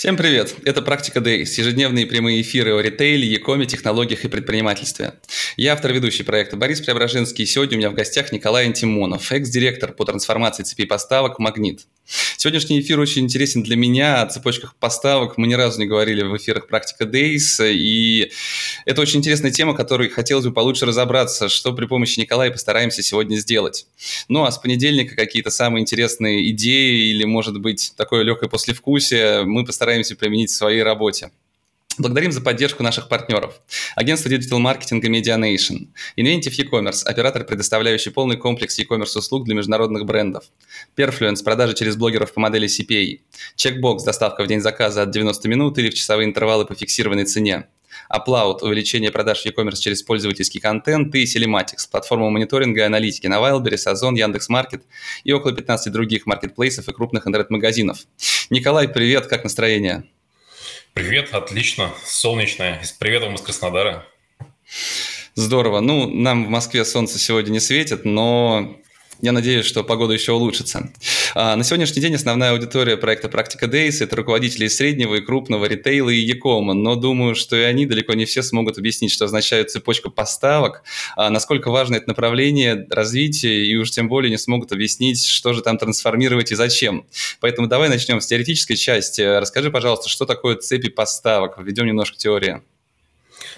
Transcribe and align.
Всем 0.00 0.16
привет! 0.16 0.54
Это 0.64 0.80
«Практика 0.80 1.18
Days»– 1.18 1.44
ежедневные 1.58 2.06
прямые 2.06 2.40
эфиры 2.40 2.74
о 2.74 2.80
ритейле, 2.80 3.34
e 3.34 3.66
технологиях 3.66 4.24
и 4.24 4.28
предпринимательстве. 4.28 5.12
Я 5.58 5.74
автор-ведущий 5.74 6.22
проекта 6.22 6.56
Борис 6.56 6.80
Преображенский, 6.80 7.44
и 7.44 7.46
сегодня 7.46 7.76
у 7.76 7.78
меня 7.80 7.90
в 7.90 7.94
гостях 7.94 8.32
Николай 8.32 8.64
Антимонов, 8.64 9.30
экс-директор 9.30 9.92
по 9.92 10.06
трансформации 10.06 10.62
цепи 10.62 10.86
поставок 10.86 11.38
«Магнит». 11.38 11.82
Сегодняшний 12.38 12.80
эфир 12.80 12.98
очень 12.98 13.24
интересен 13.24 13.62
для 13.62 13.76
меня. 13.76 14.22
О 14.22 14.26
цепочках 14.26 14.74
поставок 14.74 15.36
мы 15.36 15.46
ни 15.46 15.52
разу 15.52 15.78
не 15.78 15.86
говорили 15.86 16.22
в 16.22 16.34
эфирах 16.34 16.68
«Практика 16.68 17.04
Days», 17.04 17.62
и 17.70 18.32
это 18.86 19.02
очень 19.02 19.18
интересная 19.18 19.50
тема, 19.50 19.74
которой 19.74 20.08
хотелось 20.08 20.46
бы 20.46 20.52
получше 20.54 20.86
разобраться, 20.86 21.50
что 21.50 21.74
при 21.74 21.84
помощи 21.84 22.18
Николая 22.18 22.50
постараемся 22.50 23.02
сегодня 23.02 23.36
сделать. 23.36 23.86
Ну, 24.28 24.44
а 24.44 24.50
с 24.50 24.56
понедельника 24.56 25.14
какие-то 25.14 25.50
самые 25.50 25.82
интересные 25.82 26.50
идеи 26.52 27.10
или, 27.10 27.24
может 27.24 27.60
быть, 27.60 27.92
такое 27.98 28.22
легкое 28.22 28.48
послевкусие 28.48 29.44
мы 29.44 29.66
постараемся 29.66 29.89
применить 30.16 30.50
в 30.50 30.56
своей 30.56 30.82
работе. 30.82 31.30
Благодарим 31.98 32.32
за 32.32 32.40
поддержку 32.40 32.82
наших 32.82 33.08
партнеров. 33.08 33.60
Агентство 33.94 34.30
диджитал-маркетинга 34.30 35.08
Medianation, 35.08 35.88
Inventive 36.16 36.54
e-commerce, 36.56 37.04
оператор, 37.04 37.44
предоставляющий 37.44 38.10
полный 38.10 38.36
комплекс 38.36 38.78
e-commerce 38.78 39.18
услуг 39.18 39.44
для 39.44 39.54
международных 39.54 40.06
брендов. 40.06 40.44
Perfluence, 40.96 41.44
продажи 41.44 41.74
через 41.74 41.96
блогеров 41.96 42.32
по 42.32 42.40
модели 42.40 42.68
CPA. 42.68 43.20
Checkbox, 43.56 44.04
доставка 44.04 44.44
в 44.44 44.46
день 44.46 44.60
заказа 44.60 45.02
от 45.02 45.10
90 45.10 45.48
минут 45.48 45.78
или 45.78 45.90
в 45.90 45.94
часовые 45.94 46.26
интервалы 46.26 46.64
по 46.64 46.74
фиксированной 46.74 47.26
цене. 47.26 47.66
Upload– 48.10 48.58
увеличение 48.62 49.12
продаж 49.12 49.42
в 49.42 49.46
e-commerce 49.46 49.76
через 49.76 50.02
пользовательский 50.02 50.60
контент 50.60 51.14
и 51.14 51.24
Telematics– 51.24 51.88
платформа 51.90 52.30
мониторинга 52.30 52.80
и 52.80 52.84
аналитики 52.84 53.26
на 53.26 53.36
Wildberries, 53.36 53.86
Озон, 53.86 54.14
Яндекс.Маркет 54.14 54.82
и 55.24 55.32
около 55.32 55.52
15 55.52 55.92
других 55.92 56.26
маркетплейсов 56.26 56.88
и 56.88 56.92
крупных 56.92 57.26
интернет-магазинов. 57.26 57.98
Николай, 58.50 58.88
привет, 58.88 59.26
как 59.26 59.44
настроение? 59.44 60.04
Привет, 60.92 61.32
отлично, 61.32 61.92
солнечное. 62.04 62.82
Привет 62.98 63.22
вам 63.22 63.36
из 63.36 63.40
Краснодара. 63.42 64.04
Здорово. 65.34 65.80
Ну, 65.80 66.08
нам 66.08 66.46
в 66.46 66.48
Москве 66.48 66.84
солнце 66.84 67.18
сегодня 67.18 67.52
не 67.52 67.60
светит, 67.60 68.04
но 68.04 68.76
я 69.22 69.32
надеюсь, 69.32 69.66
что 69.66 69.84
погода 69.84 70.14
еще 70.14 70.32
улучшится. 70.32 70.90
А, 71.34 71.56
на 71.56 71.64
сегодняшний 71.64 72.00
день 72.00 72.14
основная 72.14 72.52
аудитория 72.52 72.96
проекта 72.96 73.28
«Практика 73.28 73.66
Days»– 73.66 73.96
это 74.00 74.16
руководители 74.16 74.68
среднего 74.68 75.16
и 75.16 75.20
крупного 75.20 75.66
ритейла 75.66 76.10
и 76.10 76.18
Якома, 76.18 76.74
но 76.74 76.96
думаю, 76.96 77.34
что 77.34 77.56
и 77.56 77.62
они 77.62 77.86
далеко 77.86 78.14
не 78.14 78.24
все 78.24 78.42
смогут 78.42 78.78
объяснить, 78.78 79.12
что 79.12 79.26
означает 79.26 79.70
цепочка 79.70 80.10
поставок, 80.10 80.82
а, 81.16 81.30
насколько 81.30 81.70
важно 81.70 81.96
это 81.96 82.08
направление 82.08 82.86
развития, 82.90 83.64
и 83.64 83.76
уж 83.76 83.90
тем 83.90 84.08
более 84.08 84.30
не 84.30 84.38
смогут 84.38 84.72
объяснить, 84.72 85.26
что 85.26 85.52
же 85.52 85.62
там 85.62 85.78
трансформировать 85.78 86.52
и 86.52 86.54
зачем. 86.54 87.06
Поэтому 87.40 87.68
давай 87.68 87.88
начнем 87.88 88.20
с 88.20 88.26
теоретической 88.26 88.76
части. 88.76 89.20
Расскажи, 89.20 89.70
пожалуйста, 89.70 90.08
что 90.08 90.26
такое 90.26 90.56
цепи 90.56 90.88
поставок? 90.88 91.58
Введем 91.58 91.86
немножко 91.86 92.16
теории. 92.16 92.62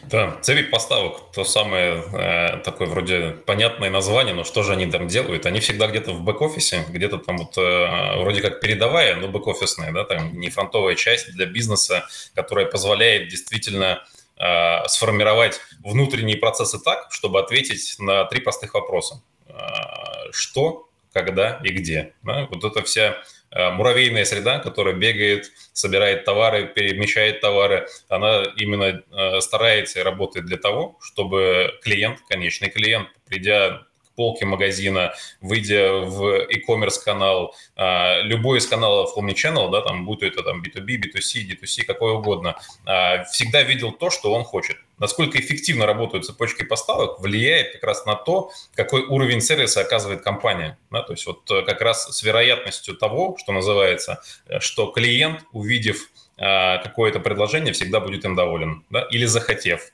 Да, 0.03 0.39
цепи 0.43 0.62
поставок, 0.65 1.33
то 1.33 1.45
самое 1.45 2.03
э, 2.12 2.59
такое 2.65 2.89
вроде 2.89 3.31
понятное 3.47 3.91
название, 3.91 4.34
но 4.34 4.45
что 4.45 4.62
же 4.62 4.73
они 4.73 4.87
там 4.87 5.07
делают? 5.07 5.47
Они 5.47 5.61
всегда 5.61 5.87
где-то 5.87 6.12
в 6.12 6.22
бэк-офисе, 6.22 6.84
где-то 6.89 7.19
там 7.19 7.39
вот 7.39 7.56
э, 7.56 8.21
вроде 8.21 8.41
как 8.43 8.61
передовая, 8.61 9.16
но 9.16 9.28
бэк-офисная, 9.28 9.93
да, 9.93 10.05
там 10.05 10.39
не 10.39 10.50
фронтовая 10.50 10.94
часть 10.94 11.33
для 11.33 11.47
бизнеса, 11.47 12.06
которая 12.34 12.66
позволяет 12.66 13.28
действительно 13.28 14.05
э, 14.37 14.89
сформировать 14.89 15.61
внутренние 15.84 16.37
процессы 16.37 16.78
так, 16.78 17.09
чтобы 17.11 17.41
ответить 17.41 17.97
на 17.99 18.25
три 18.25 18.41
простых 18.41 18.75
вопроса. 18.75 19.22
Э, 19.49 20.31
что, 20.33 20.89
когда 21.12 21.61
и 21.62 21.71
где. 21.71 22.15
Да? 22.22 22.49
Вот 22.50 22.65
это 22.65 22.83
вся 22.83 23.16
муравейная 23.55 24.25
среда, 24.25 24.59
которая 24.59 24.95
бегает, 24.95 25.53
собирает 25.73 26.25
товары, 26.25 26.67
перемещает 26.67 27.41
товары, 27.41 27.87
она 28.09 28.43
именно 28.57 29.03
э, 29.11 29.41
старается 29.41 30.01
и 30.01 30.03
работает 30.03 30.47
для 30.47 30.57
того, 30.57 30.99
чтобы 31.03 31.79
клиент, 31.83 32.21
конечный 32.29 32.71
клиент, 32.71 33.09
придя 33.27 33.87
полки 34.17 34.45
магазина, 34.45 35.15
выйдя 35.41 35.93
в 35.93 36.47
e-commerce 36.49 37.03
канал, 37.05 37.55
а, 37.77 38.21
любой 38.23 38.59
из 38.59 38.67
каналов 38.67 39.17
Omnichannel, 39.17 39.71
да, 39.71 39.83
там, 39.83 40.05
будь 40.05 40.21
то 40.21 40.27
это 40.27 40.43
там 40.43 40.62
B2B, 40.62 41.00
B2C, 41.03 41.47
D2C, 41.49 41.84
какой 41.84 42.12
угодно, 42.12 42.56
а, 42.84 43.25
всегда 43.25 43.62
видел 43.62 43.93
то, 43.93 44.11
что 44.11 44.33
он 44.33 44.45
хочет. 44.45 44.77
Насколько 44.99 45.41
эффективно 45.41 45.84
работают 45.84 46.27
цепочки 46.27 46.62
поставок, 46.65 47.19
влияет 47.19 47.72
как 47.72 47.83
раз 47.83 48.06
на 48.06 48.15
то, 48.15 48.53
какой 48.77 49.03
уровень 49.03 49.41
сервиса 49.41 49.81
оказывает 49.81 50.22
компания. 50.22 50.78
Да, 50.91 51.03
то 51.03 51.12
есть 51.12 51.27
вот 51.27 51.51
э, 51.51 51.62
как 51.62 51.81
раз 51.81 52.05
с 52.17 52.22
вероятностью 52.22 52.95
того, 52.95 53.37
что 53.37 53.51
называется, 53.53 54.22
э, 54.47 54.61
что 54.61 54.87
клиент, 54.93 55.45
увидев 55.51 56.09
а, 56.39 56.78
какое-то 56.78 57.19
предложение, 57.19 57.72
всегда 57.72 57.99
будет 57.99 58.25
им 58.25 58.37
доволен, 58.37 58.84
да, 58.91 59.03
или 59.11 59.27
захотев. 59.27 59.93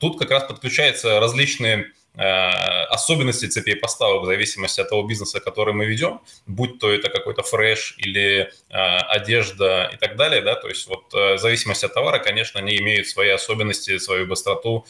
Тут 0.00 0.18
как 0.18 0.30
раз 0.30 0.44
подключаются 0.44 1.18
различные 1.18 1.92
особенности 2.16 3.46
цепей 3.46 3.76
поставок 3.76 4.22
в 4.22 4.26
зависимости 4.26 4.80
от 4.80 4.88
того 4.88 5.02
бизнеса, 5.02 5.40
который 5.40 5.74
мы 5.74 5.84
ведем, 5.84 6.20
будь 6.46 6.78
то 6.78 6.90
это 6.90 7.10
какой-то 7.10 7.42
фреш 7.42 7.94
или 7.98 8.50
э, 8.70 8.74
одежда 8.74 9.90
и 9.92 9.96
так 9.96 10.16
далее, 10.16 10.40
да, 10.40 10.54
то 10.54 10.68
есть 10.68 10.86
вот 10.86 11.12
э, 11.14 11.34
в 11.34 11.38
зависимости 11.38 11.84
от 11.84 11.94
товара, 11.94 12.18
конечно, 12.18 12.60
они 12.60 12.76
имеют 12.78 13.06
свои 13.06 13.28
особенности, 13.28 13.98
свою 13.98 14.26
быстроту, 14.26 14.86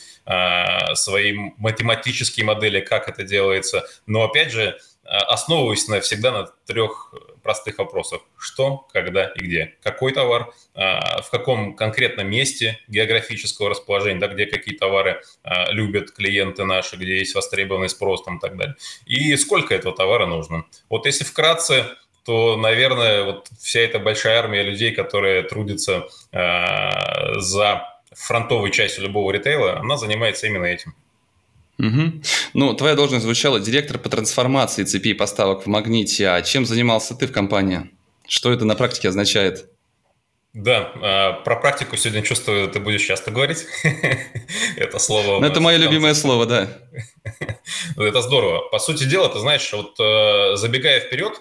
свои 0.94 1.32
математические 1.58 2.46
модели, 2.46 2.80
как 2.80 3.08
это 3.08 3.22
делается, 3.22 3.86
но 4.06 4.24
опять 4.24 4.50
же, 4.50 4.78
основываюсь 5.04 5.88
на, 5.88 6.00
всегда 6.00 6.32
на 6.32 6.46
трех 6.66 7.14
простых 7.46 7.78
вопросов. 7.78 8.22
Что, 8.36 8.88
когда 8.92 9.26
и 9.26 9.38
где. 9.38 9.74
Какой 9.84 10.12
товар, 10.12 10.52
а, 10.74 11.22
в 11.22 11.30
каком 11.30 11.76
конкретном 11.76 12.28
месте 12.28 12.80
географического 12.88 13.70
расположения, 13.70 14.18
да, 14.18 14.26
где 14.26 14.46
какие 14.46 14.76
товары 14.76 15.22
а, 15.44 15.70
любят 15.70 16.10
клиенты 16.10 16.64
наши, 16.64 16.96
где 16.96 17.18
есть 17.18 17.36
востребованный 17.36 17.88
спрос 17.88 18.24
там, 18.24 18.38
и 18.38 18.40
так 18.40 18.56
далее. 18.56 18.74
И 19.06 19.36
сколько 19.36 19.74
этого 19.74 19.94
товара 19.94 20.26
нужно. 20.26 20.64
Вот 20.90 21.06
если 21.06 21.22
вкратце, 21.22 21.84
то, 22.24 22.56
наверное, 22.56 23.22
вот 23.22 23.48
вся 23.60 23.80
эта 23.80 24.00
большая 24.00 24.40
армия 24.40 24.64
людей, 24.64 24.90
которые 24.92 25.42
трудятся 25.44 26.08
э, 26.32 27.38
за 27.38 27.84
фронтовой 28.12 28.72
частью 28.72 29.04
любого 29.04 29.30
ритейла, 29.30 29.78
она 29.78 29.96
занимается 29.96 30.48
именно 30.48 30.64
этим. 30.64 30.96
Угу. 31.78 32.22
Ну, 32.58 32.72
твоя 32.72 32.94
должность 32.94 33.22
звучала 33.22 33.60
директор 33.60 33.98
по 33.98 34.08
трансформации 34.08 34.84
цепей 34.84 35.14
поставок 35.14 35.64
в 35.64 35.66
Магните. 35.66 36.26
А 36.30 36.40
чем 36.40 36.64
занимался 36.64 37.14
ты 37.14 37.26
в 37.26 37.32
компании? 37.32 37.90
Что 38.26 38.50
это 38.50 38.64
на 38.64 38.74
практике 38.74 39.10
означает? 39.10 39.68
Да, 40.54 40.90
а, 41.02 41.32
про 41.34 41.56
практику 41.56 41.98
сегодня 41.98 42.22
чувствую, 42.22 42.70
ты 42.70 42.80
будешь 42.80 43.02
часто 43.02 43.30
говорить. 43.30 43.66
это 44.78 44.98
слово. 44.98 45.38
Ну, 45.38 45.46
это 45.46 45.60
мое 45.60 45.76
любимое 45.76 46.14
слово, 46.14 46.46
да. 46.46 46.68
это 47.98 48.22
здорово. 48.22 48.66
По 48.70 48.78
сути 48.78 49.04
дела, 49.04 49.28
ты 49.28 49.38
знаешь, 49.38 49.70
вот 49.74 50.00
э, 50.00 50.56
забегая 50.56 51.00
вперед, 51.00 51.34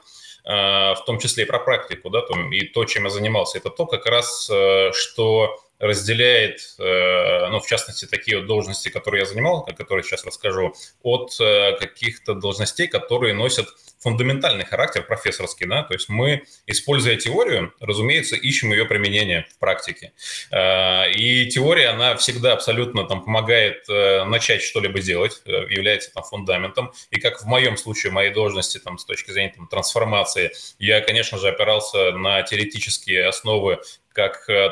э, 0.43 0.49
в 0.49 1.01
том 1.05 1.19
числе 1.19 1.45
и 1.45 1.47
про 1.47 1.59
практику, 1.59 2.09
да, 2.09 2.23
и 2.51 2.65
то, 2.65 2.83
чем 2.83 3.05
я 3.05 3.09
занимался, 3.09 3.59
это 3.59 3.69
то 3.69 3.85
как 3.85 4.05
раз, 4.05 4.49
э, 4.51 4.91
что 4.91 5.64
разделяет, 5.79 6.61
э, 6.79 7.49
ну, 7.49 7.59
в 7.59 7.67
частности, 7.67 8.05
такие 8.05 8.37
вот 8.37 8.47
должности, 8.47 8.89
которые 8.89 9.21
я 9.21 9.25
занимал, 9.25 9.65
о 9.67 9.73
которых 9.73 10.05
сейчас 10.05 10.25
расскажу, 10.25 10.73
от 11.01 11.35
э, 11.39 11.73
каких-то 11.79 12.33
должностей, 12.33 12.87
которые 12.87 13.33
носят 13.33 13.67
фундаментальный 13.99 14.65
характер 14.65 15.03
профессорский, 15.03 15.65
да, 15.65 15.83
то 15.83 15.93
есть 15.93 16.09
мы, 16.09 16.43
используя 16.67 17.15
теорию, 17.15 17.73
разумеется, 17.79 18.35
ищем 18.35 18.71
ее 18.71 18.85
применение 18.85 19.47
в 19.53 19.59
практике. 19.59 20.13
Э, 20.51 21.11
и 21.11 21.47
теория, 21.47 21.89
она 21.89 22.15
всегда 22.15 22.53
абсолютно 22.53 23.05
там 23.05 23.23
помогает 23.23 23.87
начать 23.87 24.61
что-либо 24.61 24.99
делать, 24.99 25.41
является 25.45 26.13
там 26.13 26.23
фундаментом. 26.23 26.93
И 27.11 27.19
как 27.19 27.41
в 27.41 27.45
моем 27.45 27.77
случае, 27.77 28.11
моей 28.11 28.31
должности 28.31 28.77
там 28.77 28.97
с 28.97 29.05
точки 29.05 29.31
зрения 29.31 29.53
там, 29.55 29.67
трансформации, 29.67 30.51
я, 30.79 31.01
конечно 31.01 31.37
же, 31.37 31.49
опирался 31.49 32.11
на 32.11 32.41
теоретические 32.43 33.27
основы 33.27 33.79
как 34.15 34.49
э, 34.49 34.69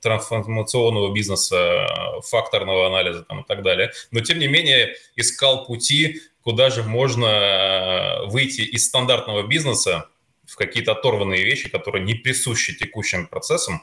трансформационного 0.00 1.14
бизнеса, 1.14 1.56
э, 1.56 2.20
факторного 2.22 2.88
анализа 2.88 3.22
там, 3.22 3.42
и 3.42 3.46
так 3.46 3.62
далее. 3.62 3.92
Но, 4.10 4.20
тем 4.20 4.40
не 4.40 4.48
менее, 4.48 4.96
искал 5.14 5.64
пути, 5.64 6.20
куда 6.42 6.70
же 6.70 6.82
можно 6.82 7.26
э, 7.26 8.26
выйти 8.26 8.62
из 8.62 8.86
стандартного 8.86 9.44
бизнеса 9.46 10.08
в 10.44 10.56
какие-то 10.56 10.92
оторванные 10.92 11.44
вещи, 11.44 11.68
которые 11.68 12.04
не 12.04 12.14
присущи 12.14 12.76
текущим 12.76 13.28
процессам, 13.28 13.82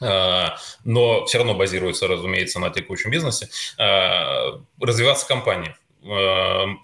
но 0.00 1.24
все 1.26 1.38
равно 1.38 1.54
базируется, 1.54 2.06
разумеется, 2.06 2.60
на 2.60 2.70
текущем 2.70 3.10
бизнесе, 3.10 3.48
развиваться 4.80 5.26
компании. 5.26 5.74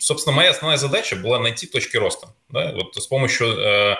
Собственно, 0.01 0.35
моя 0.35 0.51
основная 0.51 0.79
задача 0.79 1.15
была 1.15 1.39
найти 1.39 1.69
точки 1.69 1.97
роста. 1.97 2.35
Да? 2.49 2.73
Вот 2.73 2.97
с 2.97 3.07
помощью 3.07 3.97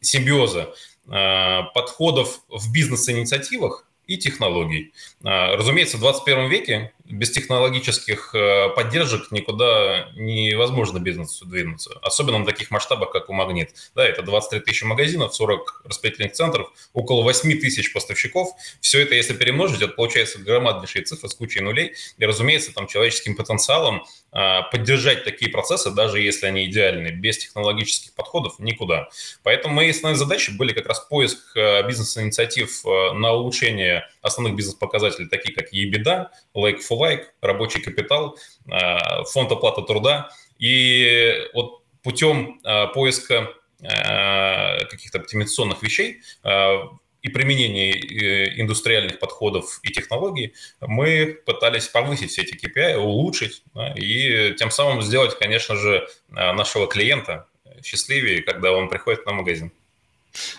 симбиоза 0.00 0.74
подходов 1.08 2.40
в 2.48 2.72
бизнес-инициативах 2.72 3.86
и 4.06 4.16
технологий. 4.18 4.92
Разумеется, 5.22 5.96
в 5.96 6.00
21 6.00 6.48
веке 6.48 6.92
без 7.08 7.30
технологических 7.30 8.34
э, 8.34 8.68
поддержек 8.70 9.30
никуда 9.30 10.10
невозможно 10.14 10.98
бизнесу 10.98 11.46
двинуться. 11.46 11.98
Особенно 12.02 12.38
на 12.38 12.44
таких 12.44 12.70
масштабах, 12.70 13.10
как 13.10 13.30
у 13.30 13.32
Магнит. 13.32 13.74
Да, 13.94 14.06
это 14.06 14.22
23 14.22 14.60
тысячи 14.60 14.84
магазинов, 14.84 15.34
40 15.34 15.82
распределительных 15.84 16.32
центров, 16.32 16.70
около 16.92 17.22
8 17.22 17.60
тысяч 17.60 17.92
поставщиков. 17.92 18.50
Все 18.80 19.00
это, 19.00 19.14
если 19.14 19.34
перемножить, 19.34 19.80
это 19.80 19.92
получается 19.92 20.38
громаднейшие 20.38 21.04
цифры 21.04 21.28
с 21.28 21.34
кучей 21.34 21.60
нулей. 21.60 21.94
И, 22.18 22.24
разумеется, 22.24 22.72
там 22.72 22.86
человеческим 22.86 23.36
потенциалом 23.36 24.04
а, 24.30 24.62
поддержать 24.62 25.24
такие 25.24 25.50
процессы, 25.50 25.90
даже 25.90 26.20
если 26.20 26.46
они 26.46 26.66
идеальны, 26.66 27.08
без 27.08 27.38
технологических 27.38 28.12
подходов 28.12 28.58
никуда. 28.58 29.08
Поэтому 29.42 29.74
мои 29.74 29.90
основные 29.90 30.18
задачи 30.18 30.50
были 30.50 30.72
как 30.72 30.86
раз 30.86 31.00
поиск 31.00 31.56
э, 31.56 31.86
бизнес-инициатив 31.86 32.84
э, 32.84 33.12
на 33.14 33.32
улучшение 33.32 34.06
основных 34.20 34.54
бизнес-показателей, 34.54 35.28
такие 35.28 35.54
как 35.54 35.72
EBITDA, 35.72 36.26
Lake 36.54 36.80
Like, 36.98 37.24
рабочий 37.40 37.80
капитал, 37.80 38.38
э, 38.66 39.24
фонд 39.32 39.52
оплаты 39.52 39.82
труда. 39.82 40.30
И 40.58 41.48
вот 41.54 41.82
путем 42.02 42.60
поиска 42.94 43.54
каких-то 43.80 45.18
оптимизационных 45.18 45.82
вещей 45.84 46.20
и 47.22 47.28
применения 47.28 47.92
э, 47.92 48.60
индустриальных 48.60 49.18
подходов 49.18 49.80
и 49.82 49.92
технологий, 49.92 50.54
мы 50.80 51.38
пытались 51.44 51.88
повысить 51.88 52.30
все 52.30 52.42
эти 52.42 52.54
KPI, 52.54 52.96
улучшить 52.96 53.62
да, 53.74 53.92
и 53.94 54.54
тем 54.54 54.70
самым 54.70 55.02
сделать, 55.02 55.36
конечно 55.38 55.76
же, 55.76 56.06
э, 56.30 56.52
нашего 56.52 56.86
клиента 56.86 57.46
счастливее, 57.82 58.42
когда 58.42 58.72
он 58.72 58.88
приходит 58.88 59.26
на 59.26 59.32
магазин. 59.32 59.72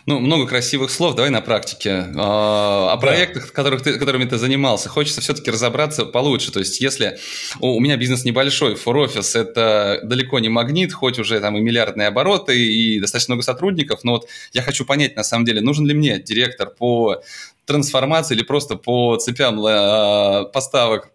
Ну, 0.05 0.19
много 0.19 0.47
красивых 0.47 0.91
слов, 0.91 1.15
давай 1.15 1.29
на 1.31 1.41
практике. 1.41 2.05
А, 2.15 2.91
о 2.93 2.97
проектах, 2.97 3.51
которых 3.51 3.81
ты, 3.81 3.97
которыми 3.97 4.25
ты 4.25 4.37
занимался, 4.37 4.89
хочется 4.89 5.21
все-таки 5.21 5.51
разобраться 5.51 6.05
получше. 6.05 6.51
То 6.51 6.59
есть, 6.59 6.81
если 6.81 7.17
у 7.59 7.79
меня 7.79 7.97
бизнес 7.97 8.25
небольшой, 8.25 8.75
фор-офис– 8.75 9.35
это 9.35 9.99
далеко 10.03 10.39
не 10.39 10.49
магнит, 10.49 10.93
хоть 10.93 11.19
уже 11.19 11.39
там 11.39 11.57
и 11.57 11.61
миллиардные 11.61 12.07
обороты, 12.07 12.57
и 12.57 12.99
достаточно 12.99 13.33
много 13.33 13.43
сотрудников, 13.43 14.03
но 14.03 14.13
вот 14.13 14.27
я 14.53 14.61
хочу 14.61 14.85
понять, 14.85 15.15
на 15.15 15.23
самом 15.23 15.45
деле, 15.45 15.61
нужен 15.61 15.85
ли 15.85 15.93
мне 15.93 16.19
директор 16.19 16.69
по 16.69 17.21
трансформации 17.65 18.35
или 18.35 18.43
просто 18.43 18.75
по 18.75 19.17
цепям 19.17 19.59
а, 19.65 20.45
поставок? 20.45 21.11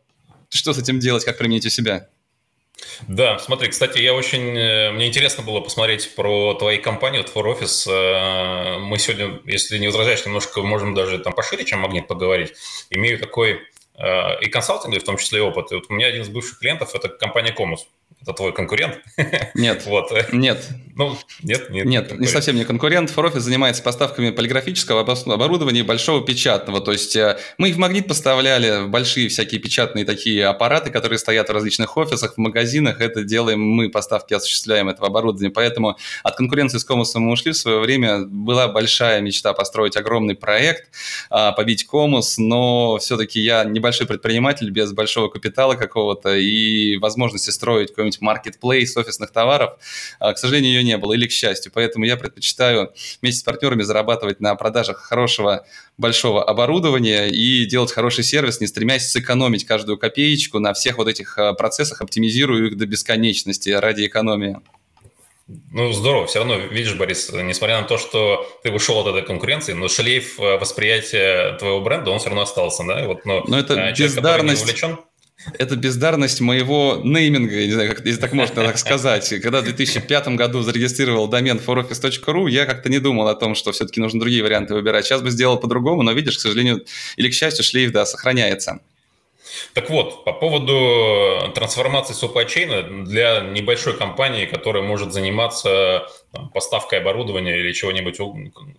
Что 0.51 0.73
с 0.73 0.79
этим 0.79 1.01
делать, 1.01 1.25
как 1.25 1.37
применить 1.37 1.67
у 1.67 1.71
себя? 1.71 2.09
Да, 3.09 3.39
смотри, 3.39 3.69
кстати, 3.69 3.99
я 3.99 4.15
очень, 4.15 4.57
э, 4.57 4.91
мне 4.93 5.09
интересно 5.09 5.43
было 5.43 5.61
посмотреть 5.61 6.15
про 6.15 6.55
твои 6.55 6.79
компании, 6.79 7.19
вот 7.19 7.33
For 7.35 7.59
Office. 7.59 7.91
Э, 7.91 8.79
мы 8.79 8.99
сегодня, 8.99 9.41
если 9.47 9.79
не 9.79 9.87
возражаешь, 9.87 10.25
немножко 10.25 10.63
можем 10.63 10.95
даже 10.95 11.19
там 11.19 11.33
пошире, 11.33 11.65
чем 11.65 11.81
Магнит, 11.81 12.07
поговорить. 12.07 12.55
Имею 12.91 13.19
такой 13.19 13.61
э, 13.97 14.41
и 14.41 14.49
консалтинг, 14.49 14.97
в 14.97 15.05
том 15.05 15.17
числе 15.17 15.39
и 15.39 15.43
опыт. 15.43 15.73
И 15.73 15.75
вот 15.75 15.85
у 15.89 15.93
меня 15.95 16.07
один 16.07 16.23
из 16.23 16.29
бывших 16.29 16.59
клиентов– 16.59 16.93
это 16.95 17.09
компания 17.09 17.53
Комус. 17.53 17.87
Это 18.23 18.33
твой 18.33 18.53
конкурент? 18.53 19.01
Нет. 19.55 19.85
вот. 19.87 20.13
Нет. 20.33 20.67
Ну, 20.97 21.17
нет, 21.43 21.71
нет. 21.71 21.87
Нет, 21.87 22.13
не, 22.13 22.19
не 22.19 22.27
совсем 22.27 22.55
не 22.55 22.65
конкурент. 22.65 23.11
Форофис 23.11 23.43
занимается 23.43 23.83
поставками 23.83 24.31
полиграфического 24.31 25.01
оборудования 25.01 25.81
и 25.81 25.83
большого 25.83 26.25
печатного. 26.25 26.81
То 26.81 26.93
есть 26.93 27.17
э, 27.17 27.37
мы 27.59 27.73
в 27.73 27.79
Магнит 27.79 28.07
поставляли 28.07 28.87
большие 28.87 29.29
всякие 29.29 29.61
печатные 29.61 30.05
такие 30.05 30.47
аппараты, 30.47 30.91
которые 30.91 31.19
стоят 31.19 31.49
в 31.49 31.53
различных 31.53 31.97
офисах, 31.97 32.35
в 32.35 32.39
магазинах. 32.39 33.01
Это 33.01 33.25
делаем 33.25 33.61
мы, 33.61 33.89
поставки 33.91 34.35
осуществляем 34.35 34.89
этого 34.89 35.09
оборудования. 35.09 35.51
Поэтому 35.51 35.99
от 36.23 36.37
конкуренции 36.37 36.79
с 36.79 36.85
Комусом 36.85 37.23
мы 37.23 37.33
ушли 37.33 37.51
в 37.51 37.57
свое 37.57 37.81
время. 37.81 38.25
Была 38.27 38.69
большая 38.69 39.21
мечта 39.21 39.53
построить 39.53 39.97
огромный 39.97 40.37
проект, 40.37 40.91
а, 41.29 41.51
побить 41.53 41.87
Комус, 41.87 42.39
но 42.39 42.99
все-таки 42.99 43.41
я 43.41 43.65
небольшой 43.65 44.07
предприниматель 44.07 44.71
без 44.71 44.93
большого 44.93 45.29
капитала 45.29 45.75
какого-то 45.75 46.37
и 46.37 46.99
возможности 46.99 47.51
строить 47.51 47.89
какой-нибудь 47.89 48.21
маркетплейс 48.21 48.97
офисных 48.97 49.33
товаров. 49.33 49.73
А, 50.21 50.33
к 50.33 50.39
сожалению, 50.39 50.73
ее 50.73 50.84
не 50.85 50.97
было, 50.99 51.15
или 51.15 51.27
к 51.27 51.33
счастью. 51.33 51.73
Поэтому 51.75 52.05
я 52.05 52.17
предпочитаю 52.17 52.93
вместе 53.21 53.41
с 53.41 53.43
партнерами 53.43 53.83
зарабатывать 53.83 54.41
на 54.41 54.55
продажах 54.55 54.99
хорошего 54.99 55.67
большого 55.99 56.45
оборудования 56.45 57.29
и 57.29 57.67
делать 57.67 57.93
хороший 57.93 58.25
сервис, 58.25 58.61
не 58.61 58.67
стремясь 58.67 59.11
сэкономить 59.11 59.65
каждую 59.65 59.99
копеечку 59.99 60.59
на 60.59 60.75
всех 60.75 60.99
вот 60.99 61.09
этих 61.09 61.39
а, 61.39 61.53
процессах, 61.55 62.01
оптимизируя 62.01 62.67
их 62.67 62.77
до 62.77 62.87
бесконечности 62.87 63.71
ради 63.71 64.07
экономии. 64.07 64.61
Ну, 65.47 65.93
здорово. 65.93 66.27
Все 66.27 66.39
равно, 66.39 66.57
видишь, 66.57 66.95
Борис, 66.95 67.31
несмотря 67.31 67.81
на 67.81 67.87
то, 67.87 67.99
что 67.99 68.47
ты 68.63 68.71
ушел 68.71 69.01
от 69.01 69.09
этой 69.09 69.23
конкуренции, 69.23 69.75
но 69.75 69.89
шлейф 69.89 70.41
а, 70.41 70.59
восприятия 70.59 71.57
твоего 71.59 71.81
бренда, 71.81 72.11
он 72.11 72.19
все 72.19 72.29
равно 72.29 72.43
остался, 72.43 72.83
да? 72.87 73.07
Вот, 73.07 73.25
но, 73.25 73.45
но 73.47 73.59
это 73.59 73.75
человек, 73.75 73.99
бездарность... 73.99 74.63
Увлечен... 74.63 74.99
Это 75.59 75.77
бездарность 75.77 76.41
моего 76.41 77.01
нейминга, 77.03 77.55
я 77.61 77.67
не 77.67 77.73
знаю, 77.73 77.95
как, 77.95 78.05
если 78.05 78.21
так 78.21 78.33
можно 78.33 78.55
так 78.55 78.79
сказать. 78.79 79.29
Когда 79.43 79.61
в 79.61 79.65
2005 79.65 80.29
году 80.29 80.63
зарегистрировал 80.63 81.29
домен 81.29 81.59
foroffice.ru, 81.65 82.51
я 82.51 82.67
как-то 82.67 82.89
не 82.89 82.99
думал 82.99 83.29
о 83.29 83.35
том, 83.35 83.55
что 83.55 83.73
все-таки 83.73 84.01
нужно 84.01 84.21
другие 84.21 84.43
варианты 84.43 84.75
выбирать. 84.75 85.05
Сейчас 85.05 85.23
бы 85.23 85.31
сделал 85.31 85.59
по-другому, 85.59 86.03
но 86.03 86.13
видишь, 86.13 86.39
к 86.39 86.41
сожалению, 86.41 86.85
или 87.17 87.31
к 87.31 87.35
счастью, 87.35 87.65
шлейф, 87.65 87.93
да, 87.93 88.07
сохраняется. 88.07 88.81
Так 89.75 89.91
вот, 89.91 90.25
по 90.25 90.33
поводу 90.33 91.53
трансформации 91.55 92.15
supply 92.15 92.47
chain 92.47 93.05
для 93.05 93.41
небольшой 93.41 93.97
компании, 93.97 94.47
которая 94.47 94.83
может 94.83 95.13
заниматься 95.13 96.09
там, 96.33 96.49
поставкой 96.49 97.01
оборудования 97.01 97.59
или 97.59 97.73
чего-нибудь 97.73 98.19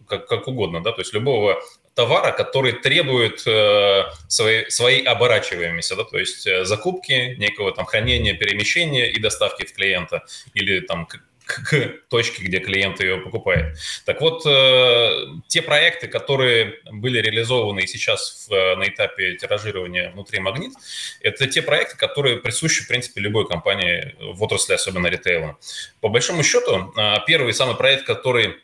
как, 0.08 0.28
как 0.28 0.48
угодно, 0.48 0.84
да, 0.84 0.92
то 0.92 1.02
есть 1.02 1.14
любого 1.14 1.60
товара, 1.96 2.32
который 2.32 2.74
требует 2.74 3.48
э, 3.48 4.04
своей, 4.28 4.70
своей 4.70 5.04
оборачиваемости, 5.04 5.96
да, 5.96 6.04
то 6.04 6.20
есть 6.20 6.46
э, 6.46 6.66
закупки, 6.66 7.36
некого 7.38 7.72
там 7.72 7.86
хранения, 7.86 8.36
перемещения 8.36 9.10
и 9.10 9.20
доставки 9.20 9.66
в 9.66 9.74
клиента 9.74 10.24
или 10.54 10.82
там 10.82 11.06
к, 11.06 11.22
к 11.46 11.94
точке, 12.10 12.44
где 12.44 12.60
клиент 12.60 13.00
ее 13.00 13.18
покупает. 13.18 13.78
Так 14.06 14.20
вот, 14.20 14.46
э, 14.46 15.10
те 15.48 15.62
проекты, 15.62 16.08
которые 16.08 16.80
были 16.92 17.20
реализованы 17.20 17.82
и 17.82 17.88
сейчас 17.88 18.48
в, 18.50 18.54
э, 18.54 18.76
на 18.76 18.90
этапе 18.90 19.36
тиражирования 19.36 20.12
внутри 20.12 20.40
Магнит, 20.40 20.74
это 21.22 21.48
те 21.48 21.62
проекты, 21.62 21.96
которые 21.98 22.38
присущи, 22.38 22.84
в 22.84 22.88
принципе, 22.88 23.22
любой 23.22 23.48
компании 23.48 24.16
в 24.20 24.44
отрасли, 24.44 24.74
особенно 24.74 25.08
ритейла. 25.08 25.58
По 26.02 26.10
большому 26.10 26.44
счету, 26.44 26.94
э, 26.98 27.16
первый 27.26 27.54
самый 27.54 27.76
проект, 27.76 28.06
который 28.06 28.56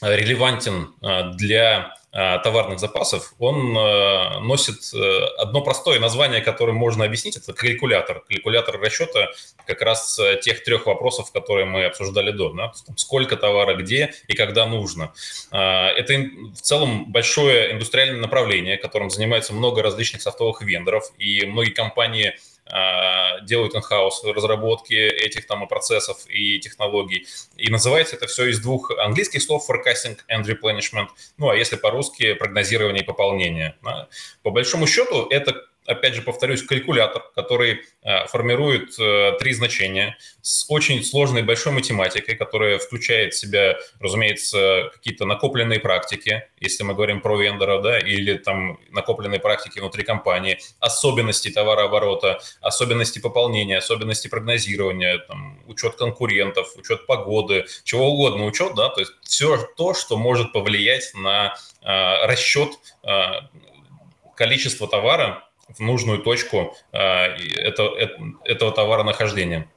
релевантен 0.00 0.92
для 1.36 1.94
товарных 2.14 2.78
запасов, 2.78 3.34
он 3.40 3.76
э, 3.76 4.38
носит 4.38 4.94
э, 4.94 5.24
одно 5.36 5.62
простое 5.62 5.98
название, 5.98 6.40
которое 6.40 6.72
можно 6.72 7.04
объяснить, 7.04 7.36
это 7.36 7.52
калькулятор. 7.52 8.20
Калькулятор 8.28 8.80
расчета 8.80 9.30
как 9.66 9.82
раз 9.82 10.20
тех 10.42 10.62
трех 10.62 10.86
вопросов, 10.86 11.32
которые 11.32 11.66
мы 11.66 11.86
обсуждали 11.86 12.30
до. 12.30 12.52
Да? 12.52 12.72
Сколько 12.96 13.36
товара, 13.36 13.74
где 13.74 14.14
и 14.28 14.34
когда 14.36 14.66
нужно. 14.66 15.12
Это 15.50 16.14
в 16.54 16.60
целом 16.60 17.10
большое 17.10 17.72
индустриальное 17.72 18.20
направление, 18.20 18.76
которым 18.76 19.10
занимается 19.10 19.52
много 19.52 19.82
различных 19.82 20.22
софтовых 20.22 20.62
вендоров, 20.62 21.10
и 21.18 21.44
многие 21.46 21.72
компании– 21.72 22.34
делают 23.42 23.74
in-house 23.74 24.32
разработки 24.32 24.94
этих 24.94 25.46
там 25.46 25.66
процессов 25.68 26.24
и 26.28 26.58
технологий. 26.58 27.26
И 27.56 27.70
называется 27.70 28.16
это 28.16 28.26
все 28.26 28.46
из 28.46 28.60
двух 28.60 28.90
английских 28.98 29.42
слов 29.42 29.68
forecasting 29.68 30.18
and 30.30 30.44
replenishment, 30.44 31.08
ну 31.36 31.50
а 31.50 31.56
если 31.56 31.76
по-русски 31.76 32.34
прогнозирование 32.34 33.02
и 33.02 33.06
пополнение. 33.06 33.76
По 34.42 34.50
большому 34.50 34.86
счету 34.86 35.26
это 35.28 35.66
опять 35.86 36.14
же, 36.14 36.22
повторюсь, 36.22 36.62
калькулятор, 36.62 37.30
который 37.34 37.82
э, 38.02 38.26
формирует 38.26 38.98
э, 38.98 39.32
три 39.38 39.52
значения 39.52 40.16
с 40.40 40.64
очень 40.68 41.04
сложной 41.04 41.42
большой 41.42 41.72
математикой, 41.72 42.36
которая 42.36 42.78
включает 42.78 43.34
в 43.34 43.38
себя, 43.38 43.76
разумеется, 44.00 44.90
какие-то 44.92 45.26
накопленные 45.26 45.80
практики, 45.80 46.44
если 46.60 46.84
мы 46.84 46.94
говорим 46.94 47.20
про 47.20 47.36
вендора, 47.36 47.80
да, 47.80 47.98
или 47.98 48.38
там 48.38 48.78
накопленные 48.90 49.40
практики 49.40 49.78
внутри 49.78 50.04
компании, 50.04 50.58
особенности 50.80 51.50
товарооборота, 51.50 52.40
особенности 52.60 53.18
пополнения, 53.18 53.78
особенности 53.78 54.28
прогнозирования, 54.28 55.18
там, 55.18 55.62
учет 55.66 55.96
конкурентов, 55.96 56.76
учет 56.76 57.06
погоды, 57.06 57.66
чего 57.84 58.10
угодно 58.10 58.44
учет, 58.44 58.74
да, 58.74 58.88
то 58.88 59.00
есть 59.00 59.12
все 59.22 59.58
то, 59.76 59.94
что 59.94 60.16
может 60.16 60.52
повлиять 60.52 61.12
на 61.14 61.54
э, 61.82 62.26
расчет 62.26 62.70
э, 63.02 63.24
количества 64.36 64.88
товара 64.88 65.44
в 65.68 65.80
нужную 65.80 66.18
точку 66.18 66.76
э, 66.92 66.98
это, 66.98 67.84
это, 67.98 68.18
этого 68.44 68.72
товаронахождения. 68.72 69.68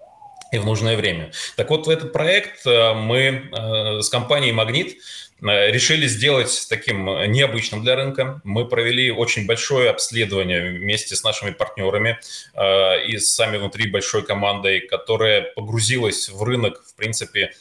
и 0.52 0.60
в 0.60 0.66
нужное 0.66 0.96
время. 0.96 1.32
Так 1.58 1.70
вот, 1.70 1.88
этот 1.88 2.14
проект 2.14 2.66
мы 2.66 3.50
с 4.02 4.10
компанией 4.10 4.54
«Магнит» 4.54 4.98
решили 5.42 6.08
сделать 6.08 6.68
таким 6.70 7.06
необычным 7.32 7.84
для 7.84 7.96
рынка. 7.96 8.40
Мы 8.46 8.66
провели 8.66 9.12
очень 9.12 9.46
большое 9.46 9.90
обследование 9.90 10.72
вместе 10.72 11.16
с 11.18 11.24
нашими 11.24 11.52
партнерами 11.52 12.18
и 13.08 13.18
сами 13.18 13.58
внутри 13.58 13.92
большой 13.92 14.26
командой, 14.26 14.80
которая 14.80 15.42
погрузилась 15.42 16.30
в 16.30 16.42
рынок, 16.44 16.82
в 16.86 16.96
принципе, 16.96 17.52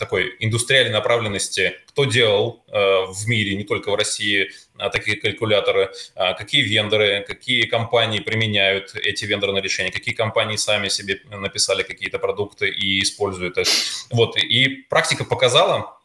такой 0.00 0.34
индустриальной 0.38 0.92
направленности, 0.92 1.76
кто 1.88 2.04
делал 2.06 2.64
э, 2.68 2.72
в 3.08 3.26
мире, 3.26 3.54
не 3.54 3.64
только 3.64 3.90
в 3.90 3.94
России, 3.94 4.50
такие 4.88 5.16
калькуляторы, 5.16 5.92
а, 6.14 6.34
какие 6.34 6.62
вендоры, 6.62 7.24
какие 7.26 7.66
компании 7.66 8.20
применяют 8.20 8.94
эти 8.94 9.24
вендорные 9.24 9.62
решения, 9.62 9.90
какие 9.90 10.14
компании 10.14 10.56
сами 10.56 10.88
себе 10.88 11.20
написали 11.30 11.82
какие-то 11.82 12.18
продукты 12.18 12.68
и 12.68 13.02
используют 13.02 13.58
их. 13.58 13.68
Вот, 14.10 14.36
и 14.36 14.68
практика 14.88 15.24
показала, 15.24 15.98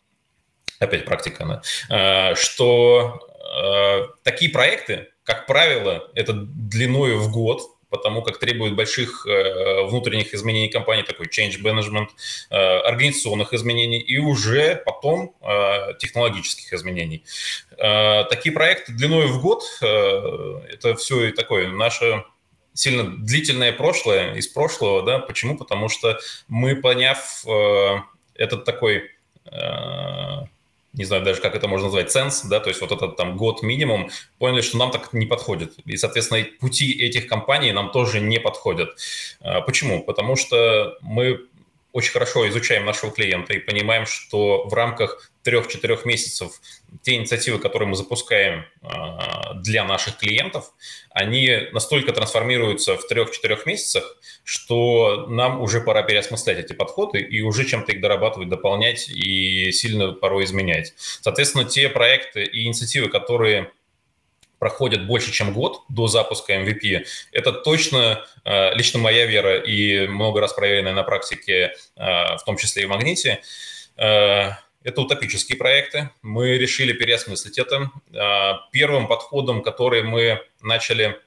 опять 0.79 1.05
практика, 1.05 1.61
да, 1.89 2.35
что 2.35 3.19
э, 3.55 4.07
такие 4.23 4.51
проекты, 4.51 5.07
как 5.23 5.47
правило, 5.47 6.11
это 6.13 6.33
длиной 6.33 7.15
в 7.15 7.31
год, 7.31 7.61
потому 7.95 8.21
как 8.21 8.39
требует 8.39 8.75
больших 8.75 9.25
э, 9.25 9.83
внутренних 9.85 10.33
изменений 10.33 10.69
компании, 10.69 11.03
такой 11.03 11.27
change 11.27 11.61
management, 11.61 12.07
э, 12.49 12.55
организационных 12.55 13.53
изменений 13.53 13.99
и 13.99 14.17
уже 14.17 14.75
потом 14.85 15.33
э, 15.41 15.93
технологических 15.99 16.73
изменений. 16.73 17.23
Такие 17.77 18.53
проекты 18.53 18.93
длиной 18.93 19.27
в 19.27 19.41
год, 19.41 19.63
это 19.81 20.95
все 20.97 21.25
и 21.25 21.31
такое 21.31 21.67
наше 21.69 22.23
сильно 22.73 23.03
длительное 23.03 23.73
прошлое 23.73 24.35
из 24.35 24.47
прошлого, 24.47 25.03
да, 25.03 25.19
почему? 25.19 25.57
Потому 25.57 25.89
что 25.89 26.17
мы, 26.47 26.75
поняв 26.75 27.45
этот 28.35 28.63
такой 28.63 29.11
не 30.97 31.05
знаю 31.05 31.23
даже, 31.23 31.41
как 31.41 31.55
это 31.55 31.67
можно 31.67 31.85
назвать, 31.85 32.11
ценс, 32.11 32.43
да, 32.43 32.59
то 32.59 32.69
есть 32.69 32.81
вот 32.81 32.91
этот 32.91 33.17
там 33.17 33.37
год 33.37 33.63
минимум, 33.63 34.09
поняли, 34.37 34.61
что 34.61 34.77
нам 34.77 34.91
так 34.91 35.13
не 35.13 35.25
подходит. 35.25 35.73
И, 35.85 35.97
соответственно, 35.97 36.45
пути 36.59 36.91
этих 36.93 37.27
компаний 37.27 37.71
нам 37.71 37.91
тоже 37.91 38.19
не 38.19 38.39
подходят. 38.39 38.89
А, 39.41 39.61
почему? 39.61 40.03
Потому 40.03 40.35
что 40.35 40.97
мы 41.01 41.41
очень 41.95 42.11
хорошо 42.11 42.45
изучаем 42.49 42.83
нашего 42.83 43.09
клиента 43.09 43.53
и 43.53 43.59
понимаем, 43.59 44.05
что 44.05 44.67
в 44.67 44.73
рамках 44.73 45.31
трех-четырех 45.43 46.03
месяцев 46.03 46.59
те 47.03 47.15
инициативы, 47.15 47.57
которые 47.57 47.87
мы 47.87 47.95
запускаем 47.95 48.65
а, 48.81 49.53
для 49.53 49.85
наших 49.85 50.17
клиентов, 50.17 50.73
они 51.11 51.69
настолько 51.71 52.11
трансформируются 52.11 52.97
в 52.97 53.07
трех-четырех 53.07 53.65
месяцах, 53.65 54.17
что 54.43 55.27
нам 55.29 55.61
уже 55.61 55.79
пора 55.79 56.03
переосмыслять 56.03 56.59
эти 56.59 56.73
подходы 56.73 57.21
и 57.21 57.39
уже 57.39 57.63
чем-то 57.63 57.93
их 57.93 58.01
дорабатывать, 58.01 58.49
дополнять 58.49 59.07
и 59.07 59.71
сильно 59.71 60.11
порой 60.11 60.43
изменять. 60.43 60.93
Соответственно, 60.97 61.63
те 61.63 61.87
проекты 61.87 62.43
и 62.43 62.65
инициативы, 62.65 63.07
которые 63.07 63.71
проходят 64.59 65.05
больше, 65.05 65.31
чем 65.31 65.53
год 65.53 65.83
до 65.89 66.07
запуска 66.07 66.53
MVP, 66.53 67.05
это 67.31 67.51
точно 67.51 68.25
а, 68.43 68.73
лично 68.73 68.99
моя 68.99 69.25
вера 69.25 69.59
и 69.59 70.07
много 70.07 70.39
раз 70.41 70.53
проверенная 70.53 70.93
на 70.93 71.03
практике, 71.03 71.73
а, 71.95 72.37
в 72.37 72.43
том 72.43 72.57
числе 72.57 72.83
и 72.83 72.85
в 72.85 72.89
Магните, 72.89 73.41
это 73.97 75.01
утопические 75.01 75.57
проекты. 75.57 76.09
Мы 76.21 76.57
решили 76.57 76.91
переосмыслить 76.91 77.57
это. 77.57 77.91
Первым 78.73 79.07
подходом, 79.07 79.63
который 79.63 80.03
мы 80.03 80.41
начали 80.61 81.19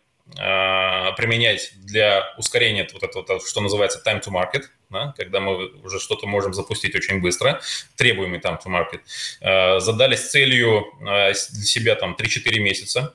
применять 1.16 1.73
для 1.76 2.35
ускорения 2.37 2.87
вот 2.92 3.02
этого, 3.02 3.40
что 3.40 3.62
называется 3.62 4.02
time 4.06 4.23
to 4.23 4.30
market, 4.30 4.64
да, 4.90 5.14
когда 5.16 5.40
мы 5.40 5.68
уже 5.82 5.99
что-то 5.99 6.26
можем 6.26 6.52
запустить 6.52 6.94
очень 6.94 7.23
быстро, 7.23 7.58
требуемый 7.97 8.38
time 8.38 8.58
to 8.62 8.66
market, 8.66 9.80
задались 9.80 10.28
целью 10.28 10.85
для 11.00 11.32
себя 11.32 11.94
там 11.94 12.14
3-4 12.20 12.58
месяца, 12.58 13.14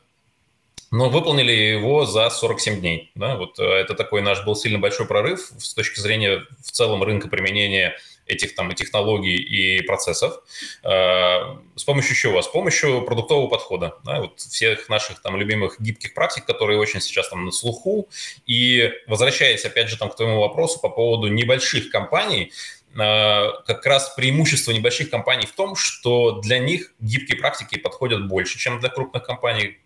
но 0.94 1.10
выполнили 1.10 1.52
его 1.52 2.06
за 2.06 2.30
47 2.30 2.80
дней. 2.80 3.12
Да? 3.16 3.36
Вот 3.36 3.58
это 3.58 3.96
такой 3.96 4.22
наш 4.22 4.46
был 4.46 4.56
сильно 4.56 4.78
большой 4.78 5.08
прорыв 5.08 5.52
с 5.58 5.74
точки 5.74 6.00
зрения 6.00 6.46
в 6.64 6.72
целом 6.72 7.02
рынка 7.02 7.28
применения 7.28 7.96
этих 8.28 8.54
там 8.54 8.72
и 8.72 8.76
технологий, 8.76 9.36
и 9.36 9.82
процессов. 9.82 10.44
Э, 10.84 11.58
с 11.76 11.84
помощью 11.84 12.16
чего? 12.16 12.42
С 12.42 12.48
помощью 12.48 13.02
продуктового 13.02 13.48
подхода. 13.48 13.96
Да, 14.06 14.22
вот 14.22 14.40
всех 14.40 14.88
наших 14.88 15.20
там 15.22 15.36
любимых 15.36 15.82
гибких 15.82 16.14
практик, 16.14 16.46
которые 16.46 16.80
очень 16.80 17.02
сейчас 17.02 17.30
там 17.30 17.46
на 17.46 17.52
слуху. 17.52 18.08
И 18.46 18.92
возвращаясь 19.08 19.66
опять 19.66 19.90
же 19.90 19.98
там 19.98 20.10
к 20.10 20.16
твоему 20.16 20.42
вопросу 20.42 20.80
по 20.80 20.90
поводу 20.90 21.28
небольших 21.28 21.90
компаний, 21.90 22.52
э, 22.52 22.83
как 22.96 23.86
раз 23.86 24.14
преимущество 24.16 24.72
небольших 24.72 25.10
компаний 25.10 25.46
в 25.46 25.54
том, 25.54 25.76
что 25.76 26.40
для 26.42 26.60
них 26.60 26.94
гибкие 27.00 27.38
практики 27.38 27.78
подходят 27.78 28.28
больше, 28.28 28.60
чем 28.60 28.80
для 28.80 28.90
крупных 28.90 29.24
компаний 29.24 29.80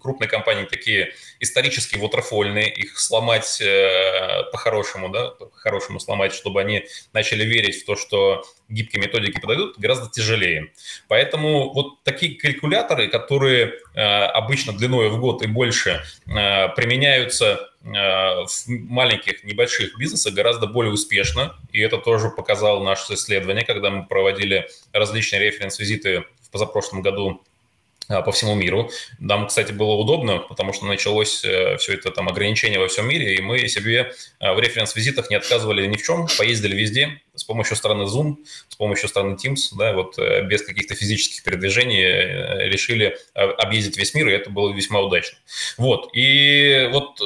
крупные 0.00 0.28
компании 0.28 0.64
такие 0.64 1.12
исторически 1.40 1.96
waterfallные, 1.96 2.68
их 2.68 2.98
сломать 2.98 3.60
э, 3.60 4.44
по-хорошему, 4.50 5.08
да, 5.08 5.28
по-хорошему 5.28 6.00
сломать, 6.00 6.32
чтобы 6.32 6.60
они 6.60 6.84
начали 7.12 7.44
верить 7.44 7.82
в 7.82 7.86
то, 7.86 7.96
что 7.96 8.42
гибкие 8.68 9.02
методики 9.02 9.40
подойдут, 9.40 9.78
гораздо 9.78 10.10
тяжелее. 10.10 10.72
Поэтому 11.08 11.72
вот 11.72 12.02
такие 12.02 12.36
калькуляторы, 12.36 13.08
которые 13.08 13.74
э, 13.94 14.00
обычно 14.00 14.72
длиной 14.72 15.10
в 15.10 15.20
год 15.20 15.42
и 15.42 15.46
больше 15.46 16.02
э, 16.26 16.68
применяются 16.70 17.67
в 17.82 18.48
маленьких, 18.66 19.44
небольших 19.44 19.96
бизнесах 19.98 20.34
гораздо 20.34 20.66
более 20.66 20.92
успешно, 20.92 21.56
и 21.72 21.80
это 21.80 21.98
тоже 21.98 22.28
показало 22.30 22.82
наше 22.82 23.14
исследование, 23.14 23.64
когда 23.64 23.90
мы 23.90 24.04
проводили 24.06 24.68
различные 24.92 25.42
референс-визиты 25.42 26.24
в 26.42 26.50
позапрошлом 26.50 27.02
году 27.02 27.42
по 28.08 28.32
всему 28.32 28.54
миру. 28.54 28.90
Нам, 29.18 29.46
кстати, 29.46 29.72
было 29.72 29.92
удобно, 29.92 30.38
потому 30.38 30.72
что 30.72 30.86
началось 30.86 31.44
э, 31.44 31.76
все 31.76 31.94
это 31.94 32.10
там 32.10 32.28
ограничение 32.28 32.78
во 32.78 32.88
всем 32.88 33.06
мире, 33.06 33.36
и 33.36 33.42
мы 33.42 33.68
себе 33.68 34.12
э, 34.40 34.54
в 34.54 34.58
референс-визитах 34.58 35.28
не 35.28 35.36
отказывали 35.36 35.86
ни 35.86 35.96
в 35.96 36.02
чем, 36.02 36.26
поездили 36.38 36.74
везде 36.74 37.20
с 37.34 37.44
помощью 37.44 37.76
страны 37.76 38.04
Zoom, 38.04 38.36
с 38.68 38.76
помощью 38.76 39.08
страны 39.08 39.36
Teams, 39.36 39.76
да, 39.76 39.92
вот 39.92 40.18
э, 40.18 40.42
без 40.42 40.62
каких-то 40.62 40.94
физических 40.94 41.42
передвижений 41.42 42.68
решили 42.68 43.16
объездить 43.34 43.98
весь 43.98 44.14
мир, 44.14 44.28
и 44.28 44.32
это 44.32 44.50
было 44.50 44.72
весьма 44.72 45.00
удачно. 45.00 45.38
Вот, 45.76 46.10
и 46.14 46.88
вот 46.92 47.20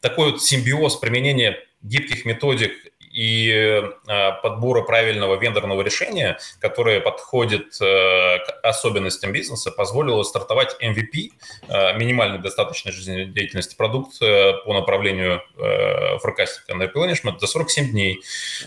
такой 0.00 0.32
вот 0.32 0.42
симбиоз 0.42 0.96
применения 0.96 1.58
гибких 1.82 2.24
методик 2.24 2.72
и 3.14 3.48
э, 3.48 4.32
подбора 4.42 4.82
правильного 4.82 5.36
вендорного 5.36 5.82
решения, 5.82 6.36
которое 6.58 7.00
подходит 7.00 7.80
э, 7.80 8.38
к 8.38 8.60
особенностям 8.64 9.32
бизнеса, 9.32 9.70
позволило 9.70 10.24
стартовать 10.24 10.76
MVP, 10.82 11.30
э, 11.68 11.96
минимальной 11.96 12.40
достаточной 12.40 12.90
жизнедеятельности 12.90 13.76
продукт 13.76 14.18
по 14.18 14.74
направлению 14.74 15.42
forecasting 15.56 16.68
and 16.70 16.92
replenishment 16.92 17.38
за 17.38 17.46
47 17.46 17.90
дней. 17.90 18.22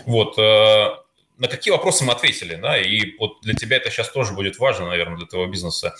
Вот 0.06 0.36
на 0.36 1.48
какие 1.48 1.70
вопросы 1.70 2.04
мы 2.04 2.12
ответили, 2.12 2.54
да, 2.54 2.78
и 2.78 3.16
вот 3.18 3.40
для 3.42 3.54
тебя 3.54 3.76
это 3.76 3.90
сейчас 3.90 4.10
тоже 4.10 4.32
будет 4.32 4.58
важно, 4.58 4.86
наверное, 4.86 5.18
для 5.18 5.26
твоего 5.26 5.50
бизнеса. 5.50 5.94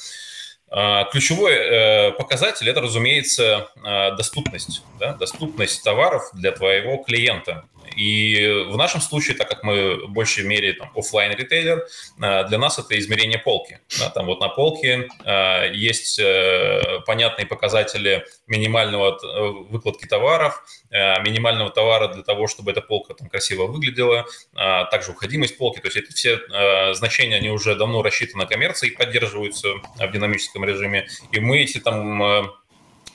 Ключевой 0.71 2.13
показатель– 2.13 2.69
это, 2.71 2.81
разумеется, 2.81 3.71
доступность, 4.17 4.83
да, 5.01 5.15
доступность 5.15 5.83
товаров 5.83 6.31
для 6.35 6.53
твоего 6.53 6.99
клиента. 6.99 7.65
И 7.97 8.67
в 8.69 8.77
нашем 8.77 9.01
случае, 9.01 9.37
так 9.37 9.49
как 9.49 9.63
мы 9.63 10.07
в 10.07 10.11
большей 10.11 10.45
мере 10.45 10.73
там, 10.75 10.91
офлайн 10.95 11.33
ритейлер, 11.33 11.87
э, 12.23 12.45
для 12.45 12.59
нас 12.59 12.79
это 12.79 12.99
измерение 12.99 13.39
полки. 13.39 13.81
Да, 13.99 14.11
там 14.11 14.27
вот 14.27 14.41
на 14.41 14.49
полке 14.49 15.09
э, 15.25 15.73
есть 15.75 16.19
э, 16.19 17.01
понятные 17.07 17.47
показатели 17.47 18.25
минимального 18.47 19.19
выкладки 19.69 20.07
товаров, 20.07 20.63
минимального 20.91 21.71
товара 21.71 22.09
для 22.09 22.23
того, 22.23 22.47
чтобы 22.47 22.71
эта 22.71 22.81
полка 22.81 23.15
там 23.15 23.29
красиво 23.29 23.67
выглядела, 23.67 24.27
также 24.55 25.13
уходимость 25.13 25.59
полки. 25.59 25.81
То 25.81 25.89
есть 25.89 25.97
это 25.97 26.13
все 26.15 26.95
значения, 26.95 27.37
они 27.37 27.51
уже 27.51 27.75
давно 27.75 28.03
рассчитаны 28.03 28.45
на 28.45 28.49
коммерции, 28.49 28.91
поддерживаются 28.91 29.69
в 29.97 30.13
динамическом 30.13 30.65
режиме. 30.65 31.09
И 31.33 31.41
мы 31.41 31.59
эти 31.59 31.79
там 31.79 32.53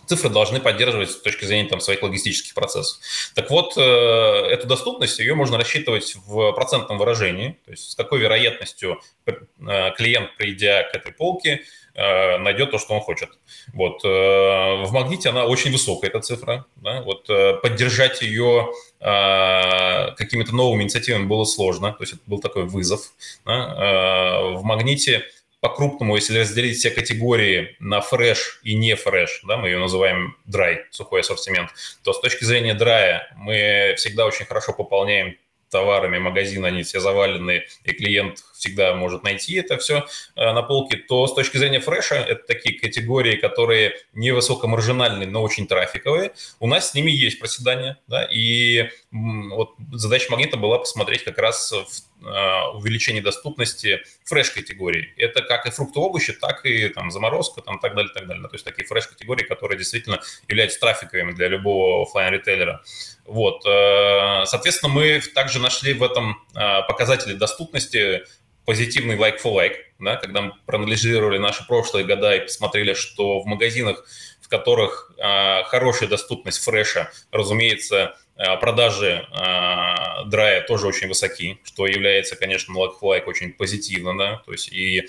цифры 0.06 0.30
должны 0.30 0.60
поддерживать 0.60 1.12
с 1.12 1.22
точки 1.22 1.46
зрения 1.46 1.70
там, 1.70 1.80
своих 1.80 2.02
логистических 2.02 2.54
процессов. 2.54 3.00
Так 3.36 3.50
вот, 3.50 3.78
э, 3.78 3.82
эту 3.82 4.68
доступность, 4.68 5.20
ее 5.20 5.36
можно 5.36 5.58
рассчитывать 5.58 6.16
в 6.26 6.52
процентном 6.54 6.98
выражении, 6.98 7.58
то 7.66 7.72
есть 7.72 7.92
с 7.92 7.96
какой 7.96 8.20
вероятностью 8.20 9.02
э, 9.26 9.92
клиент, 9.98 10.36
придя 10.38 10.84
к 10.84 10.96
этой 10.96 11.12
полке, 11.12 11.62
э, 11.96 12.38
найдет 12.38 12.72
то, 12.72 12.80
что 12.80 12.94
он 12.94 13.02
хочет. 13.02 13.30
Вот. 13.74 14.04
В 14.04 14.90
магните 14.92 15.30
она 15.30 15.46
очень 15.46 15.72
высокая, 15.72 16.10
эта 16.10 16.20
цифра. 16.20 16.66
Да? 16.76 17.02
Вот. 17.02 17.28
Поддержать 17.62 18.22
ее 18.22 18.72
какими-то 19.00 20.56
новыми 20.56 20.84
инициативами 20.84 21.26
было 21.26 21.44
сложно, 21.46 21.92
то 21.92 22.04
есть 22.04 22.14
это 22.14 22.22
был 22.26 22.40
такой 22.40 22.64
вызов. 22.64 23.14
Да? 23.46 24.42
В 24.54 24.64
магните 24.64 25.26
по-крупному, 25.64 26.18
если 26.18 26.40
разделить 26.40 26.78
все 26.78 26.92
категории 26.92 27.78
на 27.80 28.02
фреш 28.02 28.60
и 28.64 28.76
не 28.76 28.98
фреш, 28.98 29.40
да, 29.48 29.56
мы 29.56 29.70
ее 29.70 29.80
называем 29.80 30.36
dry, 30.46 30.80
сухой 30.92 31.22
ассортимент, 31.22 31.70
то 32.04 32.12
с 32.12 32.20
точки 32.20 32.44
зрения 32.44 32.76
dry 32.76 33.22
мы 33.38 33.94
всегда 33.96 34.26
очень 34.26 34.46
хорошо 34.46 34.74
пополняем 34.74 35.38
товарами 35.70 36.18
магазин, 36.18 36.66
они 36.66 36.84
все 36.84 37.00
завалены, 37.00 37.64
и 37.86 37.94
клиент 37.94 38.44
всегда 38.64 38.94
может 38.96 39.24
найти 39.24 39.56
это 39.56 39.78
все 39.78 40.06
э, 40.36 40.54
на 40.54 40.62
полке, 40.62 40.98
то 40.98 41.28
с 41.28 41.34
точки 41.34 41.58
зрения 41.58 41.82
фреша, 41.82 42.16
это 42.16 42.44
такие 42.48 42.80
категории, 42.80 43.36
которые 43.36 43.98
не 44.14 44.32
высокомаржинальные, 44.32 45.28
но 45.28 45.42
очень 45.42 45.68
трафиковые, 45.68 46.32
у 46.60 46.68
нас 46.68 46.92
с 46.92 46.94
ними 46.94 47.12
есть 47.12 47.40
проседание, 47.40 47.98
да, 48.08 48.24
и 48.24 48.90
вот 49.12 49.76
задача 49.92 50.32
магнита 50.32 50.56
была 50.56 50.80
посмотреть 50.80 51.26
как 51.26 51.38
раз 51.38 51.72
в 51.72 52.26
э, 52.26 52.78
увеличение 52.78 53.22
доступности 53.22 54.02
фреш-категорий. 54.24 55.14
Это 55.18 55.42
как 55.42 55.66
и 55.66 55.72
фрукты, 55.72 56.00
овощи, 56.00 56.32
так 56.32 56.66
и 56.66 56.88
там 56.88 57.12
заморозка, 57.12 57.62
там 57.62 57.80
так 57.80 57.96
далее, 57.96 58.12
так 58.14 58.28
далее. 58.28 58.48
То 58.48 58.56
есть 58.56 58.64
такие 58.64 58.86
фреш-категории, 58.88 59.44
которые 59.44 59.78
действительно 59.78 60.22
являются 60.48 60.80
трафиковыми 60.80 61.34
для 61.34 61.50
любого 61.50 62.04
офлайн 62.04 62.34
ритейлера 62.34 62.82
Вот. 63.26 63.66
Э, 63.66 64.46
соответственно, 64.46 64.94
мы 64.94 65.22
также 65.36 65.60
нашли 65.60 65.94
в 65.94 66.04
этом 66.04 66.42
показатели 66.54 67.34
доступности 67.34 68.24
позитивный 68.66 69.16
like 69.16 69.42
for 69.42 69.54
like, 69.54 69.76
да, 70.00 70.16
когда 70.16 70.42
мы 70.42 70.54
проанализировали 70.66 71.38
наши 71.38 71.66
прошлые 71.68 72.06
года 72.06 72.36
и 72.36 72.42
посмотрели, 72.42 72.94
что 72.94 73.40
в 73.40 73.46
магазинах, 73.46 74.06
в 74.42 74.48
которых 74.50 75.12
э, 75.18 75.64
хорошая 75.64 76.10
доступность 76.10 76.64
фреша, 76.64 77.12
разумеется, 77.32 78.16
э, 78.36 78.58
продажи 78.58 79.28
э, 79.32 80.26
драя 80.26 80.62
тоже 80.62 80.88
очень 80.88 81.08
высоки, 81.08 81.60
что 81.64 81.88
является, 81.88 82.36
конечно, 82.36 82.74
like 82.74 82.94
for 83.02 83.18
like 83.18 83.26
очень 83.26 83.54
позитивно, 83.54 84.18
да, 84.18 84.42
то 84.46 84.52
есть 84.52 84.72
и 84.72 85.08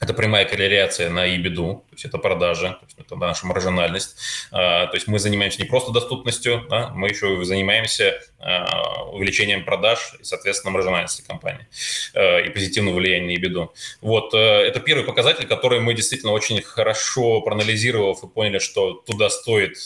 это 0.00 0.12
прямая 0.12 0.44
корреляция 0.44 1.08
на 1.10 1.26
EBITDA, 1.26 1.74
то 1.74 1.84
есть 1.92 2.04
это 2.04 2.18
продажи, 2.18 2.68
то 2.68 2.84
есть 2.84 2.98
это 2.98 3.16
наша 3.16 3.46
маржинальность. 3.46 4.16
А, 4.52 4.86
то 4.86 4.94
есть 4.94 5.06
мы 5.08 5.18
занимаемся 5.18 5.62
не 5.62 5.68
просто 5.68 5.92
доступностью, 5.92 6.66
да, 6.68 6.90
мы 6.90 7.08
еще 7.08 7.44
занимаемся 7.44 8.20
а, 8.38 9.04
увеличением 9.10 9.64
продаж 9.64 10.16
и, 10.20 10.24
соответственно, 10.24 10.72
маржинальности 10.72 11.22
компании 11.26 11.66
а, 12.14 12.40
и 12.40 12.50
позитивного 12.50 12.96
влияния 12.96 13.26
на 13.26 13.40
EBITDA. 13.40 13.68
Вот, 14.02 14.34
это 14.34 14.80
первый 14.80 15.04
показатель, 15.04 15.46
который 15.46 15.80
мы 15.80 15.94
действительно 15.94 16.32
очень 16.32 16.60
хорошо 16.60 17.40
проанализировав 17.40 18.22
и 18.22 18.28
поняли, 18.28 18.58
что 18.58 18.92
туда 18.92 19.30
стоит 19.30 19.76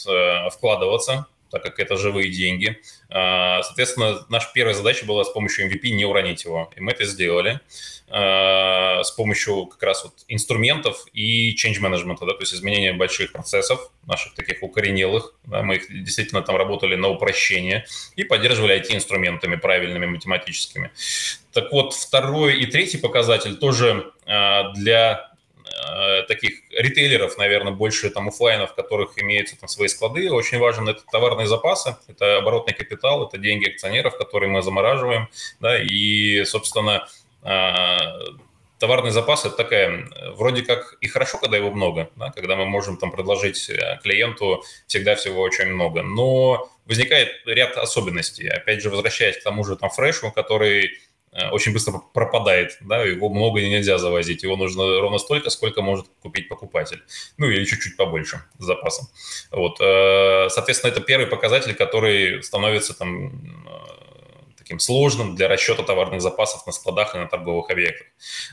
вкладываться, 0.52 1.26
так 1.50 1.62
как 1.62 1.78
это 1.78 1.96
живые 1.96 2.30
деньги. 2.30 2.80
Соответственно, 3.08 4.24
наша 4.28 4.48
первая 4.54 4.74
задача 4.74 5.04
была 5.04 5.24
с 5.24 5.30
помощью 5.30 5.68
MVP 5.68 5.90
не 5.90 6.04
уронить 6.04 6.44
его, 6.44 6.70
и 6.76 6.80
мы 6.80 6.92
это 6.92 7.04
сделали. 7.04 7.60
Э, 8.12 9.04
с 9.04 9.12
помощью 9.12 9.66
как 9.66 9.82
раз 9.84 10.02
вот 10.02 10.14
инструментов 10.26 11.06
и 11.12 11.54
change 11.54 11.80
management, 11.80 12.16
да, 12.20 12.32
то 12.32 12.40
есть 12.40 12.52
изменения 12.52 12.92
больших 12.92 13.30
процессов, 13.30 13.92
наших 14.04 14.34
таких 14.34 14.64
укоренелых. 14.64 15.34
Да, 15.44 15.62
мы 15.62 15.76
их 15.76 15.86
действительно 15.88 16.42
там 16.42 16.56
работали 16.56 16.96
на 16.96 17.06
упрощение 17.08 17.86
и 18.16 18.24
поддерживали 18.24 18.76
IT-инструментами 18.80 19.54
правильными, 19.54 20.06
математическими. 20.06 20.90
Так 21.52 21.70
вот, 21.70 21.94
второй 21.94 22.58
и 22.60 22.66
третий 22.66 22.98
показатель 22.98 23.54
тоже 23.54 24.12
э, 24.26 24.72
для 24.74 25.30
таких 26.28 26.60
ритейлеров, 26.70 27.38
наверное, 27.38 27.72
больше 27.72 28.10
там 28.10 28.28
офлайнов, 28.28 28.72
в 28.72 28.74
которых 28.74 29.20
имеются 29.22 29.58
там 29.58 29.68
свои 29.68 29.88
склады, 29.88 30.30
очень 30.30 30.58
важен 30.58 30.88
это 30.88 31.02
товарные 31.10 31.46
запасы, 31.46 31.96
это 32.08 32.38
оборотный 32.38 32.74
капитал, 32.74 33.26
это 33.26 33.38
деньги 33.38 33.68
акционеров, 33.68 34.16
которые 34.16 34.50
мы 34.50 34.62
замораживаем, 34.62 35.28
да, 35.60 35.80
и, 35.80 36.44
собственно, 36.44 37.06
а, 37.42 37.98
товарный 38.80 39.10
запас 39.10 39.44
это 39.44 39.56
такая, 39.56 40.08
вроде 40.34 40.62
как 40.62 40.96
и 41.00 41.06
хорошо, 41.06 41.38
когда 41.38 41.56
его 41.56 41.70
много, 41.70 42.10
да, 42.16 42.30
когда 42.30 42.56
мы 42.56 42.64
можем 42.64 42.96
там 42.96 43.12
предложить 43.12 43.68
э, 43.68 43.98
клиенту 44.02 44.64
всегда 44.86 45.14
всего 45.14 45.42
очень 45.42 45.66
много, 45.66 46.02
но 46.02 46.70
возникает 46.86 47.28
ряд 47.44 47.76
особенностей. 47.76 48.48
Опять 48.48 48.82
же, 48.82 48.90
возвращаясь 48.90 49.38
к 49.38 49.42
тому 49.42 49.64
же 49.64 49.76
там 49.76 49.90
фрешу, 49.90 50.32
который 50.32 50.86
э, 50.86 50.90
очень 51.52 51.72
быстро 51.72 52.00
пропадает, 52.12 52.78
да, 52.80 53.02
его 53.02 53.28
много 53.28 53.60
нельзя 53.60 53.98
завозить, 53.98 54.42
его 54.42 54.56
нужно 54.56 55.00
ровно 55.00 55.18
столько, 55.18 55.50
сколько 55.50 55.82
может 55.82 56.06
купить 56.22 56.48
покупатель, 56.48 57.02
ну 57.38 57.46
или 57.46 57.64
чуть-чуть 57.64 57.96
побольше 57.96 58.42
с 58.58 58.64
запасом. 58.64 59.06
Вот, 59.50 59.80
э, 59.80 60.48
соответственно, 60.50 60.90
это 60.90 61.00
первый 61.00 61.26
показатель, 61.26 61.74
который 61.74 62.42
становится 62.42 62.94
там 62.98 63.32
таким 64.56 64.78
сложным 64.78 65.34
для 65.34 65.48
расчета 65.48 65.82
товарных 65.82 66.20
запасов 66.20 66.66
на 66.66 66.72
складах 66.72 67.14
и 67.14 67.18
на 67.18 67.26
торговых 67.26 67.70
объектах. 67.70 68.06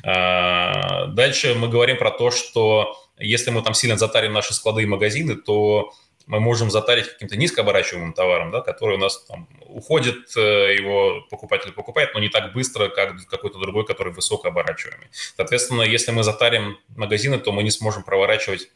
Дальше 0.04 1.54
мы 1.54 1.70
говорим 1.70 1.98
про 1.98 2.10
то, 2.10 2.32
что 2.32 2.96
если 3.20 3.52
мы 3.52 3.62
там 3.62 3.74
сильно 3.74 3.98
затарим 3.98 4.34
наши 4.34 4.54
склады 4.54 4.84
и 4.84 4.86
магазины, 4.88 5.36
то 5.36 5.94
мы 6.28 6.40
можем 6.40 6.70
затарить 6.70 7.08
каким-то 7.08 7.38
низкооборачиваемым 7.38 8.14
товаром, 8.14 8.52
да, 8.52 8.62
который 8.62 8.98
у 8.98 9.00
нас 9.00 9.24
там 9.26 9.48
уходит, 9.62 10.36
э, 10.36 10.76
его 10.76 11.22
покупатель 11.30 11.72
покупает, 11.72 12.14
но 12.14 12.20
не 12.20 12.30
так 12.30 12.54
быстро, 12.54 12.90
как 12.90 13.16
какой-то 13.30 13.60
другой, 13.60 13.86
который 13.86 14.14
высокооборачиваемый. 14.14 15.08
Соответственно, 15.12 15.82
если 15.84 16.12
мы 16.12 16.24
затарим 16.24 16.78
магазины, 16.96 17.40
то 17.40 17.52
мы 17.52 17.64
не 17.64 17.72
сможем 17.72 18.04
проворачивать 18.04 18.70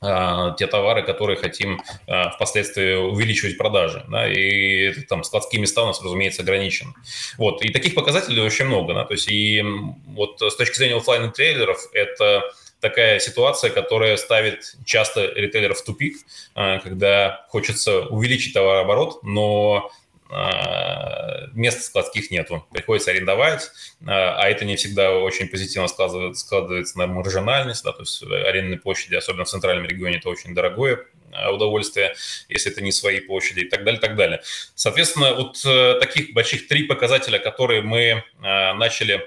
а, 0.00 0.52
те 0.52 0.66
товары, 0.66 1.02
которые 1.02 1.36
хотим 1.36 1.80
а, 2.06 2.30
впоследствии 2.30 2.94
увеличивать 2.94 3.56
продажи. 3.56 4.04
Да, 4.08 4.30
и 4.30 4.92
там 5.02 5.24
складские 5.24 5.62
места 5.62 5.82
у 5.82 5.86
нас, 5.86 6.02
разумеется, 6.02 6.42
ограничены. 6.42 6.92
Вот, 7.38 7.62
и 7.62 7.70
таких 7.70 7.94
показателей 7.94 8.42
очень 8.42 8.66
много. 8.66 8.92
Да, 8.92 9.04
то 9.04 9.14
есть 9.14 9.28
и 9.28 9.64
вот 10.08 10.42
с 10.42 10.56
точки 10.56 10.76
зрения 10.76 10.96
офлайн 10.96 11.32
трейлеров 11.32 11.78
это 11.94 12.42
такая 12.84 13.18
ситуация, 13.18 13.70
которая 13.70 14.18
ставит 14.18 14.76
часто 14.84 15.24
ритейлеров 15.24 15.78
в 15.78 15.84
тупик, 15.84 16.18
а, 16.54 16.80
когда 16.80 17.46
хочется 17.48 18.02
увеличить 18.02 18.52
товарооборот, 18.52 19.22
но 19.22 19.90
а, 20.30 21.46
мест 21.54 21.82
складских 21.82 22.30
нету, 22.30 22.66
приходится 22.72 23.10
арендовать, 23.10 23.70
а, 24.06 24.36
а 24.38 24.48
это 24.50 24.66
не 24.66 24.76
всегда 24.76 25.12
очень 25.12 25.48
позитивно 25.48 25.88
складывается, 25.88 26.98
на 26.98 27.06
маржинальность, 27.06 27.84
да, 27.84 27.92
то 27.92 28.02
есть 28.02 28.22
арендные 28.22 28.78
площади, 28.78 29.14
особенно 29.14 29.46
в 29.46 29.48
центральном 29.48 29.86
регионе, 29.86 30.18
это 30.18 30.28
очень 30.28 30.54
дорогое 30.54 31.06
удовольствие, 31.52 32.14
если 32.50 32.70
это 32.70 32.82
не 32.82 32.92
свои 32.92 33.20
площади 33.20 33.60
и 33.60 33.68
так 33.68 33.82
далее, 33.82 34.00
так 34.00 34.14
далее. 34.14 34.42
Соответственно, 34.74 35.34
вот 35.34 35.60
э, 35.64 35.98
таких 36.00 36.32
больших 36.32 36.68
три 36.68 36.84
показателя, 36.84 37.40
которые 37.40 37.82
мы 37.82 38.22
начали 38.40 39.20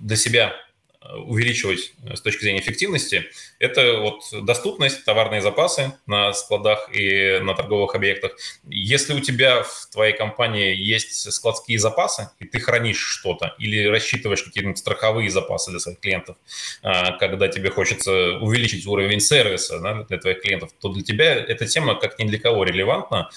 для 0.00 0.16
себя 0.16 0.54
увеличивать 1.02 1.94
с 2.14 2.20
точки 2.20 2.42
зрения 2.42 2.60
эффективности, 2.60 3.24
это 3.58 4.00
вот 4.00 4.22
доступность, 4.44 5.04
товарные 5.04 5.40
запасы 5.40 5.92
на 6.06 6.32
складах 6.34 6.94
и 6.94 7.38
на 7.40 7.54
торговых 7.54 7.94
объектах. 7.94 8.36
Если 8.68 9.14
у 9.14 9.20
тебя 9.20 9.62
в 9.62 9.88
твоей 9.90 10.14
компании 10.14 10.74
есть 10.74 11.32
складские 11.32 11.78
запасы, 11.78 12.30
и 12.38 12.44
ты 12.44 12.60
хранишь 12.60 13.00
что-то, 13.00 13.54
или 13.58 13.86
рассчитываешь 13.86 14.42
какие-нибудь 14.42 14.78
страховые 14.78 15.30
запасы 15.30 15.70
для 15.70 15.80
своих 15.80 16.00
клиентов, 16.00 16.36
а, 16.82 17.12
когда 17.12 17.48
тебе 17.48 17.70
хочется 17.70 18.38
увеличить 18.38 18.86
уровень 18.86 19.20
сервиса 19.20 19.80
да, 19.80 20.04
для 20.04 20.18
твоих 20.18 20.42
клиентов, 20.42 20.70
то 20.80 20.90
для 20.90 21.02
тебя 21.02 21.34
эта 21.34 21.66
тема 21.66 21.94
как 21.94 22.18
ни 22.18 22.24
для 22.24 22.38
кого 22.38 22.64
релевантна. 22.64 23.30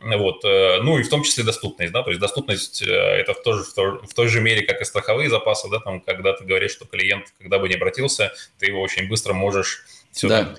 Вот. 0.00 0.44
Э, 0.44 0.80
ну 0.80 0.98
и 0.98 1.02
в 1.02 1.08
том 1.08 1.22
числе 1.22 1.44
доступность. 1.44 1.92
Да? 1.92 2.02
То 2.02 2.10
есть 2.10 2.20
доступность 2.20 2.82
э, 2.82 2.86
это 2.86 3.34
в 3.34 3.42
той, 3.42 3.58
же, 3.58 3.64
в 3.64 4.14
той 4.14 4.28
же 4.28 4.40
мере, 4.40 4.62
как 4.62 4.80
и 4.80 4.84
страховые 4.84 5.28
запасы, 5.28 5.68
да? 5.68 5.80
там, 5.80 6.00
когда 6.00 6.32
ты 6.32 6.44
говоришь, 6.44 6.72
что 6.72 6.84
клиент, 6.84 7.26
когда 7.38 7.58
бы 7.58 7.68
не 7.68 7.74
обратился, 7.74 8.32
ты 8.58 8.66
его 8.66 8.80
очень 8.80 9.08
быстро 9.08 9.32
можешь 9.32 9.84
все 10.12 10.28
да. 10.28 10.54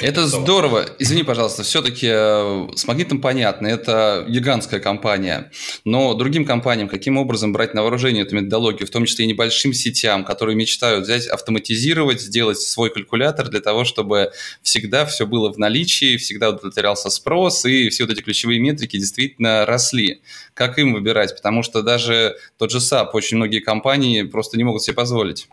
Это 0.00 0.26
здорово. 0.26 0.86
Извини, 0.98 1.22
пожалуйста, 1.22 1.64
все-таки 1.64 2.08
э, 2.10 2.68
с 2.74 2.86
Магнитом 2.86 3.20
понятно, 3.20 3.66
это 3.66 4.24
гигантская 4.28 4.80
компания. 4.80 5.50
Но 5.84 6.14
другим 6.14 6.44
компаниям 6.44 6.88
каким 6.88 7.18
образом 7.18 7.52
брать 7.52 7.74
на 7.74 7.82
вооружение 7.82 8.24
эту 8.24 8.36
методологию, 8.36 8.86
в 8.86 8.90
том 8.90 9.04
числе 9.04 9.26
и 9.26 9.28
небольшим 9.28 9.74
сетям, 9.74 10.24
которые 10.24 10.56
мечтают 10.56 11.04
взять, 11.04 11.26
автоматизировать, 11.26 12.20
сделать 12.20 12.58
свой 12.58 12.90
калькулятор 12.90 13.48
для 13.48 13.60
того, 13.60 13.84
чтобы 13.84 14.32
всегда 14.62 15.04
все 15.04 15.26
было 15.26 15.52
в 15.52 15.58
наличии, 15.58 16.16
всегда 16.16 16.50
удовлетворялся 16.50 17.10
спрос, 17.10 17.64
и 17.64 17.90
все 17.90 18.04
вот 18.04 18.12
эти 18.12 18.22
ключевые 18.22 18.60
метрики 18.60 18.96
действительно 18.96 19.66
росли. 19.66 20.22
Как 20.54 20.78
им 20.78 20.94
выбирать? 20.94 21.34
Потому 21.36 21.62
что 21.62 21.82
даже 21.82 22.36
тот 22.56 22.70
же 22.70 22.78
SAP, 22.78 23.10
очень 23.12 23.36
многие 23.36 23.60
компании 23.60 24.22
просто 24.22 24.56
не 24.56 24.64
могут 24.64 24.82
себе 24.82 24.94
позволить. 24.94 25.48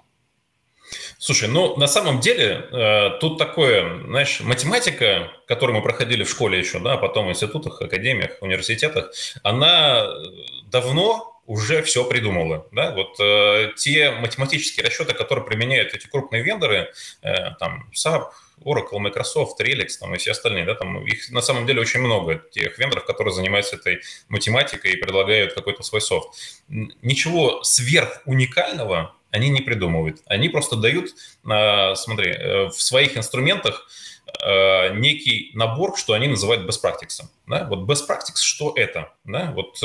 Слушай, 1.17 1.49
ну 1.49 1.75
на 1.77 1.87
самом 1.87 2.19
деле 2.19 2.67
э, 2.71 3.09
тут 3.19 3.37
такое, 3.37 4.03
знаешь, 4.05 4.39
математика, 4.41 5.31
которую 5.47 5.77
мы 5.77 5.83
проходили 5.83 6.23
в 6.23 6.29
школе 6.29 6.59
еще, 6.59 6.79
да, 6.79 6.93
а 6.93 6.97
потом 6.97 7.27
в 7.27 7.29
институтах, 7.29 7.81
академиях, 7.81 8.37
университетах, 8.41 9.11
она 9.43 10.07
давно 10.71 11.29
уже 11.49 11.81
все 11.81 12.05
придумала. 12.05 12.67
Да? 12.71 12.91
Вот 12.91 13.19
э, 13.19 13.71
те 13.75 14.11
математические 14.11 14.85
расчеты, 14.85 15.15
которые 15.15 15.43
применяют 15.43 15.95
эти 15.95 16.05
крупные 16.05 16.43
вендоры, 16.43 16.91
э, 17.23 17.55
там 17.59 17.89
SAP, 17.91 18.27
Oracle, 18.63 18.99
Microsoft, 18.99 19.59
Relix 19.59 19.97
там, 19.99 20.13
и 20.13 20.17
все 20.19 20.31
остальные, 20.31 20.65
да, 20.65 20.75
там 20.75 21.03
их 21.05 21.31
на 21.31 21.41
самом 21.41 21.65
деле 21.65 21.81
очень 21.81 22.01
много, 22.01 22.35
тех 22.51 22.77
вендоров, 22.77 23.05
которые 23.05 23.33
занимаются 23.33 23.77
этой 23.77 24.01
математикой 24.27 24.91
и 24.91 24.97
предлагают 24.97 25.53
какой-то 25.53 25.81
свой 25.81 26.01
софт. 26.01 26.29
Ничего 26.67 27.63
сверх 27.63 28.21
уникального 28.25 29.15
они 29.31 29.49
не 29.49 29.61
придумывают. 29.61 30.21
Они 30.25 30.49
просто 30.49 30.75
дают, 30.75 31.11
смотри, 31.43 32.33
в 32.69 32.81
своих 32.81 33.17
инструментах 33.17 33.87
некий 34.93 35.51
набор, 35.53 35.97
что 35.97 36.13
они 36.13 36.27
называют 36.27 36.67
best 36.69 36.83
practice. 36.83 37.21
Да? 37.47 37.65
Вот 37.65 37.89
best 37.89 38.07
practice, 38.07 38.41
что 38.41 38.73
это? 38.75 39.13
Да? 39.23 39.51
Вот 39.55 39.79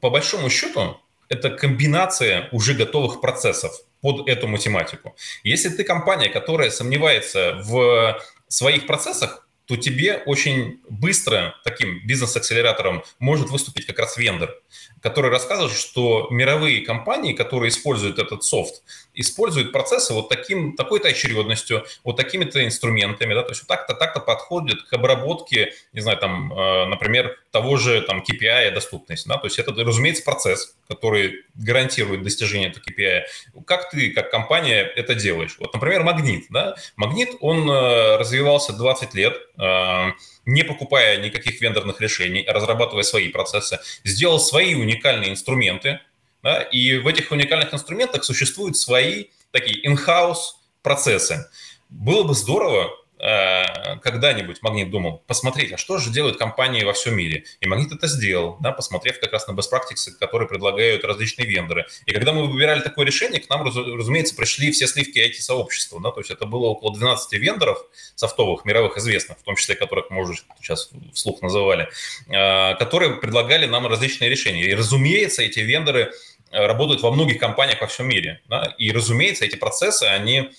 по 0.00 0.10
большому 0.10 0.50
счету, 0.50 0.98
это 1.28 1.50
комбинация 1.50 2.48
уже 2.52 2.74
готовых 2.74 3.20
процессов 3.20 3.72
под 4.00 4.28
эту 4.28 4.46
математику. 4.48 5.16
Если 5.42 5.68
ты 5.70 5.84
компания, 5.84 6.28
которая 6.28 6.70
сомневается 6.70 7.60
в 7.64 8.20
своих 8.46 8.86
процессах, 8.86 9.47
то 9.68 9.76
тебе 9.76 10.22
очень 10.24 10.80
быстро 10.88 11.54
таким 11.62 12.00
бизнес-акселератором 12.06 13.04
может 13.18 13.50
выступить 13.50 13.84
как 13.84 13.98
раз 13.98 14.16
вендор, 14.16 14.54
который 15.02 15.30
рассказывает, 15.30 15.76
что 15.76 16.26
мировые 16.30 16.80
компании, 16.80 17.34
которые 17.34 17.68
используют 17.68 18.18
этот 18.18 18.44
софт, 18.44 18.82
используют 19.12 19.70
процессы 19.72 20.14
вот 20.14 20.30
таким, 20.30 20.74
такой-то 20.74 21.08
очередностью, 21.08 21.84
вот 22.02 22.16
такими-то 22.16 22.64
инструментами, 22.64 23.34
да, 23.34 23.42
то 23.42 23.50
есть 23.50 23.60
вот 23.62 23.68
так-то, 23.68 23.94
так-то 23.94 24.20
подходят 24.20 24.84
к 24.84 24.92
обработке, 24.94 25.74
не 25.92 26.00
знаю, 26.00 26.16
там, 26.16 26.50
э, 26.50 26.86
например, 26.86 27.36
того 27.50 27.76
же 27.76 28.00
там 28.00 28.22
KPI 28.22 28.70
доступность, 28.70 29.26
да, 29.26 29.36
то 29.36 29.46
есть 29.46 29.58
это, 29.58 29.72
разумеется, 29.72 30.22
процесс, 30.24 30.76
который 30.88 31.44
гарантирует 31.54 32.22
достижение 32.22 32.70
этого 32.70 32.82
KPI. 32.84 33.22
Как 33.66 33.90
ты, 33.90 34.12
как 34.12 34.30
компания, 34.30 34.80
это 34.80 35.14
делаешь? 35.14 35.56
Вот, 35.58 35.74
например, 35.74 36.04
Магнит, 36.04 36.46
да, 36.48 36.76
Магнит, 36.96 37.30
он 37.40 37.70
э, 37.70 38.16
развивался 38.16 38.72
20 38.72 39.14
лет, 39.14 39.36
не 39.58 40.62
покупая 40.62 41.18
никаких 41.18 41.60
вендорных 41.60 42.00
решений, 42.00 42.42
а 42.42 42.52
разрабатывая 42.52 43.02
свои 43.02 43.28
процессы, 43.28 43.80
сделал 44.04 44.38
свои 44.38 44.74
уникальные 44.74 45.30
инструменты, 45.30 46.00
да, 46.42 46.62
и 46.62 46.98
в 46.98 47.06
этих 47.08 47.32
уникальных 47.32 47.74
инструментах 47.74 48.24
существуют 48.24 48.76
свои 48.76 49.26
такие 49.50 49.84
in-house 49.84 50.54
процессы. 50.82 51.50
Было 51.88 52.22
бы 52.22 52.34
здорово, 52.34 52.90
Э, 52.90 53.07
когда-нибудь 53.18 54.62
Магнит 54.62 54.90
думал, 54.90 55.22
посмотреть, 55.26 55.72
а 55.72 55.76
что 55.76 55.98
же 55.98 56.10
делают 56.10 56.38
компании 56.38 56.84
во 56.84 56.92
всем 56.92 57.16
мире. 57.16 57.44
И 57.60 57.66
Магнит 57.66 57.92
это 57.92 58.06
сделал, 58.06 58.56
да, 58.60 58.72
посмотрев 58.72 59.18
как 59.20 59.32
раз 59.32 59.46
на 59.48 59.52
best 59.52 59.70
practices, 59.72 60.12
которые 60.18 60.48
предлагают 60.48 61.04
различные 61.04 61.46
вендоры. 61.46 61.86
И 62.06 62.12
когда 62.12 62.32
мы 62.32 62.46
выбирали 62.46 62.80
такое 62.80 63.06
решение, 63.06 63.40
к 63.40 63.48
нам, 63.50 63.64
разумеется, 63.64 64.34
пришли 64.34 64.70
все 64.70 64.86
сливки 64.86 65.18
IT-сообщества. 65.18 66.00
Да, 66.00 66.10
то 66.10 66.20
есть 66.20 66.30
это 66.30 66.46
было 66.46 66.66
около 66.66 66.94
12 66.94 67.32
вендоров 67.40 67.84
софтовых, 68.14 68.64
мировых 68.64 68.96
известных, 68.98 69.38
в 69.38 69.42
том 69.42 69.56
числе 69.56 69.74
которых 69.74 70.10
мы 70.10 70.22
уже 70.22 70.40
сейчас 70.60 70.90
вслух 71.12 71.42
называли, 71.42 71.88
э, 72.28 72.74
которые 72.76 73.16
предлагали 73.16 73.66
нам 73.66 73.86
различные 73.86 74.30
решения. 74.30 74.64
И, 74.64 74.74
разумеется, 74.74 75.42
эти 75.42 75.60
вендоры 75.60 76.12
э, 76.50 76.66
работают 76.66 77.02
во 77.02 77.10
многих 77.10 77.38
компаниях 77.38 77.80
во 77.80 77.86
всем 77.86 78.08
мире. 78.08 78.40
Да, 78.48 78.74
и, 78.78 78.92
разумеется, 78.92 79.44
эти 79.44 79.56
процессы, 79.56 80.04
они 80.04 80.50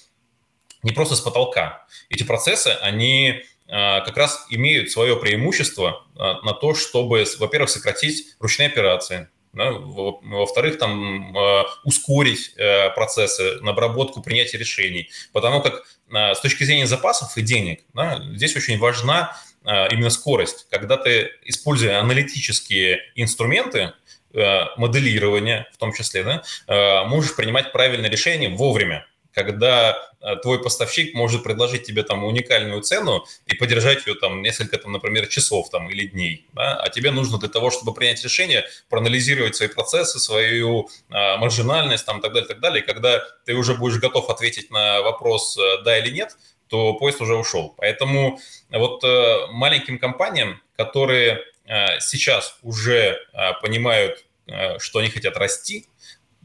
не 0.84 0.92
просто 0.92 1.16
с 1.16 1.22
потолка. 1.22 1.86
Эти 2.10 2.24
процессы, 2.24 2.68
они 2.82 3.44
а, 3.68 4.02
как 4.02 4.18
раз 4.18 4.46
имеют 4.50 4.92
свое 4.92 5.16
преимущество 5.16 6.06
а, 6.18 6.42
на 6.42 6.54
то, 6.54 6.74
чтобы, 6.74 7.26
во-первых, 7.40 7.70
сократить 7.70 8.36
ручные 8.40 8.68
операции, 8.68 9.30
да, 9.54 9.72
во-вторых, 9.72 10.78
там 10.78 11.36
а, 11.36 11.66
ускорить 11.84 12.54
э, 12.56 12.92
процессы 12.92 13.60
на 13.62 13.72
обработку, 13.72 14.22
принятия 14.22 14.58
решений, 14.58 15.10
потому 15.34 15.62
как 15.62 15.84
с 16.12 16.40
точки 16.40 16.64
зрения 16.64 16.88
запасов 16.88 17.38
и 17.38 17.42
денег 17.42 17.82
да, 17.94 18.20
здесь 18.34 18.56
очень 18.56 18.80
важна 18.80 19.38
именно 19.64 20.10
скорость, 20.10 20.68
когда 20.72 20.98
ты, 20.98 21.30
используя 21.44 22.00
аналитические 22.00 23.00
инструменты, 23.14 23.94
э, 24.34 24.66
моделирования 24.78 25.68
в 25.74 25.78
том 25.78 25.94
числе, 25.94 26.24
да, 26.24 26.44
э, 26.68 27.04
можешь 27.06 27.36
принимать 27.36 27.72
правильное 27.72 28.10
решение 28.10 28.50
вовремя, 28.50 29.06
когда 29.44 29.98
Э, 30.22 30.36
твой 30.36 30.62
поставщик 30.62 31.14
может 31.14 31.44
предложить 31.44 31.84
тебе 31.84 32.04
там 32.04 32.26
уникальную 32.26 32.82
цену 32.82 33.26
и 33.46 33.56
поддержать 33.56 34.06
ее 34.06 34.16
там 34.16 34.42
несколько, 34.42 34.78
там, 34.78 34.92
например, 34.92 35.28
часов 35.28 35.70
там, 35.70 35.90
или 35.90 36.08
дней. 36.08 36.46
Да? 36.54 36.76
А 36.76 36.90
тебе 36.90 37.12
нужно 37.12 37.38
для 37.38 37.48
того, 37.48 37.72
чтобы 37.72 37.94
принять 37.94 38.24
решение, 38.24 38.66
проанализировать 38.90 39.56
свои 39.56 39.70
процессы, 39.70 40.20
свою 40.20 40.90
а, 41.10 41.38
маржинальность 41.38 42.06
там, 42.06 42.20
и 42.20 42.22
так 42.22 42.34
далее, 42.34 42.48
так 42.48 42.60
далее. 42.60 42.84
И 42.84 42.86
когда 42.86 43.22
ты 43.46 43.54
уже 43.54 43.76
будешь 43.76 44.00
готов 44.00 44.30
ответить 44.30 44.72
на 44.72 45.02
вопрос 45.02 45.58
э, 45.58 45.84
«да» 45.84 45.98
или 45.98 46.12
«нет», 46.12 46.36
то 46.68 46.94
поезд 46.94 47.22
уже 47.22 47.36
ушел. 47.36 47.74
Поэтому 47.78 48.40
вот 48.70 49.04
э, 49.04 49.48
маленьким 49.52 50.00
компаниям, 50.00 50.62
которые 50.76 51.40
э, 51.66 52.00
сейчас 52.00 52.58
уже 52.62 53.18
э, 53.34 53.54
понимают, 53.62 54.26
э, 54.48 54.78
что 54.80 55.00
они 55.00 55.10
хотят 55.10 55.38
расти, 55.38 55.88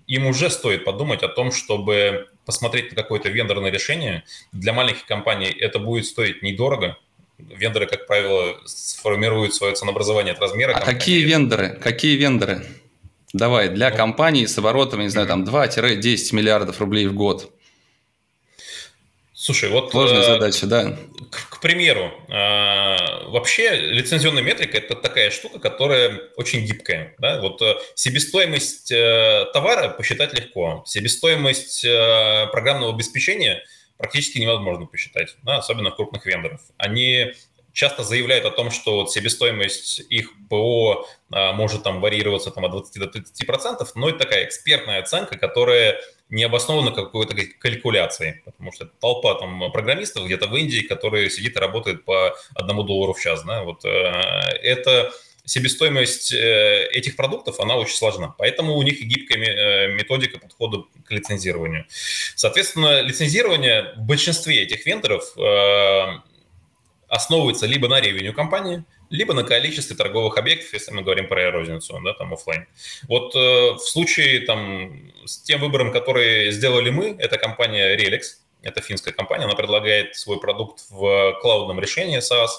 им 0.06 0.26
уже 0.26 0.48
стоит 0.48 0.84
подумать 0.84 1.22
о 1.22 1.28
том, 1.28 1.50
чтобы 1.50 2.28
посмотреть 2.44 2.90
на 2.90 2.96
какое-то 3.02 3.28
вендорное 3.28 3.70
решение. 3.70 4.24
Для 4.52 4.72
маленьких 4.72 5.06
компаний 5.06 5.46
это 5.46 5.78
будет 5.78 6.06
стоить 6.06 6.42
недорого. 6.42 6.96
Вендоры, 7.38 7.86
как 7.86 8.06
правило, 8.06 8.56
сформируют 8.64 9.54
свое 9.54 9.74
ценообразование 9.74 10.32
от 10.34 10.40
размера. 10.40 10.70
А 10.70 10.74
компании. 10.74 10.98
какие 10.98 11.22
вендоры? 11.22 11.68
Какие 11.82 12.16
вендоры? 12.16 12.64
Давай, 13.32 13.68
для 13.68 13.90
ну, 13.90 13.96
компании 13.96 14.46
с 14.46 14.56
оборотом, 14.56 15.00
не 15.00 15.08
знаю, 15.08 15.26
там 15.26 15.42
2-10 15.42 16.34
миллиардов 16.34 16.80
рублей 16.80 17.08
в 17.08 17.14
год. 17.14 17.52
Слушай, 19.44 19.68
вот... 19.68 19.90
Сложная 19.90 20.20
э, 20.20 20.24
задача, 20.24 20.66
да. 20.66 20.96
К, 21.30 21.50
к 21.50 21.60
примеру, 21.60 22.10
э, 22.28 23.28
вообще 23.28 23.76
лицензионная 23.76 24.42
метрика– 24.42 24.76
это 24.78 24.96
такая 24.96 25.30
штука, 25.30 25.58
которая 25.58 26.18
очень 26.36 26.64
гибкая. 26.64 27.14
Да? 27.18 27.42
Вот 27.42 27.60
э, 27.60 27.74
себестоимость 27.94 28.90
э, 28.90 29.44
товара 29.52 29.90
посчитать 29.90 30.32
легко, 30.32 30.82
себестоимость 30.86 31.84
э, 31.84 32.46
программного 32.52 32.94
обеспечения 32.94 33.62
практически 33.98 34.38
невозможно 34.38 34.86
посчитать, 34.86 35.36
да? 35.42 35.58
особенно 35.58 35.90
крупных 35.90 36.24
вендоров. 36.24 36.62
Они 36.78 37.34
часто 37.74 38.04
заявляют 38.04 38.46
о 38.46 38.50
том, 38.50 38.70
что 38.70 39.00
вот 39.00 39.12
себестоимость 39.12 40.00
их 40.08 40.30
ПО 40.48 41.06
а, 41.30 41.52
может 41.52 41.82
там 41.82 42.00
варьироваться 42.00 42.50
там, 42.50 42.64
от 42.64 42.70
20 42.70 42.98
до 42.98 43.18
30%, 43.18 43.86
но 43.96 44.08
это 44.08 44.18
такая 44.20 44.44
экспертная 44.44 45.00
оценка, 45.00 45.36
которая 45.36 46.00
не 46.30 46.44
обоснована 46.44 46.92
какой-то 46.92 47.36
калькуляцией, 47.58 48.42
потому 48.44 48.72
что 48.72 48.84
это 48.84 48.94
толпа 49.00 49.34
там 49.34 49.70
программистов 49.72 50.24
где-то 50.24 50.46
в 50.46 50.56
Индии, 50.56 50.86
которые 50.86 51.28
сидит 51.30 51.56
и 51.56 51.60
работает 51.60 52.04
по 52.04 52.36
одному 52.54 52.84
доллару 52.84 53.12
в 53.12 53.20
час. 53.20 53.42
Да? 53.44 53.64
Вот, 53.64 53.84
э, 53.84 53.88
это 54.62 55.12
себестоимость 55.44 56.32
э, 56.32 56.88
этих 56.92 57.16
продуктов, 57.16 57.60
она 57.60 57.76
очень 57.76 57.96
сложна. 57.96 58.34
Поэтому 58.38 58.76
у 58.76 58.82
них 58.82 59.00
и 59.00 59.04
гибкая 59.04 59.38
э, 59.38 59.92
методика 59.92 60.38
подхода 60.38 60.84
к 61.04 61.10
лицензированию. 61.10 61.86
Соответственно, 62.36 63.02
лицензирование 63.02 63.92
в 63.96 64.02
большинстве 64.02 64.62
этих 64.62 64.86
вендоров 64.86 65.36
основывается 67.14 67.66
либо 67.66 67.88
на 67.88 68.00
ревеню 68.00 68.32
компании, 68.32 68.84
либо 69.10 69.34
на 69.34 69.44
количестве 69.44 69.96
торговых 69.96 70.36
объектов, 70.36 70.72
если 70.72 70.92
мы 70.92 71.02
говорим 71.02 71.28
про 71.28 71.50
розницу, 71.50 72.00
да, 72.04 72.12
там 72.14 72.32
офлайн. 72.32 72.66
Вот 73.08 73.34
э, 73.34 73.74
в 73.74 73.78
случае 73.78 74.40
там 74.40 75.12
с 75.24 75.38
тем 75.42 75.60
выбором, 75.60 75.92
который 75.92 76.50
сделали 76.50 76.90
мы, 76.90 77.16
это 77.18 77.38
компания 77.38 77.96
Relix, 77.96 78.22
это 78.62 78.80
финская 78.80 79.14
компания, 79.14 79.44
она 79.44 79.54
предлагает 79.54 80.16
свой 80.16 80.40
продукт 80.40 80.84
в 80.90 81.38
клаудном 81.40 81.78
решении 81.78 82.18
SaaS, 82.18 82.50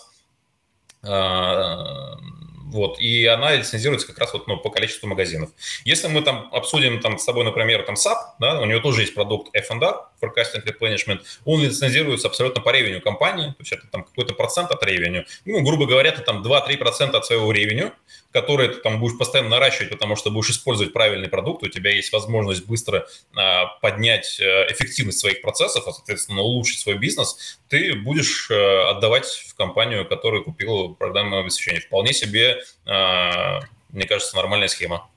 э, 1.04 2.35
вот, 2.65 2.99
и 2.99 3.25
она 3.28 3.54
лицензируется 3.54 4.08
как 4.08 4.17
раз 4.17 4.34
вот, 4.34 4.47
ну, 4.47 4.58
по 4.58 4.71
количеству 4.71 5.08
магазинов. 5.08 5.51
Если 5.84 6.08
мы 6.08 6.21
там 6.21 6.49
обсудим 6.51 6.99
там, 6.99 7.19
с 7.19 7.25
тобой, 7.25 7.45
например, 7.45 7.84
там 7.84 7.93
SAP, 7.93 8.17
да, 8.39 8.60
у 8.60 8.65
него 8.65 8.80
тоже 8.80 9.01
есть 9.01 9.13
продукт 9.13 9.56
F&R, 9.56 10.08
Forecasting 10.19 10.65
Replenishment, 10.65 11.19
он 11.45 11.62
лицензируется 11.62 12.28
абсолютно 12.28 12.62
по 12.62 12.71
ревеню 12.71 13.01
компании, 13.01 13.49
то 13.49 13.56
есть 13.60 13.71
это 13.71 13.86
там 13.88 14.04
какой-то 14.04 14.34
процент 14.34 14.71
от 14.71 14.84
ревеню. 14.84 15.25
Ну, 15.45 15.62
грубо 15.62 15.86
говоря, 15.86 16.10
это 16.10 16.21
там 16.21 16.41
2-3% 16.41 17.15
от 17.15 17.25
своего 17.25 17.51
ревеню, 17.51 17.93
который 18.32 18.67
ты 18.67 18.82
там 18.82 18.99
будешь 18.99 19.17
постоянно 19.17 19.51
наращивать, 19.51 19.91
потому 19.91 20.15
что 20.17 20.30
будешь 20.30 20.49
использовать 20.49 20.91
правильный 20.91 21.30
продукт, 21.30 21.63
у 21.63 21.69
тебя 21.69 21.91
есть 21.91 22.12
возможность 22.12 22.65
быстро 22.65 23.08
а, 23.34 23.67
поднять 23.80 24.39
э, 24.41 24.71
эффективность 24.71 25.19
своих 25.19 25.41
процессов, 25.41 25.88
а, 25.88 25.93
соответственно, 25.93 26.41
улучшить 26.41 26.80
свой 26.80 26.97
бизнес, 26.97 27.60
ты 27.69 27.93
будешь 27.93 28.49
а, 28.51 28.89
отдавать 28.89 29.25
в 29.25 29.56
компанию, 29.56 30.06
которая 30.06 30.41
купила 30.41 30.89
программное 30.89 31.41
обеспечение. 31.41 31.80
Вполне 31.80 32.12
себе, 32.12 32.55
а, 32.86 33.62
мне 33.91 34.06
кажется, 34.06 34.36
нормальная 34.36 34.68
схема. 34.68 35.08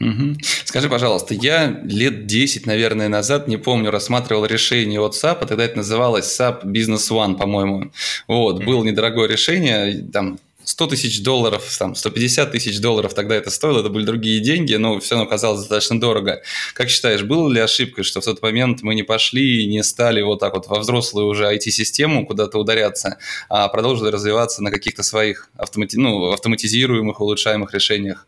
Угу. 0.00 0.36
Скажи, 0.64 0.88
пожалуйста, 0.88 1.34
я 1.34 1.78
лет 1.84 2.26
10, 2.26 2.66
наверное, 2.66 3.08
назад, 3.08 3.48
не 3.48 3.58
помню, 3.58 3.90
рассматривал 3.90 4.46
решение 4.46 4.98
от 5.00 5.14
SAP, 5.14 5.46
тогда 5.46 5.64
это 5.64 5.76
называлось 5.76 6.40
SAP 6.40 6.64
Business 6.64 7.10
One, 7.10 7.36
по-моему. 7.36 7.90
Вот, 8.26 8.64
было 8.64 8.82
недорогое 8.82 9.28
решение, 9.28 10.02
там 10.10 10.38
100 10.64 10.86
тысяч 10.86 11.22
долларов, 11.22 11.64
там, 11.78 11.94
150 11.94 12.52
тысяч 12.52 12.80
долларов 12.80 13.14
тогда 13.14 13.34
это 13.34 13.50
стоило, 13.50 13.80
это 13.80 13.88
были 13.88 14.04
другие 14.04 14.40
деньги, 14.40 14.74
но 14.74 15.00
все 15.00 15.14
равно 15.14 15.28
казалось 15.28 15.60
достаточно 15.60 16.00
дорого. 16.00 16.42
Как 16.74 16.90
считаешь, 16.90 17.22
было 17.22 17.50
ли 17.50 17.60
ошибкой, 17.60 18.04
что 18.04 18.20
в 18.20 18.24
тот 18.24 18.42
момент 18.42 18.82
мы 18.82 18.94
не 18.94 19.02
пошли 19.02 19.62
и 19.62 19.66
не 19.66 19.82
стали 19.82 20.22
вот 20.22 20.40
так 20.40 20.54
вот 20.54 20.66
во 20.68 20.78
взрослую 20.78 21.26
уже 21.26 21.44
IT-систему 21.54 22.26
куда-то 22.26 22.58
ударяться, 22.58 23.18
а 23.48 23.68
продолжили 23.68 24.10
развиваться 24.10 24.62
на 24.62 24.70
каких-то 24.70 25.02
своих 25.02 25.50
автомати... 25.56 25.96
ну, 25.96 26.32
автоматизируемых, 26.32 27.20
улучшаемых 27.20 27.74
решениях? 27.74 28.26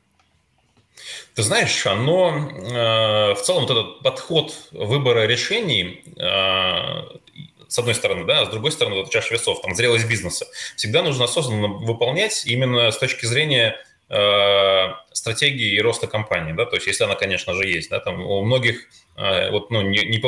Ты 1.34 1.42
знаешь, 1.42 1.86
оно 1.86 2.50
э, 2.50 3.34
в 3.34 3.40
целом 3.42 3.66
вот 3.66 3.70
этот 3.70 4.02
подход 4.02 4.54
выбора 4.72 5.26
решений 5.26 6.04
э, 6.18 7.18
с 7.72 7.78
одной 7.78 7.94
стороны, 7.94 8.24
да, 8.24 8.42
а 8.42 8.46
с 8.46 8.50
другой 8.50 8.70
стороны, 8.70 8.96
вот 8.96 9.10
чаша 9.10 9.32
весов, 9.32 9.62
там, 9.62 9.74
зрелость 9.74 10.06
бизнеса. 10.06 10.46
Всегда 10.76 11.02
нужно 11.02 11.24
осознанно 11.24 11.68
выполнять 11.68 12.44
именно 12.44 12.90
с 12.90 12.98
точки 12.98 13.24
зрения 13.24 13.76
стратегии 15.12 15.74
и 15.74 15.80
роста 15.80 16.06
компании, 16.06 16.52
да, 16.52 16.66
то 16.66 16.76
есть 16.76 16.86
если 16.86 17.04
она, 17.04 17.14
конечно 17.14 17.54
же, 17.54 17.66
есть, 17.66 17.90
да, 17.90 18.00
там 18.00 18.20
у 18.20 18.44
многих, 18.44 18.88
э, 19.16 19.50
вот, 19.50 19.70
ну, 19.70 19.80
не, 19.82 20.00
не, 20.00 20.18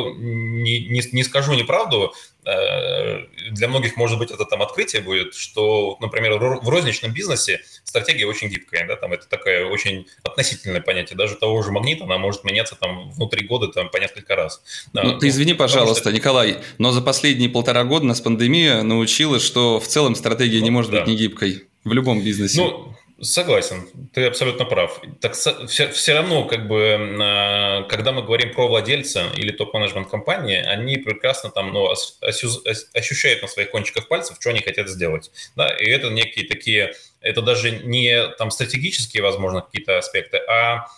не, 0.88 1.02
не 1.12 1.22
скажу 1.24 1.52
неправду, 1.54 2.14
э, 2.46 3.26
для 3.50 3.68
многих, 3.68 3.96
может 3.96 4.18
быть, 4.18 4.30
это 4.30 4.44
там 4.44 4.62
открытие 4.62 5.02
будет, 5.02 5.34
что, 5.34 5.98
например, 6.00 6.38
в 6.38 6.68
розничном 6.68 7.12
бизнесе 7.12 7.60
стратегия 7.84 8.26
очень 8.26 8.48
гибкая, 8.48 8.86
да, 8.86 8.96
там 8.96 9.12
это 9.12 9.28
такое 9.28 9.66
очень 9.66 10.06
относительное 10.22 10.80
понятие, 10.80 11.16
даже 11.16 11.34
того 11.34 11.62
же 11.62 11.70
магнита, 11.70 12.04
она 12.04 12.16
может 12.16 12.44
меняться 12.44 12.76
там 12.76 13.10
внутри 13.10 13.46
года 13.46 13.68
там 13.68 13.90
по 13.90 13.98
несколько 13.98 14.36
раз. 14.36 14.62
Ну, 14.92 15.18
ты 15.18 15.28
извини, 15.28 15.54
пожалуйста, 15.54 16.08
что... 16.08 16.12
Николай, 16.12 16.58
но 16.78 16.92
за 16.92 17.02
последние 17.02 17.50
полтора 17.50 17.84
года 17.84 18.06
нас 18.06 18.20
пандемия 18.20 18.82
научила, 18.82 19.40
что 19.40 19.80
в 19.80 19.86
целом 19.86 20.14
стратегия 20.14 20.60
ну, 20.60 20.64
не 20.64 20.70
может 20.70 20.90
да. 20.90 21.00
быть 21.00 21.08
не 21.08 21.16
гибкой 21.16 21.64
в 21.84 21.92
любом 21.92 22.22
бизнесе. 22.22 22.62
Ну, 22.62 22.94
Согласен, 23.20 23.88
ты 24.12 24.26
абсолютно 24.26 24.64
прав. 24.64 25.00
Так 25.20 25.34
все, 25.34 25.88
все 25.88 26.14
равно, 26.14 26.46
как 26.46 26.66
бы, 26.66 27.16
а, 27.22 27.82
когда 27.84 28.10
мы 28.10 28.22
говорим 28.22 28.52
про 28.52 28.66
владельца 28.66 29.26
или 29.36 29.52
топ-менеджмент 29.52 30.10
компании, 30.10 30.56
они 30.56 30.96
прекрасно 30.96 31.50
там, 31.50 31.72
ну, 31.72 31.88
ощущают 31.88 33.42
на 33.42 33.48
своих 33.48 33.70
кончиках 33.70 34.08
пальцев, 34.08 34.36
что 34.40 34.50
они 34.50 34.60
хотят 34.60 34.88
сделать. 34.88 35.30
Да? 35.54 35.68
И 35.68 35.84
это 35.88 36.10
некие 36.10 36.48
такие, 36.48 36.92
это 37.20 37.40
даже 37.40 37.70
не 37.70 38.28
там 38.36 38.50
стратегические, 38.50 39.22
возможно, 39.22 39.60
какие-то 39.60 39.96
аспекты, 39.96 40.38
а, 40.48 40.88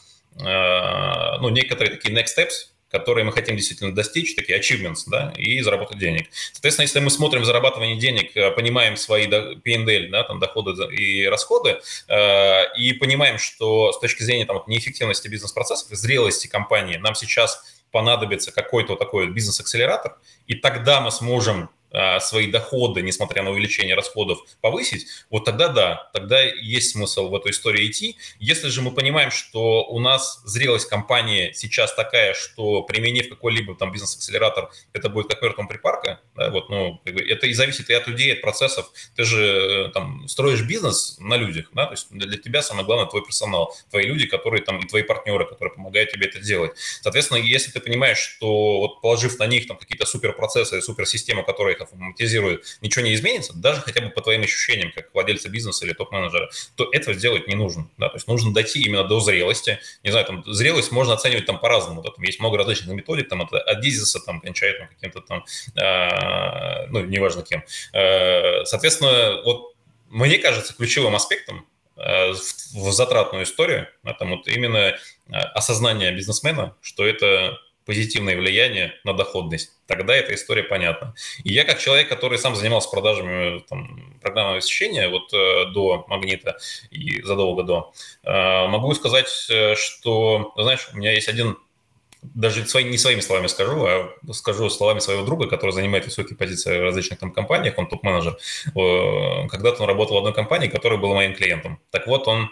а 0.43 1.39
ну, 1.41 1.51
некоторые 1.51 1.97
такие 1.97 2.15
next 2.15 2.39
steps, 2.39 2.71
которые 2.91 3.25
мы 3.25 3.33
хотим 3.33 3.57
действительно 3.57 3.95
достичь, 3.95 4.35
такие 4.35 4.59
achievements, 4.59 5.05
да, 5.07 5.33
и 5.37 5.61
заработать 5.61 5.99
денег. 5.99 6.29
Соответственно, 6.53 6.85
если 6.85 7.01
мы 7.01 7.11
смотрим 7.11 7.45
зарабатывание 7.45 7.97
денег, 7.97 8.37
э, 8.37 8.51
понимаем 8.53 8.97
свои 8.97 9.27
P&L, 9.27 10.11
да, 10.11 10.23
там, 10.25 10.39
доходы 10.39 10.73
и 10.95 11.27
расходы, 11.27 11.81
э, 12.09 12.77
и 12.77 12.93
понимаем, 12.93 13.39
что 13.39 13.93
с 13.93 13.99
точки 13.99 14.23
зрения 14.23 14.47
там, 14.47 14.63
неэффективности 14.67 15.29
бизнес-процессов, 15.29 15.89
зрелости 15.97 16.47
компании, 16.47 16.97
нам 16.97 17.15
сейчас 17.15 17.77
понадобится 17.91 18.53
какой-то 18.53 18.97
такой 18.97 19.29
бизнес-акселератор, 19.29 20.19
и 20.47 20.55
тогда 20.55 21.01
мы 21.01 21.11
сможем 21.11 21.71
свои 22.21 22.51
доходы, 22.51 23.03
несмотря 23.03 23.43
на 23.43 23.51
увеличение 23.51 23.95
расходов, 23.95 24.39
повысить, 24.61 25.07
вот 25.31 25.45
тогда 25.45 25.69
да, 25.69 26.11
тогда 26.13 26.43
есть 26.43 26.93
смысл 26.93 27.29
в 27.29 27.35
эту 27.35 27.51
историю 27.51 27.91
идти. 27.91 28.17
Если 28.39 28.69
же 28.69 28.83
мы 28.83 28.93
понимаем, 28.93 29.31
что 29.31 29.85
у 29.85 29.99
нас 29.99 30.43
зрелость 30.45 30.89
компании 30.89 31.53
сейчас 31.55 31.95
такая, 31.95 32.35
что 32.35 32.83
применив 32.83 33.29
какой-либо 33.29 33.75
там 33.75 33.93
бизнес-акселератор, 33.93 34.71
это 34.93 35.09
будет 35.09 35.29
как 35.29 35.43
мертвым 35.43 35.69
припарка, 35.69 36.21
да, 36.35 36.51
вот, 36.51 36.69
ну, 36.69 37.01
это 37.05 37.47
и 37.47 37.53
зависит 37.53 37.91
и 37.91 37.95
от 37.95 38.07
людей, 38.07 38.33
от 38.33 38.41
процессов. 38.41 38.91
Ты 39.15 39.25
же 39.25 39.45
э, 39.45 39.89
там 39.93 40.29
строишь 40.29 40.63
бизнес 40.63 41.17
на 41.19 41.37
людях, 41.37 41.71
да, 41.73 41.87
то 41.87 41.93
есть 41.93 42.09
для 42.11 42.39
тебя 42.39 42.63
самое 42.63 42.85
главное 42.85 43.07
твой 43.07 43.25
персонал, 43.25 43.75
твои 43.91 44.05
люди, 44.05 44.27
которые 44.27 44.63
там, 44.63 44.81
и 44.81 44.87
твои 44.87 45.03
партнеры, 45.03 45.47
которые 45.47 45.75
помогают 45.75 46.11
тебе 46.11 46.27
это 46.27 46.41
делать. 46.41 46.73
Соответственно, 47.01 47.39
если 47.39 47.71
ты 47.71 47.81
понимаешь, 47.81 48.19
что 48.19 48.81
вот 48.81 49.01
положив 49.01 49.39
на 49.39 49.47
них 49.47 49.67
там 49.67 49.77
какие-то 49.77 50.07
суперпроцессы, 50.07 50.83
суперсистемы, 50.83 51.43
которые 51.43 51.75
их 51.77 51.86
автоматизирует, 51.87 52.79
ничего 52.81 53.05
не 53.05 53.15
изменится, 53.15 53.55
даже 53.55 53.81
хотя 53.81 54.01
бы 54.01 54.11
по 54.11 54.21
твоим 54.21 54.43
ощущениям, 54.43 54.93
как 54.93 55.13
владельца 55.15 55.49
бизнеса 55.49 55.85
или 55.87 55.93
топ-менеджера, 55.93 56.51
то 56.75 56.89
этого 56.93 57.17
сделать 57.17 57.49
не 57.49 57.55
нужно. 57.55 57.89
Да? 57.99 58.09
То 58.09 58.17
есть 58.17 58.29
нужно 58.29 58.53
дойти 58.53 58.83
именно 58.83 59.05
до 59.05 59.21
зрелости. 59.21 59.79
Не 60.03 60.11
знаю, 60.11 60.27
там 60.27 60.45
зрелость 60.47 60.93
можно 60.93 61.15
оценивать 61.15 61.47
там 61.47 61.59
по-разному. 61.59 62.03
Да? 62.03 62.11
Там 62.11 62.25
есть 62.25 62.41
много 62.41 62.59
различных 62.59 62.95
методик, 62.95 63.29
там 63.29 63.43
это 63.43 63.59
от 63.59 63.81
дизиса 63.81 64.21
там 64.21 64.41
кончает 64.41 64.79
там, 64.79 64.89
каким-то 64.89 65.21
там, 65.21 65.45
э, 65.77 66.87
ну, 66.89 67.01
неважно 67.05 67.43
кем. 67.43 67.65
Э, 67.93 68.65
соответственно, 68.65 69.43
вот 69.45 69.75
мне 70.09 70.39
кажется, 70.39 70.75
ключевым 70.75 71.15
аспектом 71.17 71.67
в, 71.97 72.35
в 72.75 72.93
затратную 72.93 73.45
историю, 73.45 73.89
это 74.05 74.25
вот 74.27 74.47
именно 74.47 74.97
осознание 75.29 76.13
бизнесмена, 76.13 76.77
что 76.81 77.07
это 77.07 77.59
позитивное 77.87 78.37
влияние 78.37 78.95
на 79.05 79.15
доходность, 79.15 79.73
тогда 79.87 80.15
эта 80.15 80.35
история 80.35 80.65
понятна. 80.65 81.15
И 81.45 81.53
я 81.53 81.65
как 81.65 81.79
человек, 81.79 82.09
который 82.09 82.37
сам 82.37 82.57
занимался 82.57 82.91
продажами 82.91 83.61
там, 83.61 84.19
программного 84.21 84.59
освещения 84.59 85.09
вот 85.09 85.33
э, 85.33 85.67
до 85.73 86.05
Магнита 86.09 86.59
и 86.91 87.23
задолго 87.23 87.63
до, 87.63 87.93
э, 88.25 88.67
могу 88.67 88.93
сказать, 88.95 89.47
э, 89.49 89.77
что, 89.77 90.53
знаешь, 90.57 90.89
у 90.93 90.97
меня 90.97 91.13
есть 91.13 91.29
один 91.29 91.57
даже 92.23 92.67
свои, 92.67 92.83
не 92.83 92.99
своими 92.99 93.21
словами 93.21 93.47
скажу, 93.47 93.87
а 93.87 94.13
скажу 94.33 94.69
словами 94.69 94.99
своего 94.99 95.25
друга, 95.25 95.47
который 95.47 95.71
занимает 95.71 96.07
высокие 96.07 96.37
позиции 96.37 96.77
в 96.77 96.83
различных 96.83 97.21
там 97.21 97.31
компаниях, 97.31 97.79
он 97.79 97.87
топ-менеджер. 97.87 98.37
Когда-то 99.49 99.83
он 99.83 99.89
работал 99.89 100.17
в 100.17 100.19
одной 100.19 100.35
компании, 100.35 100.67
которая 100.67 100.99
была 100.99 101.15
моим 101.15 101.35
клиентом. 101.37 101.79
Так 101.91 102.09
вот, 102.09 102.27
он 102.27 102.51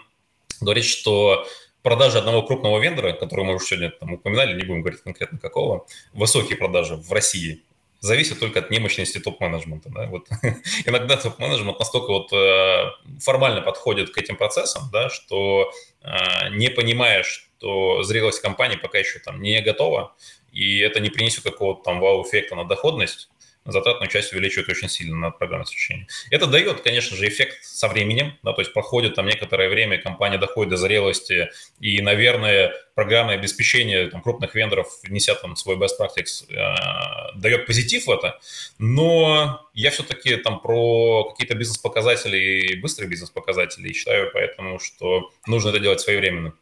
говорит, 0.61 0.85
что 0.85 1.45
продажи 1.85 2.17
одного 2.17 2.41
крупного 2.41 2.79
вендора, 2.79 3.13
который 3.13 3.45
мы 3.45 3.55
уже 3.55 3.65
сегодня 3.65 3.91
там 3.91 4.13
упоминали, 4.13 4.57
не 4.57 4.65
будем 4.65 4.81
говорить 4.81 5.03
конкретно 5.03 5.37
какого, 5.37 5.85
высокие 6.13 6.57
продажи 6.57 6.95
в 6.95 7.11
России 7.13 7.61
зависит 7.99 8.39
только 8.39 8.59
от 8.59 8.71
немощности 8.71 9.19
топ-менеджмента. 9.19 9.89
Да? 9.89 10.07
Вот. 10.07 10.27
Иногда 10.85 11.15
топ-менеджмент 11.15 11.79
настолько 11.79 12.11
вот, 12.11 12.33
э, 12.33 12.91
формально 13.19 13.61
подходит 13.61 14.09
к 14.11 14.17
этим 14.17 14.35
процессам, 14.35 14.89
да, 14.91 15.09
что 15.09 15.71
э, 16.01 16.49
не 16.51 16.69
понимая, 16.69 17.23
что 17.23 18.03
зрелость 18.03 18.41
компании 18.41 18.77
пока 18.77 18.97
еще 18.97 19.19
там 19.19 19.41
не 19.41 19.61
готова, 19.61 20.15
и 20.51 20.79
это 20.79 20.99
не 20.99 21.09
принесет 21.09 21.43
какого-то 21.43 21.83
там 21.83 21.99
вау-эффекта 21.99 22.55
на 22.55 22.65
доходность, 22.65 23.29
затратную 23.65 24.09
часть 24.09 24.33
увеличивает 24.33 24.69
очень 24.69 24.89
сильно 24.89 25.15
на 25.15 25.31
программное 25.31 25.65
освещение. 25.65 26.07
Это 26.31 26.47
дает, 26.47 26.81
конечно 26.81 27.15
же, 27.17 27.27
эффект 27.27 27.63
со 27.63 27.87
временем, 27.87 28.37
да, 28.43 28.53
то 28.53 28.61
есть 28.61 28.73
проходит 28.73 29.15
там 29.15 29.25
некоторое 29.27 29.69
время, 29.69 29.97
компания 29.97 30.37
доходит 30.37 30.71
до 30.71 30.77
зрелости, 30.77 31.49
и, 31.79 32.01
наверное, 32.01 32.73
программное 32.93 33.35
обеспечение 33.35 34.09
там, 34.09 34.21
крупных 34.21 34.55
вендоров, 34.55 34.87
внеся 35.03 35.35
там 35.35 35.55
свой 35.55 35.75
best 35.75 35.99
practice, 35.99 36.45
э, 36.49 37.37
дает 37.39 37.65
позитив 37.65 38.05
в 38.05 38.11
это, 38.11 38.39
но 38.77 39.67
я 39.73 39.91
все-таки 39.91 40.35
там 40.37 40.59
про 40.59 41.29
какие-то 41.31 41.55
бизнес-показатели 41.55 42.75
быстрые 42.75 43.09
бизнес-показатели 43.09 43.91
считаю, 43.93 44.29
поэтому, 44.33 44.79
что 44.79 45.31
нужно 45.47 45.69
это 45.69 45.79
делать 45.79 45.99
своевременно. 45.99 46.53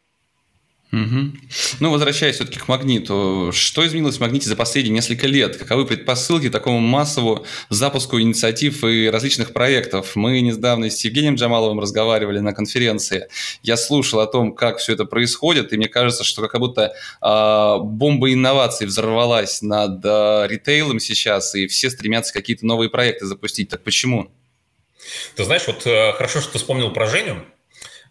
Угу. 0.92 1.32
Ну, 1.80 1.90
возвращаясь 1.90 2.36
все-таки 2.36 2.60
к 2.60 2.68
магниту, 2.68 3.50
что 3.52 3.84
изменилось 3.84 4.18
в 4.18 4.20
магните 4.20 4.48
за 4.48 4.54
последние 4.54 4.94
несколько 4.94 5.26
лет? 5.26 5.56
Каковы 5.56 5.86
предпосылки 5.86 6.48
такому 6.50 6.78
массовому 6.78 7.44
запуску 7.68 8.20
инициатив 8.20 8.84
и 8.84 9.08
различных 9.08 9.52
проектов? 9.52 10.14
Мы 10.14 10.40
недавно 10.40 10.88
с 10.88 11.04
Евгением 11.04 11.34
Джамаловым 11.34 11.80
разговаривали 11.80 12.38
на 12.38 12.52
конференции. 12.52 13.28
Я 13.62 13.76
слушал 13.76 14.20
о 14.20 14.26
том, 14.26 14.54
как 14.54 14.78
все 14.78 14.92
это 14.92 15.04
происходит, 15.04 15.72
и 15.72 15.76
мне 15.76 15.88
кажется, 15.88 16.22
что 16.22 16.46
как 16.46 16.60
будто 16.60 16.92
э, 17.20 17.78
бомба 17.82 18.32
инноваций 18.32 18.86
взорвалась 18.86 19.62
над 19.62 20.04
э, 20.04 20.46
ритейлом 20.48 21.00
сейчас, 21.00 21.56
и 21.56 21.66
все 21.66 21.90
стремятся 21.90 22.32
какие-то 22.32 22.66
новые 22.66 22.88
проекты 22.88 23.26
запустить. 23.26 23.68
Так 23.68 23.82
почему? 23.82 24.30
Ты 25.34 25.44
знаешь, 25.44 25.66
вот 25.66 25.86
э, 25.86 26.12
хорошо, 26.12 26.40
что 26.40 26.52
ты 26.52 26.58
вспомнил 26.58 26.92
про 26.92 27.06
Женю, 27.06 27.44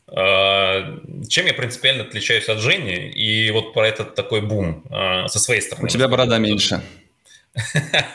чем 0.09 1.45
я 1.45 1.53
принципиально 1.53 2.03
отличаюсь 2.03 2.49
от 2.49 2.59
Жени? 2.59 3.09
И 3.09 3.49
вот 3.51 3.73
про 3.73 3.87
этот 3.87 4.15
такой 4.15 4.41
бум 4.41 4.83
а, 4.89 5.27
со 5.27 5.39
своей 5.39 5.61
стороны. 5.61 5.85
У 5.85 5.89
тебя 5.89 6.07
борода 6.07 6.37
меньше. 6.37 6.81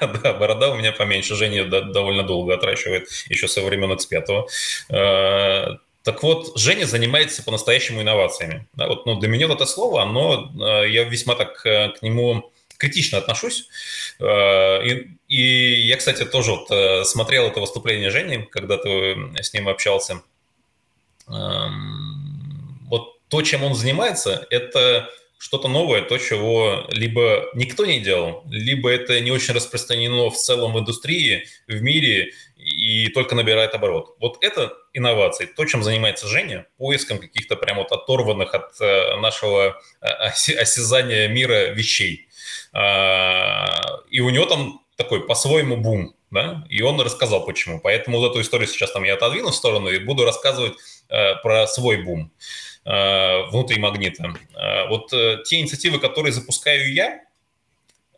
Да, 0.01 0.33
борода 0.35 0.71
у 0.71 0.77
меня 0.77 0.93
поменьше. 0.93 1.37
Женя 1.37 1.65
довольно 1.65 2.25
долго 2.25 2.55
отращивает, 2.55 3.09
еще 3.29 3.47
со 3.47 3.63
времен 3.63 3.93
X5. 3.93 4.47
А, 4.91 5.79
так 6.03 6.23
вот, 6.23 6.59
Женя 6.59 6.87
занимается 6.87 7.43
по-настоящему 7.43 8.03
инновациями. 8.03 8.67
Да, 8.75 8.89
вот, 8.89 9.07
ну, 9.07 9.19
для 9.19 9.29
меня 9.29 9.47
это 9.47 9.67
слово, 9.67 10.03
оно, 10.03 10.53
я 10.87 11.05
весьма 11.05 11.35
так 11.35 11.65
э, 11.67 11.91
к 11.91 12.03
нему 12.03 12.51
критично 12.79 13.19
отношусь. 13.19 13.69
И, 14.21 15.09
и 15.29 15.43
я, 15.83 15.97
кстати, 15.97 16.25
тоже 16.25 16.53
вот 16.53 16.71
э, 16.71 17.05
смотрел 17.05 17.47
это 17.49 17.61
выступление 17.61 18.11
Жени, 18.11 18.49
когда 18.51 18.79
ты 18.79 19.17
с 19.41 19.53
ним 19.53 19.69
общался. 19.69 20.23
Эм, 21.31 22.87
вот 22.89 23.19
то, 23.29 23.43
чем 23.43 23.65
он 23.65 23.75
занимается, 23.75 24.47
это 24.51 25.09
что-то 25.39 25.69
новое, 25.69 26.03
то, 26.03 26.19
чего 26.19 26.85
либо 26.89 27.45
никто 27.55 27.87
не 27.87 28.01
делал, 28.01 28.43
либо 28.51 28.91
это 28.91 29.21
не 29.21 29.31
очень 29.31 29.55
распространено 29.55 30.31
в 30.31 30.37
целом 30.37 30.73
в 30.73 30.81
индустрии, 30.81 31.47
в 31.69 31.81
мире 31.81 32.33
и 32.57 33.09
только 33.09 33.37
набирает 33.37 33.75
оборот. 33.75 34.17
Вот 34.19 34.39
это 34.43 34.73
инновации, 34.93 35.47
то, 35.47 35.65
чем 35.65 35.85
занимается 35.85 36.27
Женя, 36.27 36.67
поиском 36.77 37.19
каких-то 37.19 37.57
прям 37.57 37.77
вот 37.77 37.93
оторванных 37.93 38.53
от 38.53 38.81
э, 38.81 39.17
нашего 39.17 39.81
э, 40.01 40.07
осязания 40.07 41.29
мира 41.29 41.71
вещей. 41.71 42.29
А, 42.73 44.01
и 44.11 44.21
у 44.21 44.31
него 44.31 44.45
там 44.47 44.81
такой 44.97 45.25
по-своему 45.25 45.77
бум, 45.77 46.17
да, 46.31 46.67
и 46.69 46.83
он 46.83 47.01
рассказал 47.01 47.45
почему. 47.47 47.81
Поэтому 47.81 48.19
вот 48.19 48.33
эту 48.33 48.41
историю 48.41 48.69
сейчас 48.69 48.91
там 48.91 49.05
я 49.05 49.15
отодвину 49.15 49.51
в 49.51 49.55
сторону 49.55 49.89
и 49.89 49.99
буду 49.99 50.25
рассказывать 50.25 50.75
про 51.43 51.67
свой 51.67 52.03
бум 52.03 52.33
внутри 52.85 53.79
магнита. 53.79 54.35
Вот 54.89 55.11
те 55.11 55.61
инициативы, 55.61 55.99
которые 55.99 56.33
запускаю 56.33 56.93
я, 56.93 57.21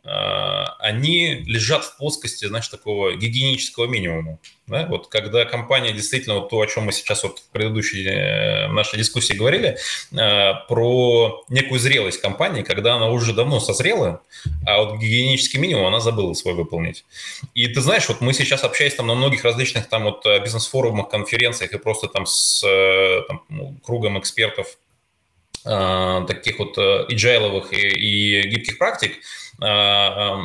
они 0.03 1.43
лежат 1.45 1.83
в 1.85 1.97
плоскости, 1.97 2.45
знаешь, 2.45 2.67
такого 2.67 3.13
гигиенического 3.15 3.85
минимума. 3.85 4.39
Да? 4.71 4.87
Вот 4.87 5.07
когда 5.07 5.43
компания 5.45 5.91
действительно, 5.91 6.35
вот 6.35 6.49
то, 6.49 6.61
о 6.61 6.65
чем 6.65 6.85
мы 6.85 6.93
сейчас 6.93 7.23
вот 7.23 7.39
в 7.39 7.49
предыдущей 7.51 8.05
э, 8.07 8.67
нашей 8.67 8.97
дискуссии 8.97 9.33
говорили, 9.33 9.77
э, 10.11 10.53
про 10.67 11.43
некую 11.49 11.79
зрелость 11.79 12.21
компании, 12.21 12.63
когда 12.63 12.95
она 12.95 13.09
уже 13.09 13.33
давно 13.33 13.59
созрела, 13.59 14.21
а 14.65 14.81
вот 14.81 14.99
гигиенический 14.99 15.59
минимум 15.59 15.87
она 15.87 15.99
забыла 15.99 16.33
свой 16.33 16.53
выполнить. 16.53 17.03
И 17.53 17.67
ты 17.67 17.81
знаешь, 17.81 18.07
вот 18.07 18.21
мы 18.21 18.33
сейчас 18.33 18.63
общаясь 18.63 18.95
там 18.95 19.07
на 19.07 19.15
многих 19.15 19.43
различных 19.43 19.89
там 19.89 20.03
вот 20.03 20.25
э, 20.25 20.39
бизнес-форумах, 20.41 21.09
конференциях 21.09 21.73
и 21.73 21.77
просто 21.77 22.07
там 22.07 22.25
с 22.25 22.61
там, 23.27 23.43
ну, 23.49 23.77
кругом 23.83 24.19
экспертов 24.19 24.77
таких 25.63 26.59
вот 26.59 26.77
agile 26.77 27.69
и, 27.71 27.87
и 27.87 28.47
гибких 28.49 28.77
практик, 28.77 29.17
а, 29.61 30.39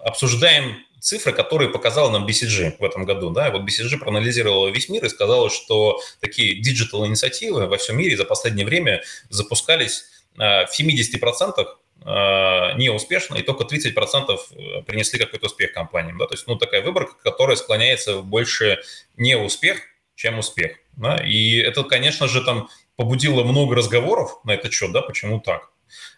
обсуждаем 0.00 0.84
цифры, 1.00 1.32
которые 1.32 1.70
показал 1.70 2.10
нам 2.10 2.26
BCG 2.26 2.76
в 2.78 2.84
этом 2.84 3.04
году. 3.04 3.30
Да? 3.30 3.50
Вот 3.50 3.62
BCG 3.62 3.98
проанализировала 3.98 4.68
весь 4.68 4.88
мир 4.88 5.04
и 5.04 5.08
сказала, 5.08 5.50
что 5.50 6.00
такие 6.20 6.60
digital-инициативы 6.60 7.66
во 7.66 7.76
всем 7.76 7.96
мире 7.96 8.16
за 8.16 8.24
последнее 8.24 8.66
время 8.66 9.02
запускались 9.28 10.04
в 10.36 10.68
70% 10.78 11.66
а, 12.02 12.72
неуспешно, 12.74 13.36
и 13.36 13.42
только 13.42 13.64
30% 13.64 14.38
э, 14.52 14.82
принесли 14.82 15.18
какой-то 15.18 15.46
успех 15.46 15.72
компаниям. 15.72 16.16
Да? 16.18 16.26
То 16.26 16.34
есть 16.34 16.46
ну, 16.46 16.56
такая 16.56 16.82
выборка, 16.82 17.12
которая 17.22 17.56
склоняется 17.56 18.16
в 18.16 18.24
больше 18.24 18.80
неуспех, 19.16 19.80
чем 20.14 20.38
успех. 20.38 20.78
Да? 20.96 21.16
И 21.16 21.58
это, 21.58 21.82
конечно 21.84 22.26
же, 22.26 22.42
там 22.42 22.68
побудило 23.00 23.44
много 23.44 23.74
разговоров 23.74 24.40
на 24.44 24.50
этот 24.50 24.74
счет, 24.74 24.92
да, 24.92 25.00
почему 25.00 25.40
так. 25.40 25.70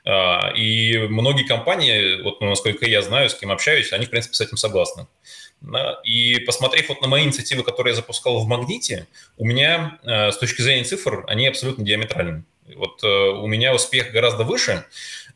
А, 0.04 0.50
и 0.56 0.98
многие 0.98 1.44
компании, 1.44 2.20
вот 2.20 2.40
ну, 2.40 2.48
насколько 2.48 2.84
я 2.86 3.02
знаю, 3.02 3.30
с 3.30 3.36
кем 3.36 3.52
общаюсь, 3.52 3.92
они, 3.92 4.06
в 4.06 4.10
принципе, 4.10 4.34
с 4.34 4.40
этим 4.40 4.56
согласны. 4.56 5.06
И 6.02 6.40
посмотрев 6.40 6.88
вот 6.88 7.00
на 7.00 7.06
мои 7.06 7.22
инициативы, 7.22 7.62
которые 7.62 7.92
я 7.92 7.96
запускал 7.96 8.40
в 8.40 8.48
Магните, 8.48 9.06
у 9.38 9.44
меня 9.44 10.00
э, 10.02 10.32
с 10.32 10.38
точки 10.38 10.60
зрения 10.60 10.82
цифр 10.82 11.24
они 11.28 11.46
абсолютно 11.46 11.84
диаметральны. 11.84 12.42
Вот 12.74 13.04
э, 13.04 13.06
у 13.06 13.46
меня 13.46 13.72
успех 13.72 14.10
гораздо 14.10 14.42
выше, 14.42 14.84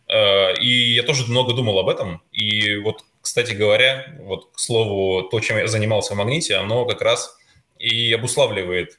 э, 0.09 0.57
и 0.61 0.95
я 0.95 1.05
тоже 1.05 1.31
много 1.31 1.53
думал 1.53 1.79
об 1.79 1.89
этом. 1.89 2.23
И 2.33 2.75
вот, 2.75 3.05
кстати 3.21 3.53
говоря, 3.53 4.17
вот 4.19 4.51
к 4.53 4.59
слову, 4.59 5.23
то, 5.29 5.39
чем 5.39 5.59
я 5.59 5.69
занимался 5.69 6.15
в 6.15 6.17
Магните, 6.17 6.57
оно 6.57 6.87
как 6.87 7.03
раз 7.03 7.37
и 7.79 8.13
обуславливает 8.13 8.99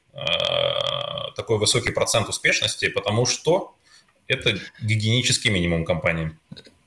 такой 1.36 1.58
высокий 1.58 1.92
процент 1.92 2.30
успешности, 2.30 2.90
потому 2.90 3.26
что 3.26 3.76
это 4.28 4.60
гигиенический 4.82 5.50
минимум 5.52 5.86
компании. 5.86 6.32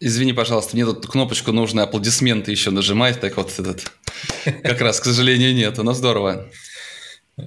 Извини, 0.01 0.33
пожалуйста, 0.33 0.77
мне 0.77 0.85
тут 0.85 1.07
кнопочку 1.07 1.53
нужно 1.53 1.83
аплодисменты 1.83 2.51
еще 2.51 2.71
нажимать, 2.71 3.21
так 3.21 3.37
вот 3.37 3.53
этот 3.59 3.93
как 4.63 4.81
раз, 4.81 4.99
к 4.99 5.05
сожалению, 5.05 5.55
нет, 5.55 5.77
но 5.77 5.93
здорово. 5.93 6.51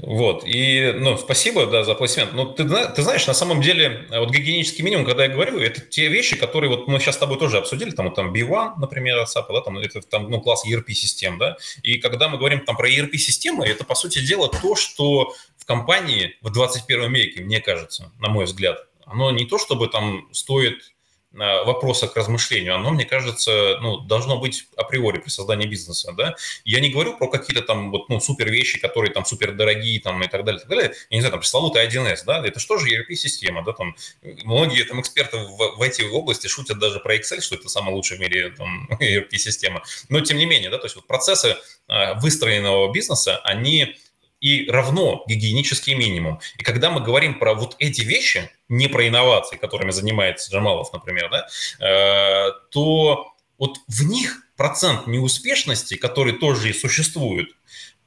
Вот, 0.02 0.44
и, 0.46 0.94
ну, 0.98 1.18
спасибо, 1.18 1.66
да, 1.66 1.84
за 1.84 1.94
аплодисмент. 1.94 2.34
Но 2.34 2.46
ты, 2.46 2.64
ты 2.66 3.02
знаешь, 3.02 3.28
на 3.28 3.34
самом 3.34 3.62
деле, 3.62 4.08
вот 4.10 4.32
гигиенический 4.32 4.84
минимум, 4.84 5.06
когда 5.06 5.24
я 5.24 5.30
говорю, 5.30 5.60
это 5.60 5.82
те 5.82 6.08
вещи, 6.08 6.36
которые 6.36 6.70
вот 6.70 6.88
мы 6.88 7.00
сейчас 7.00 7.16
с 7.16 7.18
тобой 7.20 7.38
тоже 7.38 7.58
обсудили, 7.58 7.92
там, 7.92 8.06
вот, 8.08 8.16
там 8.16 8.34
B1, 8.34 8.74
например, 8.78 9.20
SAP, 9.20 9.46
да, 9.50 9.62
там, 9.62 9.78
это 9.78 10.02
там, 10.02 10.30
ну, 10.30 10.42
класс 10.42 10.66
ERP-систем, 10.66 11.38
да, 11.38 11.58
и 11.82 11.98
когда 11.98 12.30
мы 12.30 12.38
говорим 12.38 12.62
там 12.62 12.78
про 12.78 12.90
ERP-системы, 12.90 13.66
это, 13.66 13.84
по 13.84 13.96
сути 13.96 14.26
дела, 14.26 14.50
то, 14.50 14.76
что 14.76 15.34
в 15.58 15.66
компании 15.66 16.36
в 16.42 16.52
21 16.52 17.14
веке, 17.14 17.42
мне 17.42 17.60
кажется, 17.60 18.12
на 18.20 18.30
мой 18.30 18.46
взгляд, 18.46 18.86
оно 19.06 19.32
не 19.32 19.46
то 19.46 19.58
чтобы 19.58 19.88
там 19.88 20.28
стоит 20.32 20.93
вопроса 21.34 22.08
к 22.08 22.16
размышлению, 22.16 22.76
оно, 22.76 22.92
мне 22.92 23.06
кажется, 23.06 23.78
ну, 23.82 23.98
должно 23.98 24.40
быть 24.40 24.68
априори 24.76 25.18
при 25.18 25.30
создании 25.30 25.66
бизнеса, 25.66 26.14
да. 26.16 26.36
Я 26.64 26.80
не 26.80 26.90
говорю 26.90 27.18
про 27.18 27.28
какие-то 27.28 27.64
там 27.64 27.92
вот, 27.92 28.08
ну, 28.10 28.20
супер 28.20 28.52
вещи, 28.52 28.80
которые 28.80 29.12
там 29.12 29.26
супер 29.26 29.54
дорогие 29.54 30.00
там 30.00 30.22
и 30.22 30.28
так 30.28 30.44
далее, 30.44 30.60
и 30.60 30.62
так 30.62 30.70
далее. 30.70 30.94
Я 31.10 31.18
не 31.18 31.22
знаю, 31.22 31.32
там, 31.32 31.40
пресловутый 31.40 31.88
1С, 31.88 32.24
да, 32.26 32.46
это 32.46 32.60
что 32.60 32.78
же 32.78 32.88
ERP-система, 32.88 33.64
да, 33.64 33.74
там, 33.74 33.96
многие 34.44 34.84
там 34.84 35.02
эксперты 35.02 35.38
в, 35.38 35.78
в 35.78 35.82
этой 35.82 36.08
области 36.08 36.48
шутят 36.48 36.78
даже 36.78 37.00
про 37.00 37.16
Excel, 37.16 37.42
что 37.42 37.56
это 37.56 37.68
самая 37.68 37.96
лучшая 37.96 38.20
в 38.20 38.22
мире 38.22 38.54
ERP-система. 39.00 39.84
Но, 40.10 40.22
тем 40.22 40.38
не 40.38 40.46
менее, 40.46 40.70
да, 40.70 40.78
то 40.78 40.86
есть 40.86 40.96
вот 40.96 41.08
процессы 41.08 41.58
э, 41.88 42.14
выстроенного 42.20 42.92
бизнеса, 42.92 43.38
они 43.44 43.96
и 44.44 44.70
равно 44.70 45.24
гигиенический 45.26 45.96
минимум. 45.96 46.42
И 46.58 46.64
когда 46.64 46.92
мы 46.92 47.00
говорим 47.00 47.40
про 47.40 47.54
вот 47.54 47.78
эти 47.80 48.02
вещи, 48.02 48.52
не 48.68 48.90
про 48.90 49.08
инновации, 49.08 49.56
которыми 49.56 49.92
занимается 49.92 50.52
Джамалов, 50.52 50.92
например, 50.92 51.30
да, 51.32 51.48
э, 51.80 52.52
то 52.70 53.34
вот 53.58 53.78
в 53.88 54.04
них 54.04 54.44
процент 54.58 55.08
неуспешности, 55.08 55.96
который 55.96 56.34
тоже 56.34 56.70
и 56.70 56.74
существует, 56.74 57.56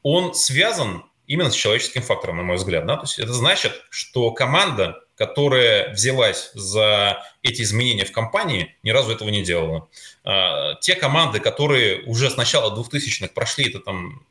он 0.02 0.34
связан 0.34 1.04
именно 1.26 1.50
с 1.50 1.54
человеческим 1.54 2.02
фактором, 2.02 2.36
на 2.36 2.42
мой 2.42 2.56
взгляд. 2.56 2.84
Да? 2.86 2.96
То 2.96 3.04
есть 3.04 3.18
это 3.18 3.32
значит, 3.32 3.72
что 3.88 4.30
команда, 4.30 5.00
которая 5.16 5.94
взялась 5.94 6.50
за 6.52 7.24
эти 7.42 7.62
изменения 7.62 8.04
в 8.04 8.12
компании, 8.12 8.76
ни 8.82 8.90
разу 8.90 9.10
этого 9.10 9.30
не 9.30 9.42
делала. 9.42 9.88
Э, 10.22 10.74
те 10.82 10.96
команды, 10.96 11.40
которые 11.40 12.02
уже 12.02 12.28
с 12.28 12.36
начала 12.36 12.78
2000-х 12.78 13.32
прошли 13.32 13.70
это 13.70 13.80
там 13.80 14.26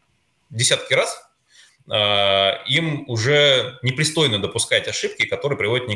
десятки 0.51 0.93
раз, 0.93 1.25
им 1.87 3.03
уже 3.07 3.77
непристойно 3.83 4.39
допускать 4.39 4.87
ошибки, 4.87 5.25
которые 5.25 5.57
приводят 5.57 5.87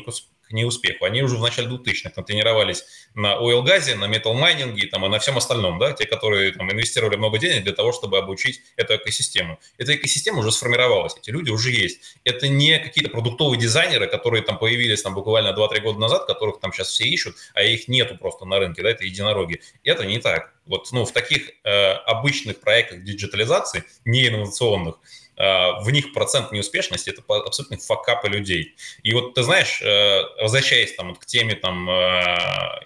к 0.50 0.52
неуспеху. 0.52 1.06
Они 1.06 1.22
уже 1.22 1.38
в 1.38 1.42
начале 1.42 1.68
2000-х 1.68 2.12
натренировались 2.16 2.84
на 3.16 3.36
oil 3.36 3.64
газе, 3.64 3.96
на 3.96 4.06
метал 4.06 4.34
майнинге 4.34 4.88
там, 4.88 5.06
и 5.06 5.10
на 5.10 5.20
всем 5.20 5.38
остальном, 5.38 5.80
да, 5.80 5.94
те, 5.94 6.06
которые 6.06 6.52
там, 6.52 6.72
инвестировали 6.72 7.16
много 7.16 7.38
денег 7.38 7.64
для 7.64 7.74
того, 7.74 7.92
чтобы 7.92 8.18
обучить 8.18 8.62
эту 8.76 8.96
экосистему. 8.96 9.60
Эта 9.78 9.96
экосистема 9.96 10.40
уже 10.40 10.52
сформировалась, 10.52 11.16
эти 11.18 11.32
люди 11.32 11.50
уже 11.50 11.72
есть. 11.72 12.18
Это 12.24 12.48
не 12.48 12.78
какие-то 12.80 13.10
продуктовые 13.10 13.60
дизайнеры, 13.60 14.08
которые 14.08 14.44
там 14.44 14.58
появились 14.58 15.02
там, 15.02 15.14
буквально 15.14 15.56
2-3 15.56 15.82
года 15.82 16.00
назад, 16.00 16.26
которых 16.26 16.60
там 16.60 16.72
сейчас 16.72 16.90
все 16.90 17.06
ищут, 17.06 17.36
а 17.54 17.64
их 17.64 17.88
нету 17.88 18.16
просто 18.18 18.46
на 18.46 18.60
рынке, 18.60 18.82
да, 18.84 18.90
это 18.90 19.06
единороги. 19.06 19.62
Это 19.84 20.06
не 20.06 20.20
так. 20.20 20.54
Вот 20.66 20.88
ну, 20.92 21.04
в 21.04 21.12
таких 21.12 21.50
э, 21.64 21.92
обычных 21.92 22.60
проектах 22.60 23.04
диджитализации, 23.04 23.84
не 24.06 24.28
инновационных, 24.28 25.00
в 25.40 25.90
них 25.90 26.12
процент 26.14 26.52
неуспешности– 26.52 27.10
это 27.12 27.24
абсолютно 27.28 27.78
факапы 27.78 28.28
людей. 28.28 28.76
И 29.04 29.14
вот 29.14 29.36
ты 29.36 29.44
знаешь, 29.44 29.82
э, 29.82 30.24
возвращаясь 30.42 30.96
там, 30.96 31.10
вот 31.10 31.20
к 31.20 31.26
теме 31.26 31.56
там, 31.56 31.90
э, 31.90 32.36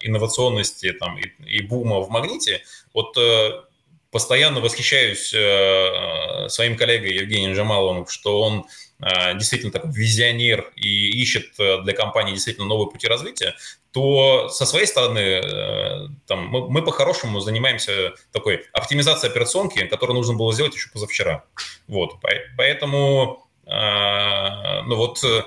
инновационности 0.02 0.92
там, 0.92 1.18
и, 1.18 1.32
и 1.44 1.62
бума 1.62 1.98
в 2.00 2.10
магните, 2.10 2.62
вот 2.92 3.18
постоянно 4.12 4.60
восхищаюсь 4.60 5.34
своим 6.52 6.76
коллегой 6.76 7.14
Евгением 7.14 7.56
Жамаловым, 7.56 8.06
что 8.06 8.40
он 8.40 8.66
действительно 9.00 9.72
такой 9.72 9.90
визионер 9.90 10.72
и 10.76 11.20
ищет 11.20 11.52
для 11.56 11.92
компании 11.92 12.32
действительно 12.32 12.66
новые 12.66 12.90
пути 12.90 13.06
развития, 13.06 13.54
то 13.94 14.48
со 14.48 14.66
своей 14.66 14.86
стороны 14.86 15.20
э, 15.20 16.08
там, 16.26 16.48
мы, 16.48 16.68
мы 16.68 16.82
по-хорошему 16.82 17.38
занимаемся 17.38 18.14
такой 18.32 18.64
оптимизацией 18.72 19.30
операционки, 19.30 19.86
которую 19.86 20.16
нужно 20.16 20.34
было 20.34 20.52
сделать 20.52 20.74
еще 20.74 20.90
позавчера. 20.90 21.44
Вот, 21.86 22.16
поэтому 22.56 23.48
э, 23.64 24.82
ну 24.82 24.96
вот 24.96 25.22
э, 25.22 25.44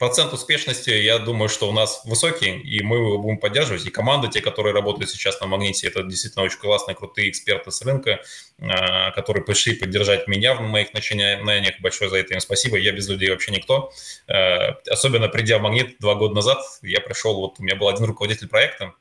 процент 0.00 0.32
успешности, 0.32 0.88
я 0.88 1.18
думаю, 1.18 1.50
что 1.50 1.68
у 1.68 1.72
нас 1.72 2.00
высокий, 2.06 2.58
и 2.58 2.82
мы 2.82 2.96
его 2.96 3.18
будем 3.18 3.36
поддерживать. 3.36 3.84
И 3.84 3.90
команды, 3.90 4.28
те, 4.28 4.40
которые 4.40 4.72
работают 4.72 5.10
сейчас 5.10 5.38
на 5.42 5.46
Магните, 5.46 5.86
это 5.88 6.02
действительно 6.02 6.42
очень 6.42 6.58
классные, 6.58 6.94
крутые 6.94 7.28
эксперты 7.28 7.70
с 7.70 7.82
рынка, 7.82 8.22
а, 8.58 9.10
которые 9.10 9.44
пришли 9.44 9.74
поддержать 9.74 10.26
меня 10.26 10.54
в 10.54 10.62
моих 10.62 10.94
начинаниях. 10.94 11.74
Большое 11.80 12.08
за 12.08 12.16
это 12.16 12.32
им 12.32 12.40
спасибо. 12.40 12.78
Я 12.78 12.92
без 12.92 13.08
людей 13.10 13.28
вообще 13.28 13.52
никто. 13.52 13.92
А, 14.26 14.78
особенно 14.90 15.28
придя 15.28 15.58
в 15.58 15.60
Магнит 15.60 15.98
два 16.00 16.14
года 16.14 16.34
назад, 16.34 16.64
я 16.80 17.02
пришел, 17.02 17.34
вот 17.34 17.60
у 17.60 17.62
меня 17.62 17.76
был 17.76 17.88
один 17.88 18.06
руководитель 18.06 18.48
проекта, 18.48 18.94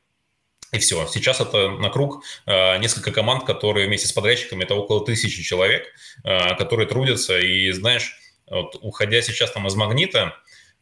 и 0.73 0.79
все. 0.79 1.07
Сейчас 1.07 1.39
это 1.39 1.69
на 1.69 1.89
круг 1.89 2.25
а, 2.45 2.77
несколько 2.77 3.13
команд, 3.13 3.45
которые 3.45 3.87
вместе 3.87 4.09
с 4.09 4.11
подрядчиками, 4.11 4.65
это 4.65 4.75
около 4.75 5.05
тысячи 5.05 5.43
человек, 5.43 5.87
которые 6.23 6.89
трудятся. 6.89 7.39
И 7.39 7.71
знаешь, 7.71 8.19
вот, 8.47 8.75
уходя 8.81 9.21
сейчас 9.21 9.51
там 9.51 9.65
из 9.65 9.75
Магнита, 9.75 10.35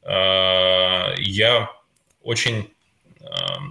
я 0.09 1.71
очень 2.21 2.73
э, 3.19 3.25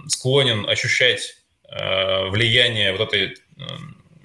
склонен 0.07 0.69
ощущать 0.69 1.37
э, 1.69 2.29
влияние 2.29 2.91
вот 2.91 3.13
этой 3.13 3.37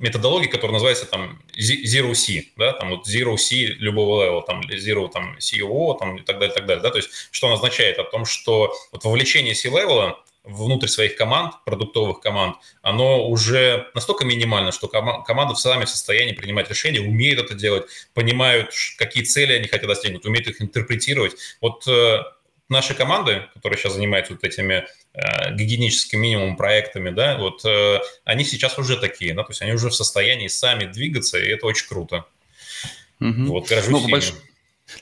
методологии, 0.02 0.48
которая 0.48 0.74
называется 0.74 1.06
там 1.06 1.40
Zero 1.56 2.14
C, 2.14 2.46
да, 2.56 2.72
там 2.72 2.90
вот 2.90 3.06
Zero 3.06 3.36
C 3.36 3.66
любого 3.78 4.24
level 4.24 4.37
а, 4.37 4.42
там 4.42 4.60
Zero 4.60 5.08
там 5.08 5.36
CEO, 5.38 5.96
там 5.98 6.16
и 6.16 6.22
так 6.22 6.38
далее, 6.38 6.52
и 6.52 6.56
так 6.56 6.66
далее, 6.66 6.82
да, 6.82 6.90
то 6.90 6.98
есть 6.98 7.10
что 7.30 7.46
он 7.46 7.54
означает? 7.54 7.98
О 7.98 8.04
том, 8.04 8.24
что 8.24 8.74
вот 8.90 9.04
вовлечение 9.04 9.54
C-level 9.54 10.14
а 10.14 10.22
внутрь 10.44 10.88
своих 10.88 11.16
команд, 11.16 11.54
продуктовых 11.64 12.20
команд, 12.20 12.56
оно 12.82 13.28
уже 13.28 13.90
настолько 13.94 14.24
минимально, 14.24 14.72
что 14.72 14.88
ком- 14.88 15.22
команды 15.24 15.54
сами 15.54 15.84
в 15.84 15.88
состоянии 15.88 16.32
принимать 16.32 16.68
решения, 16.68 17.00
умеют 17.00 17.40
это 17.40 17.54
делать, 17.54 17.84
понимают, 18.14 18.72
какие 18.98 19.22
цели 19.22 19.52
они 19.52 19.68
хотят 19.68 19.86
достигнуть, 19.86 20.24
умеют 20.24 20.48
их 20.48 20.60
интерпретировать. 20.60 21.36
Вот 21.60 21.86
э, 21.86 22.22
наши 22.68 22.94
команды, 22.94 23.44
которые 23.54 23.78
сейчас 23.78 23.94
занимаются 23.94 24.32
вот 24.32 24.42
этими 24.42 24.84
э, 25.14 25.54
гигиеническим 25.54 26.20
минимум 26.20 26.56
проектами, 26.56 27.10
да, 27.10 27.38
вот 27.38 27.64
э, 27.64 28.00
они 28.24 28.44
сейчас 28.44 28.78
уже 28.78 28.96
такие, 28.96 29.34
да, 29.34 29.44
то 29.44 29.50
есть 29.50 29.62
они 29.62 29.72
уже 29.72 29.90
в 29.90 29.94
состоянии 29.94 30.48
сами 30.48 30.86
двигаться, 30.86 31.38
и 31.38 31.48
это 31.48 31.66
очень 31.66 31.86
круто. 31.86 32.24
Угу. 33.20 33.44
Вот, 33.44 33.72
ну, 33.88 34.08
больш... 34.08 34.32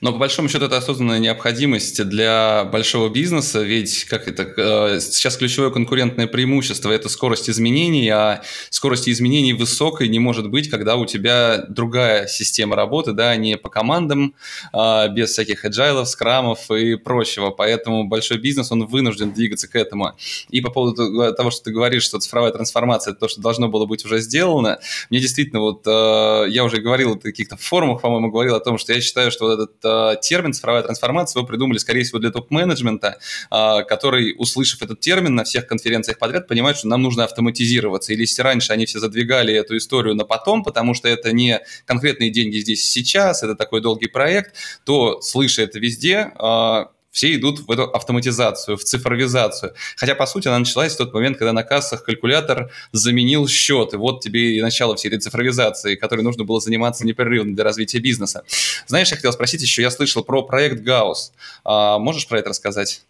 Но 0.01 0.13
по 0.13 0.19
большому 0.19 0.49
счету 0.49 0.67
это 0.67 0.77
осознанная 0.77 1.19
необходимость 1.19 2.05
для 2.09 2.65
большого 2.65 3.09
бизнеса, 3.09 3.63
ведь 3.63 4.05
как 4.05 4.29
это, 4.29 4.43
э, 4.57 5.01
сейчас 5.01 5.37
ключевое 5.37 5.71
конкурентное 5.71 6.27
преимущество– 6.27 6.91
это 6.93 7.09
скорость 7.09 7.51
изменений, 7.51 8.09
а 8.09 8.43
скорость 8.71 9.09
изменений 9.09 9.53
высокой 9.53 10.09
не 10.09 10.19
может 10.19 10.49
быть, 10.49 10.71
когда 10.71 10.97
у 10.97 11.07
тебя 11.07 11.65
другая 11.69 12.27
система 12.27 12.77
работы, 12.77 13.13
да, 13.13 13.37
не 13.37 13.57
по 13.57 13.69
командам, 13.69 14.35
а 14.73 15.09
без 15.09 15.31
всяких 15.31 15.65
agile, 15.65 16.05
скрамов 16.07 16.71
и 16.71 16.97
прочего. 16.97 17.51
Поэтому 17.51 18.05
большой 18.05 18.39
бизнес, 18.39 18.73
он 18.73 18.87
вынужден 18.87 19.33
двигаться 19.33 19.69
к 19.69 19.77
этому. 19.77 20.13
И 20.49 20.61
по 20.61 20.71
поводу 20.71 21.35
того, 21.35 21.51
что 21.51 21.65
ты 21.65 21.73
говоришь, 21.73 22.05
что 22.05 22.19
цифровая 22.19 22.53
трансформация– 22.53 23.11
это 23.13 23.21
то, 23.21 23.29
что 23.29 23.41
должно 23.41 23.69
было 23.69 23.87
быть 23.87 24.05
уже 24.05 24.21
сделано, 24.21 24.79
мне 25.11 25.21
действительно, 25.21 25.61
вот 25.61 25.87
э, 25.87 26.47
я 26.51 26.65
уже 26.65 26.81
говорил 26.81 27.15
в 27.15 27.21
каких-то 27.21 27.57
форумах, 27.57 28.03
по-моему, 28.03 28.31
говорил 28.31 28.55
о 28.55 28.61
том, 28.61 28.79
что 28.79 28.93
я 28.93 29.01
считаю, 29.01 29.31
что 29.31 29.47
вот 29.47 29.61
этот 29.61 29.80
э, 29.85 30.17
термин 30.21 30.53
цифровая 30.53 30.83
трансформация 30.83 31.41
его 31.41 31.47
придумали, 31.47 31.79
скорее 31.79 32.03
всего, 32.03 32.19
для 32.19 32.31
топ-менеджмента, 32.31 33.19
э, 33.51 33.83
который, 33.85 34.35
услышав 34.39 34.83
этот 34.83 35.01
термин 35.01 35.35
на 35.35 35.45
всех 35.45 35.67
конференциях 35.67 36.19
подряд, 36.19 36.49
понимает, 36.49 36.77
что 36.77 36.89
нам 36.89 37.03
нужно 37.03 37.25
автоматизироваться. 37.25 38.13
Или 38.13 38.23
если 38.23 38.43
раньше 38.43 38.73
они 38.73 38.87
все 38.87 38.99
задвигали 38.99 39.55
эту 39.55 39.77
историю 39.77 40.15
на 40.15 40.25
потом, 40.25 40.63
потому 40.63 40.95
что 40.95 41.09
это 41.09 41.33
не 41.33 41.61
конкретные 41.87 42.31
деньги 42.31 42.59
здесь 42.59 42.91
сейчас, 42.91 43.43
это 43.43 43.55
такой 43.55 43.81
долгий 43.81 44.09
проект, 44.09 44.55
то, 44.85 45.21
слыша 45.21 45.63
это 45.63 45.79
везде, 45.79 46.33
э, 46.39 46.85
все 47.11 47.35
идут 47.35 47.61
в 47.61 47.71
эту 47.71 47.85
автоматизацию, 47.85 48.77
в 48.77 48.85
цифровизацию. 48.85 49.75
Хотя, 49.97 50.15
по 50.15 50.27
сути, 50.27 50.49
она 50.49 50.59
началась 50.61 50.95
в 50.95 50.99
тот 50.99 51.13
момент, 51.13 51.39
когда 51.39 51.53
на 51.53 51.63
кассах 51.63 52.05
калькулятор 52.05 52.71
заменил 52.93 53.49
счет. 53.49 53.93
И 53.95 53.97
вот 53.97 54.21
тебе 54.21 54.57
и 54.57 54.63
начало 54.63 54.97
всей 54.97 55.09
этой 55.09 55.21
цифровизации, 55.21 55.97
которой 55.97 56.23
нужно 56.23 56.45
было 56.45 56.61
заниматься 56.61 57.05
непрерывно 57.05 57.55
для 57.55 57.65
развития 57.65 57.99
бизнеса. 57.99 58.45
Знаешь, 58.87 59.11
я 59.11 59.17
хотел 59.17 59.33
спросить 59.33 59.63
еще, 59.63 59.83
я 59.83 59.91
слышал 59.91 60.23
про 60.23 60.43
проект 60.43 60.83
Гаус. 60.83 61.33
А, 61.65 61.99
можешь 61.99 62.29
про 62.29 62.39
это 62.39 62.51
рассказать? 62.51 63.03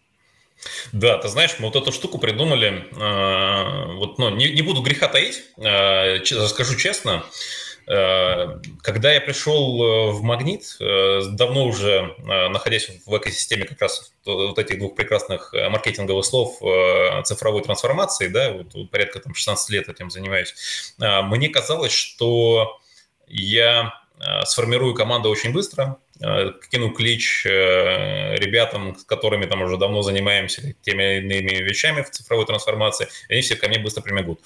Да, 0.93 1.17
ты 1.17 1.29
знаешь, 1.29 1.57
мы 1.59 1.67
вот 1.67 1.77
эту 1.77 1.91
штуку 1.91 2.19
придумали, 2.19 2.85
э, 2.93 3.95
вот, 3.95 4.19
ну, 4.19 4.29
не, 4.29 4.53
не 4.53 4.61
буду 4.61 4.83
греха 4.83 5.09
таить, 5.09 5.41
э, 5.57 6.23
скажу 6.23 6.77
честно, 6.77 7.25
Э, 7.25 7.70
когда 7.91 9.13
я 9.13 9.21
пришел 9.21 9.83
э, 9.83 10.11
в 10.13 10.23
«Магнит», 10.23 10.77
э, 10.79 11.23
давно 11.33 11.67
уже 11.67 12.15
находясь 12.19 12.89
в 13.05 13.17
экосистеме 13.19 13.65
как 13.65 13.81
раз 13.81 14.13
вот 14.25 14.59
этих 14.61 14.79
двух 14.79 14.95
прекрасных 14.95 15.53
маркетинговых 15.53 16.25
слов 16.25 16.59
цифровой 17.25 17.63
трансформации, 17.63 18.29
да, 18.29 18.53
вот 18.53 18.91
порядка 18.91 19.19
там 19.19 19.35
16 19.35 19.71
лет 19.71 19.89
этим 19.89 20.11
занимаюсь, 20.11 20.55
мне 20.99 21.49
казалось, 21.49 21.93
что 21.93 22.79
я 23.27 23.95
сформирую 24.45 24.95
команду 24.95 25.31
очень 25.31 25.53
быстро, 25.53 25.97
кину 26.71 26.91
клич 26.91 27.45
ребятам, 27.45 28.97
с 28.97 29.05
которыми 29.05 29.47
там 29.47 29.63
уже 29.63 29.77
давно 29.77 30.03
занимаемся 30.03 30.75
теми 30.83 31.19
или 31.19 31.39
иными 31.39 31.63
вещами 31.63 32.03
в 32.03 32.11
цифровой 32.11 32.47
трансформации, 32.47 33.09
они 33.29 33.41
все 33.41 33.57
ко 33.57 33.69
мне 33.69 33.79
быстро 33.79 34.03
прибегут. 34.03 34.41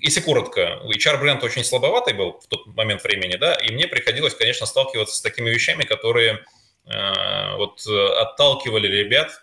Если 0.00 0.20
коротко, 0.20 0.80
HR-бренд 0.84 1.42
очень 1.42 1.64
слабоватый 1.64 2.14
был 2.14 2.40
в 2.40 2.46
тот 2.46 2.66
момент 2.66 3.02
времени, 3.02 3.36
да, 3.36 3.54
и 3.54 3.72
мне 3.72 3.88
приходилось, 3.88 4.34
конечно, 4.34 4.64
сталкиваться 4.66 5.16
с 5.16 5.20
такими 5.20 5.50
вещами, 5.50 5.82
которые 5.82 6.44
э, 6.86 7.56
вот 7.56 7.84
отталкивали 7.86 8.86
ребят 8.86 9.42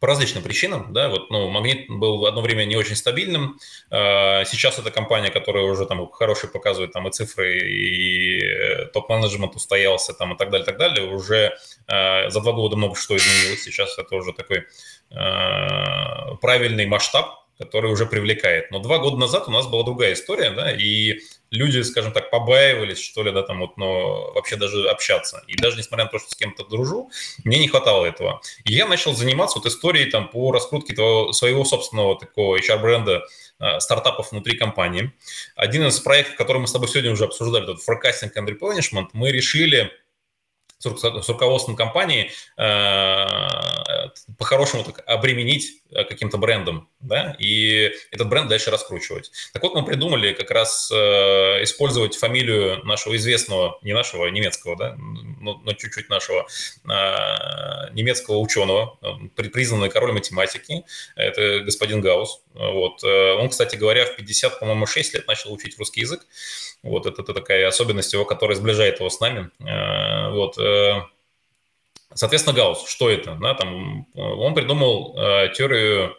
по 0.00 0.06
различным 0.06 0.42
причинам, 0.42 0.92
да, 0.92 1.08
вот, 1.08 1.30
ну, 1.30 1.48
Магнит 1.48 1.88
был 1.88 2.26
одно 2.26 2.40
время 2.40 2.64
не 2.64 2.76
очень 2.76 2.96
стабильным, 2.96 3.58
э, 3.90 4.44
сейчас 4.44 4.78
это 4.78 4.90
компания, 4.90 5.30
которая 5.30 5.64
уже 5.64 5.86
там 5.86 6.06
хорошие 6.10 6.50
показывает 6.50 6.92
там 6.92 7.08
и 7.08 7.12
цифры, 7.12 7.58
и 7.58 8.86
топ-менеджмент 8.92 9.54
устоялся 9.54 10.12
там 10.12 10.34
и 10.34 10.36
так 10.38 10.50
далее, 10.50 10.66
так 10.66 10.78
далее, 10.78 11.10
уже 11.10 11.56
э, 11.86 12.30
за 12.30 12.40
два 12.40 12.52
года 12.52 12.76
много 12.76 12.94
что 12.96 13.16
изменилось, 13.16 13.62
сейчас 13.62 13.98
это 13.98 14.14
уже 14.16 14.32
такой 14.32 14.66
э, 15.10 16.36
правильный 16.40 16.86
масштаб, 16.86 17.45
который 17.58 17.90
уже 17.90 18.06
привлекает. 18.06 18.70
Но 18.70 18.78
два 18.80 18.98
года 18.98 19.16
назад 19.16 19.48
у 19.48 19.50
нас 19.50 19.66
была 19.66 19.82
другая 19.82 20.12
история, 20.12 20.50
да, 20.50 20.70
и 20.70 21.20
люди, 21.50 21.80
скажем 21.82 22.12
так, 22.12 22.30
побаивались, 22.30 23.00
что 23.00 23.22
ли, 23.22 23.32
да, 23.32 23.42
там 23.42 23.60
вот, 23.60 23.76
но 23.76 24.32
вообще 24.32 24.56
даже 24.56 24.88
общаться. 24.88 25.42
И 25.46 25.56
даже 25.56 25.78
несмотря 25.78 26.04
на 26.04 26.10
то, 26.10 26.18
что 26.18 26.30
с 26.30 26.34
кем-то 26.34 26.64
дружу, 26.64 27.10
мне 27.44 27.58
не 27.58 27.68
хватало 27.68 28.04
этого. 28.04 28.40
И 28.64 28.74
я 28.74 28.86
начал 28.86 29.14
заниматься 29.14 29.58
вот 29.58 29.66
историей 29.66 30.10
там 30.10 30.28
по 30.28 30.52
раскрутке 30.52 30.94
того, 30.94 31.32
своего 31.32 31.64
собственного 31.64 32.18
такого 32.18 32.58
HR-бренда, 32.58 33.22
э, 33.58 33.80
стартапов 33.80 34.32
внутри 34.32 34.56
компании. 34.56 35.12
Один 35.54 35.86
из 35.86 35.98
проектов, 36.00 36.36
который 36.36 36.58
мы 36.58 36.66
с 36.66 36.72
тобой 36.72 36.88
сегодня 36.88 37.12
уже 37.12 37.24
обсуждали, 37.24 37.64
этот 37.64 37.78
forecasting 37.88 38.32
and 38.36 38.48
replenishment, 38.48 39.08
мы 39.12 39.30
решили 39.30 39.90
с 40.78 41.28
руководством 41.28 41.74
компании 41.74 42.30
э, 42.58 44.08
по-хорошему 44.38 44.84
так 44.84 45.02
обременить 45.06 45.82
э, 45.90 46.04
каким-то 46.04 46.38
брендом, 46.38 46.88
да, 47.06 47.36
и 47.38 47.92
этот 48.10 48.28
бренд 48.28 48.48
дальше 48.48 48.70
раскручивать. 48.70 49.30
Так 49.52 49.62
вот, 49.62 49.74
мы 49.74 49.84
придумали 49.84 50.32
как 50.32 50.50
раз 50.50 50.90
э, 50.92 51.62
использовать 51.62 52.16
фамилию 52.16 52.84
нашего 52.84 53.16
известного, 53.16 53.78
не 53.82 53.92
нашего, 53.92 54.26
немецкого, 54.26 54.76
да, 54.76 54.96
но, 54.96 55.60
но 55.64 55.72
чуть-чуть 55.72 56.08
нашего 56.08 56.46
немецкого 57.92 58.38
ученого, 58.38 58.98
признанный 59.34 59.88
король 59.88 60.12
математики, 60.12 60.84
это 61.14 61.60
господин 61.60 62.00
Гаус. 62.00 62.42
Вот. 62.54 63.02
Он, 63.04 63.48
кстати 63.48 63.76
говоря, 63.76 64.06
в 64.06 64.16
50, 64.16 64.60
по-моему, 64.60 64.86
6 64.86 65.14
лет 65.14 65.26
начал 65.26 65.52
учить 65.52 65.78
русский 65.78 66.00
язык. 66.00 66.26
Вот 66.82 67.06
это, 67.06 67.22
это 67.22 67.34
такая 67.34 67.66
особенность 67.66 68.12
его, 68.12 68.24
которая 68.24 68.56
сближает 68.56 69.00
его 69.00 69.10
с 69.10 69.20
нами. 69.20 69.50
Э, 69.60 70.30
вот. 70.30 70.56
Э, 72.10 72.14
соответственно, 72.14 72.56
Гаусс, 72.56 72.88
что 72.88 73.10
это? 73.10 73.36
Да, 73.40 73.54
там, 73.54 74.06
он 74.14 74.54
придумал 74.54 75.16
э, 75.18 75.48
теорию 75.54 76.16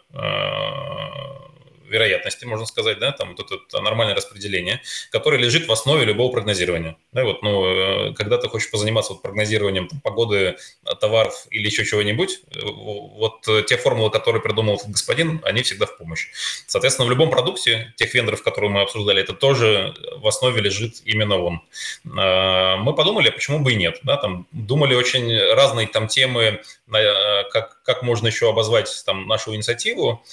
вероятности, 1.88 2.44
можно 2.44 2.66
сказать, 2.66 2.98
да, 2.98 3.12
там 3.12 3.34
вот 3.36 3.50
это 3.50 3.80
нормальное 3.80 4.14
распределение, 4.14 4.80
которое 5.10 5.38
лежит 5.38 5.66
в 5.66 5.72
основе 5.72 6.04
любого 6.04 6.30
прогнозирования. 6.30 6.96
Да, 7.12 7.24
вот, 7.24 7.42
ну, 7.42 8.10
э, 8.10 8.14
когда 8.14 8.38
ты 8.38 8.48
хочешь 8.48 8.70
позаниматься 8.70 9.12
вот 9.12 9.22
прогнозированием 9.22 9.88
там, 9.88 10.00
погоды, 10.00 10.56
товаров 11.00 11.46
или 11.50 11.66
еще 11.66 11.84
чего-нибудь, 11.84 12.40
э, 12.54 12.60
вот 12.62 13.46
те 13.66 13.76
формулы, 13.76 14.10
которые 14.10 14.42
придумал 14.42 14.76
этот 14.76 14.90
господин, 14.90 15.40
они 15.44 15.62
всегда 15.62 15.86
в 15.86 15.96
помощь. 15.96 16.28
Соответственно, 16.66 17.06
в 17.06 17.10
любом 17.10 17.30
продукте, 17.30 17.92
тех 17.96 18.12
вендоров, 18.14 18.42
которые 18.42 18.70
мы 18.70 18.82
обсуждали, 18.82 19.22
это 19.22 19.32
тоже 19.32 19.94
в 20.16 20.26
основе 20.26 20.60
лежит 20.60 20.96
именно 21.04 21.36
он. 21.36 21.60
Мы 22.04 22.94
подумали, 22.94 23.28
а 23.28 23.32
почему 23.32 23.60
бы 23.60 23.72
и 23.72 23.76
нет, 23.76 23.98
да, 24.02 24.16
там 24.16 24.46
думали 24.52 24.94
очень 24.94 25.36
разные 25.54 25.86
там 25.86 26.08
темы, 26.08 26.62
как, 26.90 27.82
как 27.82 28.02
можно 28.02 28.26
еще 28.28 28.48
обозвать 28.50 29.02
там 29.06 29.26
нашу 29.26 29.54
инициативу, 29.54 30.24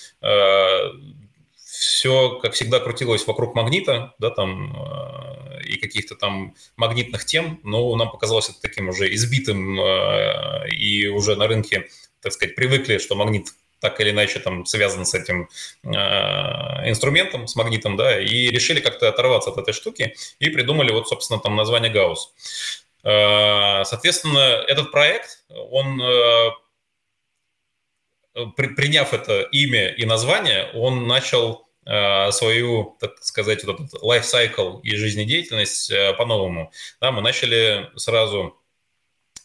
все, 1.86 2.40
как 2.40 2.54
всегда, 2.54 2.80
крутилось 2.80 3.28
вокруг 3.28 3.56
магнита, 3.56 4.14
да, 4.20 4.30
там, 4.30 4.76
э, 4.76 5.62
и 5.64 5.78
каких-то 5.78 6.16
там 6.16 6.56
магнитных 6.78 7.26
тем, 7.26 7.60
но 7.64 7.96
нам 7.96 8.12
показалось 8.12 8.50
это 8.50 8.60
таким 8.62 8.90
уже 8.90 9.14
избитым, 9.14 9.80
э, 9.80 10.70
и 10.70 11.08
уже 11.08 11.36
на 11.36 11.48
рынке, 11.48 11.88
так 12.22 12.34
сказать, 12.34 12.56
привыкли, 12.56 12.98
что 12.98 13.16
магнит 13.16 13.48
так 13.80 14.00
или 14.02 14.10
иначе 14.12 14.40
там 14.40 14.66
связан 14.66 15.06
с 15.06 15.14
этим 15.14 15.48
э, 15.84 15.90
инструментом, 16.90 17.48
с 17.48 17.56
магнитом, 17.56 17.98
да, 17.98 18.20
и 18.20 18.50
решили 18.50 18.80
как-то 18.80 19.10
оторваться 19.10 19.52
от 19.52 19.58
этой 19.58 19.74
штуки 19.74 20.16
и 20.40 20.50
придумали 20.50 20.92
вот, 20.92 21.08
собственно, 21.08 21.40
там 21.40 21.56
название 21.56 21.92
Гаусс. 21.92 22.34
Э, 23.04 23.84
соответственно, 23.84 24.64
этот 24.68 24.92
проект, 24.92 25.44
он 25.50 26.02
э, 26.02 26.50
при, 28.56 28.68
приняв 28.68 29.14
это 29.14 29.42
имя 29.42 29.90
и 29.90 30.06
название, 30.06 30.72
он 30.74 31.08
начал 31.08 31.65
свою, 31.86 32.98
так 33.00 33.24
сказать, 33.24 33.64
вот 33.64 33.80
этот 33.80 33.94
cycle 34.02 34.82
и 34.82 34.96
жизнедеятельность 34.96 35.92
э, 35.92 36.14
по-новому. 36.14 36.72
Да, 37.00 37.12
мы 37.12 37.22
начали 37.22 37.92
сразу 37.96 38.58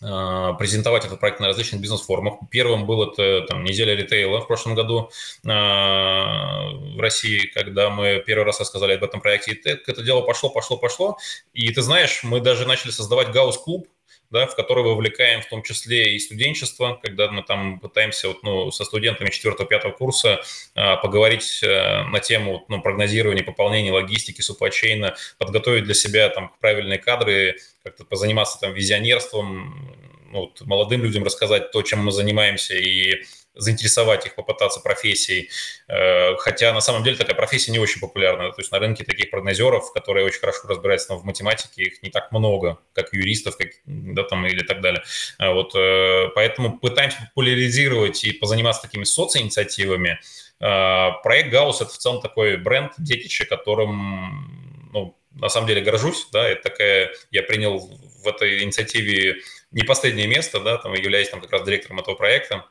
э, 0.01 0.53
презентовать 0.59 1.05
этот 1.05 1.21
проект 1.21 1.41
на 1.41 1.49
различных 1.49 1.83
бизнес-форумах. 1.83 2.41
Первым 2.51 2.87
был 2.87 3.03
это 3.11 3.43
там, 3.47 3.63
неделя 3.63 3.95
ритейла 3.95 4.41
в 4.41 4.47
прошлом 4.47 4.75
году 4.75 5.11
в 5.43 6.99
России, 6.99 7.47
когда 7.55 7.91
мы 7.91 8.23
первый 8.27 8.45
раз 8.45 8.61
рассказали 8.61 8.95
об 8.95 9.05
этом 9.05 9.21
проекте. 9.21 9.53
И 9.53 9.69
это 9.69 10.03
дело 10.03 10.23
пошло, 10.23 10.49
пошло, 10.49 10.79
пошло. 10.79 11.19
И 11.53 11.71
ты 11.73 11.83
знаешь, 11.83 12.23
мы 12.23 12.41
даже 12.41 12.67
начали 12.67 12.91
создавать 12.91 13.33
гаус-клуб 13.33 13.87
да, 14.31 14.47
в 14.47 14.55
который 14.55 14.85
вовлекаем 14.85 15.43
в 15.43 15.49
том 15.49 15.63
числе 15.63 16.15
и 16.15 16.19
студенчество, 16.19 16.99
когда 17.03 17.31
мы 17.31 17.43
там 17.43 17.81
пытаемся 17.81 18.29
вот, 18.29 18.43
ну, 18.43 18.71
со 18.71 18.85
студентами 18.85 19.29
4-5 19.29 19.93
курса 19.93 20.41
а, 20.75 20.97
поговорить 20.97 21.63
а, 21.65 22.05
на 22.05 22.21
тему 22.21 22.65
ну, 22.69 22.81
прогнозирования, 22.81 23.43
пополнения 23.43 23.93
логистики, 23.93 24.41
супачейна, 24.41 25.17
подготовить 25.39 25.85
для 25.85 25.95
себя 25.95 26.29
там 26.29 26.53
правильные 26.61 26.99
кадры, 26.99 27.57
как-то 27.83 28.05
позаниматься 28.05 28.61
там 28.61 28.73
визионерством, 28.73 29.97
ну, 30.31 30.41
вот, 30.43 30.61
молодым 30.61 31.03
людям 31.03 31.25
рассказать 31.25 31.73
то, 31.73 31.83
чем 31.83 32.05
мы 32.05 32.13
занимаемся, 32.13 32.75
и 32.75 33.25
заинтересовать 33.55 34.27
их, 34.27 34.35
попытаться 34.35 34.81
профессией. 34.81 35.51
Э, 35.89 36.37
хотя 36.37 36.73
на 36.73 36.81
самом 36.81 37.03
деле 37.03 37.17
такая 37.17 37.35
профессия 37.35 37.73
не 37.73 37.79
очень 37.79 38.01
популярна. 38.01 38.51
То 38.53 38.61
есть 38.61 38.73
на 38.73 38.79
рынке 38.79 39.05
таких 39.05 39.31
прогнозеров, 39.31 39.93
которые 39.93 40.25
очень 40.25 40.41
хорошо 40.41 40.69
разбираются 40.69 41.15
в 41.15 41.25
математике, 41.25 41.83
их 41.83 42.03
не 42.03 42.11
так 42.11 42.33
много, 42.33 42.79
как 42.93 43.13
юристов 43.13 43.57
как, 43.57 43.69
да, 43.85 44.23
там, 44.23 44.47
или 44.47 44.63
так 44.63 44.81
далее. 44.81 45.03
А 45.39 45.53
вот, 45.53 45.75
э, 45.75 46.29
поэтому 46.35 46.79
пытаемся 46.79 47.19
популяризировать 47.29 48.25
и 48.25 48.33
позаниматься 48.33 48.83
такими 48.83 49.05
социинициативами. 49.05 50.21
Э, 50.61 51.11
проект 51.23 51.51
Гаусс– 51.51 51.81
это 51.83 51.91
в 51.91 51.99
целом 51.99 52.21
такой 52.21 52.57
бренд, 52.57 52.93
детище, 52.99 53.45
которым 53.45 54.91
ну, 54.93 55.17
на 55.33 55.49
самом 55.49 55.67
деле 55.67 55.81
горжусь. 55.81 56.29
Да, 56.33 56.49
это 56.49 56.71
такая, 56.71 57.11
я 57.31 57.43
принял 57.43 57.79
в 57.79 58.29
этой 58.29 58.63
инициативе 58.63 59.41
не 59.71 59.83
последнее 59.83 60.27
место, 60.27 60.61
да, 60.61 60.77
там, 60.77 60.95
являясь 60.95 61.31
там 61.31 61.41
как 61.41 61.53
раз 61.53 61.65
директором 61.65 62.01
этого 62.01 62.15
проекта. 62.15 62.67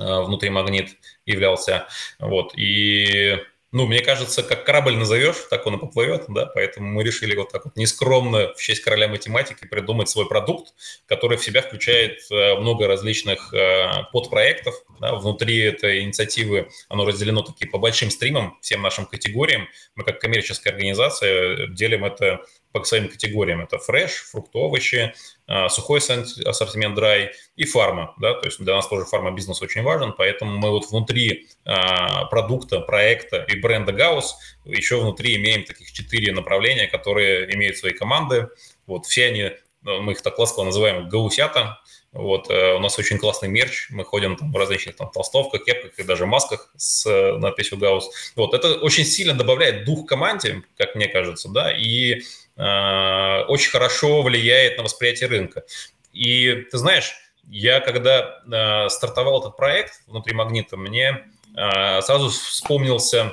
Э, 0.00 0.22
внутри 0.22 0.50
магнит 0.50 0.96
являлся. 1.26 1.86
Вот. 2.18 2.56
И 2.56 3.36
ну, 3.72 3.86
мне 3.86 4.00
кажется, 4.00 4.42
как 4.42 4.64
корабль 4.64 4.96
назовешь, 4.96 5.36
так 5.48 5.64
он 5.66 5.76
и 5.76 5.78
поплывет, 5.78 6.24
да, 6.28 6.46
поэтому 6.46 6.88
мы 6.88 7.04
решили 7.04 7.36
вот 7.36 7.52
так 7.52 7.66
вот 7.66 7.76
нескромно 7.76 8.52
в 8.54 8.60
честь 8.60 8.82
короля 8.82 9.06
математики 9.06 9.64
придумать 9.64 10.08
свой 10.08 10.26
продукт, 10.26 10.74
который 11.06 11.38
в 11.38 11.44
себя 11.44 11.62
включает 11.62 12.18
э, 12.32 12.56
много 12.56 12.88
различных 12.88 13.54
э, 13.54 14.06
подпроектов, 14.12 14.74
да, 15.00 15.14
внутри 15.14 15.58
этой 15.60 16.00
инициативы 16.00 16.68
оно 16.88 17.04
разделено 17.06 17.42
таки 17.42 17.64
по 17.64 17.78
большим 17.78 18.10
стримам, 18.10 18.58
всем 18.60 18.82
нашим 18.82 19.06
категориям. 19.06 19.68
Мы 19.94 20.02
как 20.02 20.18
коммерческая 20.18 20.72
организация 20.72 21.68
делим 21.68 22.04
это 22.04 22.40
по 22.72 22.84
своим 22.84 23.08
категориям. 23.08 23.60
Это 23.62 23.78
фреш, 23.78 24.12
фрукты, 24.30 24.58
овощи, 24.58 25.14
а, 25.46 25.68
сухой 25.68 25.98
ассортимент 25.98 26.94
драй 26.94 27.32
и 27.56 27.64
фарма. 27.64 28.14
Да? 28.18 28.34
То 28.34 28.46
есть 28.46 28.60
для 28.60 28.74
нас 28.74 28.86
тоже 28.86 29.04
фарма-бизнес 29.04 29.60
очень 29.62 29.82
важен, 29.82 30.14
поэтому 30.16 30.56
мы 30.56 30.70
вот 30.70 30.90
внутри 30.90 31.48
а, 31.64 32.26
продукта, 32.26 32.80
проекта 32.80 33.44
и 33.48 33.58
бренда 33.58 33.92
Гаус 33.92 34.36
еще 34.64 35.00
внутри 35.00 35.36
имеем 35.36 35.64
таких 35.64 35.92
четыре 35.92 36.32
направления, 36.32 36.86
которые 36.86 37.52
имеют 37.54 37.76
свои 37.76 37.92
команды. 37.92 38.48
Вот 38.86 39.06
все 39.06 39.26
они, 39.26 39.50
ну, 39.82 40.00
мы 40.02 40.12
их 40.12 40.22
так 40.22 40.38
ласково 40.38 40.64
называем 40.64 41.08
гаусята, 41.08 41.80
вот, 42.12 42.50
э, 42.50 42.74
у 42.74 42.80
нас 42.80 42.98
очень 42.98 43.18
классный 43.18 43.48
мерч, 43.48 43.88
мы 43.90 44.04
ходим 44.04 44.36
там, 44.36 44.52
в 44.52 44.56
различных 44.56 44.96
там 44.96 45.10
толстовках, 45.10 45.64
кепках 45.64 45.98
и 45.98 46.02
даже 46.02 46.26
масках 46.26 46.72
с 46.76 47.06
э, 47.06 47.36
надписью 47.38 47.78
Гаус. 47.78 48.10
Вот, 48.36 48.54
это 48.54 48.74
очень 48.74 49.04
сильно 49.04 49.34
добавляет 49.34 49.84
дух 49.84 50.06
команде, 50.06 50.62
как 50.76 50.94
мне 50.94 51.06
кажется, 51.06 51.48
да, 51.48 51.70
и 51.70 52.22
Э, 52.60 53.44
очень 53.48 53.70
хорошо 53.70 54.20
влияет 54.20 54.76
на 54.76 54.84
восприятие 54.84 55.30
рынка. 55.30 55.64
И 56.12 56.66
ты 56.70 56.76
знаешь, 56.76 57.14
я 57.48 57.80
когда 57.80 58.42
э, 58.44 58.88
стартовал 58.90 59.40
этот 59.40 59.56
проект 59.56 60.02
внутри 60.06 60.34
Магнита, 60.34 60.76
мне 60.76 61.24
э, 61.56 62.02
сразу 62.02 62.28
вспомнился 62.28 63.32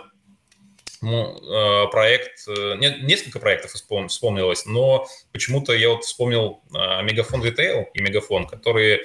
проект, 1.02 2.48
несколько 2.48 3.40
проектов 3.40 3.72
вспомнилось, 3.72 4.66
но 4.66 5.08
почему-то 5.32 5.74
я 5.74 5.90
вот 5.90 6.04
вспомнил 6.04 6.62
Мегафон 6.72 7.44
Retail 7.44 7.86
и 7.94 8.02
Мегафон, 8.02 8.48
которые 8.48 9.04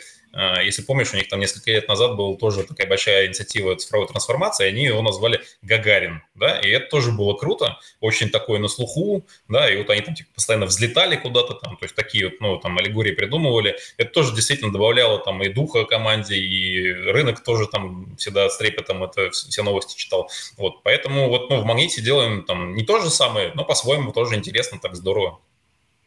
если 0.63 0.83
помнишь, 0.83 1.13
у 1.13 1.17
них 1.17 1.29
там 1.29 1.41
несколько 1.41 1.71
лет 1.71 1.89
назад 1.89 2.17
была 2.17 2.37
тоже 2.37 2.65
такая 2.65 2.87
большая 2.87 3.27
инициатива 3.27 3.77
цифровой 3.77 4.09
трансформации, 4.09 4.67
они 4.67 4.85
его 4.85 5.03
назвали 5.03 5.43
Гагарин, 5.63 6.23
да, 6.35 6.59
и 6.59 6.71
это 6.71 6.87
тоже 6.87 7.13
было 7.13 7.35
круто, 7.35 7.79
очень 8.01 8.31
такое 8.31 8.59
на 8.59 8.69
слуху, 8.69 9.27
да, 9.49 9.71
и 9.71 9.77
вот 9.77 9.91
они 9.91 10.01
там 10.01 10.15
типа, 10.15 10.31
постоянно 10.35 10.67
взлетали 10.67 11.17
куда-то 11.17 11.55
там, 11.55 11.77
то 11.77 11.85
есть 11.85 11.95
такие 11.95 12.31
вот, 12.31 12.41
ну, 12.41 12.59
там 12.59 12.79
аллегории 12.79 13.13
придумывали, 13.13 13.77
это 13.99 14.11
тоже 14.11 14.35
действительно 14.35 14.73
добавляло 14.73 15.19
там 15.19 15.43
и 15.43 15.49
духа 15.49 15.85
команде, 15.85 16.37
и 16.37 16.93
рынок 16.93 17.45
тоже 17.45 17.67
там 17.67 18.17
всегда 18.17 18.49
с 18.49 18.57
трепетом 18.57 19.05
это 19.05 19.31
все 19.31 19.63
новости 19.63 19.97
читал, 19.97 20.31
вот, 20.57 20.83
поэтому 20.83 21.29
вот, 21.29 21.51
ну, 21.51 21.61
в 21.61 21.65
Магните 21.65 22.01
делаем 22.01 22.45
там 22.45 22.75
не 22.75 22.85
то 22.85 23.01
же 23.01 23.11
самое, 23.11 23.53
но 23.55 23.65
по-своему 23.65 24.13
тоже 24.13 24.37
интересно, 24.37 24.79
так 24.81 24.97
здорово. 24.97 25.41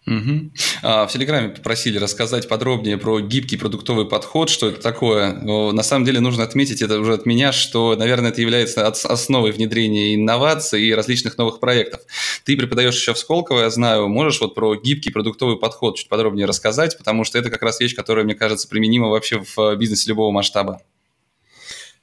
Угу. 0.08 0.52
В 0.84 1.10
Телеграме 1.12 1.50
попросили 1.50 1.98
рассказать 1.98 2.48
подробнее 2.48 2.98
про 2.98 3.20
гибкий 3.20 3.58
продуктовый 3.58 4.06
подход, 4.06 4.50
что 4.50 4.70
это 4.70 4.80
такое. 4.80 5.34
На 5.34 5.82
самом 5.82 6.06
деле 6.06 6.20
нужно 6.20 6.44
отметить 6.44 6.84
это 6.84 7.00
уже 7.00 7.14
от 7.14 7.26
меня, 7.26 7.52
что, 7.52 7.96
наверное, 7.96 8.30
это 8.30 8.40
является 8.40 8.86
основой 8.86 9.52
внедрения 9.52 10.14
инноваций 10.14 10.84
и 10.84 10.94
различных 10.94 11.40
новых 11.40 11.60
проектов. 11.60 12.02
Ты 12.44 12.56
преподаешь 12.56 12.96
еще 12.96 13.16
в 13.16 13.18
Сколково, 13.18 13.62
я 13.62 13.70
знаю. 13.72 14.08
Можешь 14.08 14.42
вот 14.42 14.54
про 14.54 14.76
гибкий 14.76 15.10
продуктовый 15.10 15.58
подход 15.58 15.98
чуть 15.98 16.08
подробнее 16.08 16.46
рассказать, 16.46 16.96
потому 17.00 17.24
что 17.24 17.40
это 17.40 17.50
как 17.50 17.64
раз 17.64 17.80
вещь, 17.80 17.96
которая, 17.96 18.26
мне 18.26 18.36
кажется, 18.36 18.68
применима 18.68 19.10
вообще 19.10 19.44
в 19.56 19.76
бизнесе 19.76 20.10
любого 20.10 20.32
масштаба. 20.32 20.82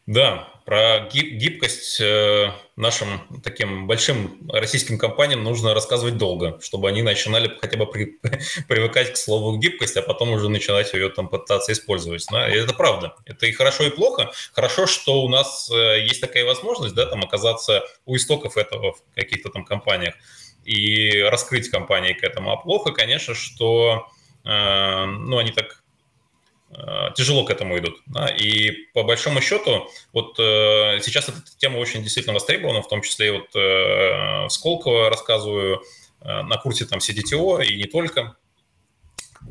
Да, 0.06 0.51
про 0.64 1.08
гиб- 1.12 1.36
гибкость 1.36 2.00
э, 2.00 2.52
нашим 2.76 3.20
таким 3.42 3.86
большим 3.86 4.48
российским 4.50 4.98
компаниям 4.98 5.42
нужно 5.42 5.74
рассказывать 5.74 6.16
долго, 6.16 6.58
чтобы 6.60 6.88
они 6.88 7.02
начинали 7.02 7.56
хотя 7.60 7.76
бы 7.76 7.86
при, 7.86 8.18
привыкать 8.68 9.12
к 9.12 9.16
слову 9.16 9.56
гибкость, 9.58 9.96
а 9.96 10.02
потом 10.02 10.30
уже 10.30 10.48
начинать 10.48 10.92
ее 10.92 11.08
там 11.08 11.28
пытаться 11.28 11.72
использовать. 11.72 12.24
Да? 12.30 12.48
И 12.48 12.56
это 12.58 12.74
правда. 12.74 13.14
Это 13.24 13.46
и 13.46 13.52
хорошо, 13.52 13.84
и 13.84 13.90
плохо. 13.90 14.32
Хорошо, 14.52 14.86
что 14.86 15.22
у 15.22 15.28
нас 15.28 15.70
э, 15.70 16.04
есть 16.04 16.20
такая 16.20 16.44
возможность, 16.44 16.94
да, 16.94 17.06
там 17.06 17.22
оказаться 17.22 17.82
у 18.06 18.16
истоков 18.16 18.56
этого 18.56 18.92
в 18.92 19.14
каких-то 19.14 19.50
там 19.50 19.64
компаниях 19.64 20.14
и 20.64 21.20
раскрыть 21.22 21.68
компании 21.68 22.12
к 22.12 22.22
этому. 22.22 22.52
А 22.52 22.56
плохо, 22.56 22.92
конечно, 22.92 23.34
что 23.34 24.06
э, 24.44 25.04
ну, 25.04 25.38
они 25.38 25.50
так 25.50 25.81
тяжело 27.14 27.44
к 27.44 27.50
этому 27.50 27.78
идут. 27.78 28.00
Да? 28.06 28.28
И 28.28 28.70
по 28.94 29.02
большому 29.02 29.40
счету, 29.40 29.88
вот 30.12 30.38
э, 30.38 31.00
сейчас 31.02 31.28
эта 31.28 31.40
тема 31.58 31.78
очень 31.78 32.02
действительно 32.02 32.34
востребована, 32.34 32.82
в 32.82 32.88
том 32.88 33.02
числе 33.02 33.32
вот 33.32 33.54
э, 33.54 34.46
в 34.46 34.48
Сколково 34.50 35.10
рассказываю 35.10 35.82
э, 36.20 36.42
на 36.42 36.56
курсе 36.56 36.84
там 36.86 36.98
CDTO 36.98 37.64
и 37.64 37.76
не 37.76 37.84
только. 37.84 38.36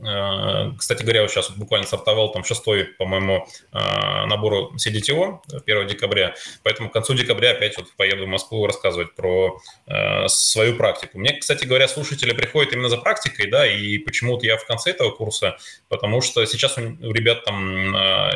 Э, 0.03 0.71
кстати 0.77 1.03
говоря, 1.03 1.27
сейчас 1.27 1.51
буквально 1.51 1.85
стартовал 1.85 2.31
там 2.31 2.43
шестой, 2.43 2.85
по-моему, 2.85 3.47
э, 3.71 4.25
набор 4.25 4.73
CDTO 4.75 5.39
1 5.65 5.87
декабря, 5.87 6.35
поэтому 6.63 6.89
к 6.89 6.93
концу 6.93 7.13
декабря 7.13 7.51
опять 7.51 7.77
вот 7.77 7.87
поеду 7.95 8.25
в 8.25 8.27
Москву 8.27 8.65
рассказывать 8.65 9.15
про 9.15 9.59
э, 9.87 10.27
свою 10.27 10.75
практику. 10.75 11.19
Мне, 11.19 11.33
кстати 11.33 11.65
говоря, 11.65 11.87
слушатели 11.87 12.33
приходят 12.33 12.73
именно 12.73 12.89
за 12.89 12.97
практикой, 12.97 13.49
да, 13.49 13.67
и 13.67 13.97
почему-то 13.99 14.45
я 14.45 14.57
в 14.57 14.65
конце 14.65 14.91
этого 14.91 15.11
курса, 15.11 15.57
потому 15.87 16.21
что 16.21 16.45
сейчас 16.45 16.77
у 16.77 17.11
ребят 17.11 17.43
там 17.43 17.91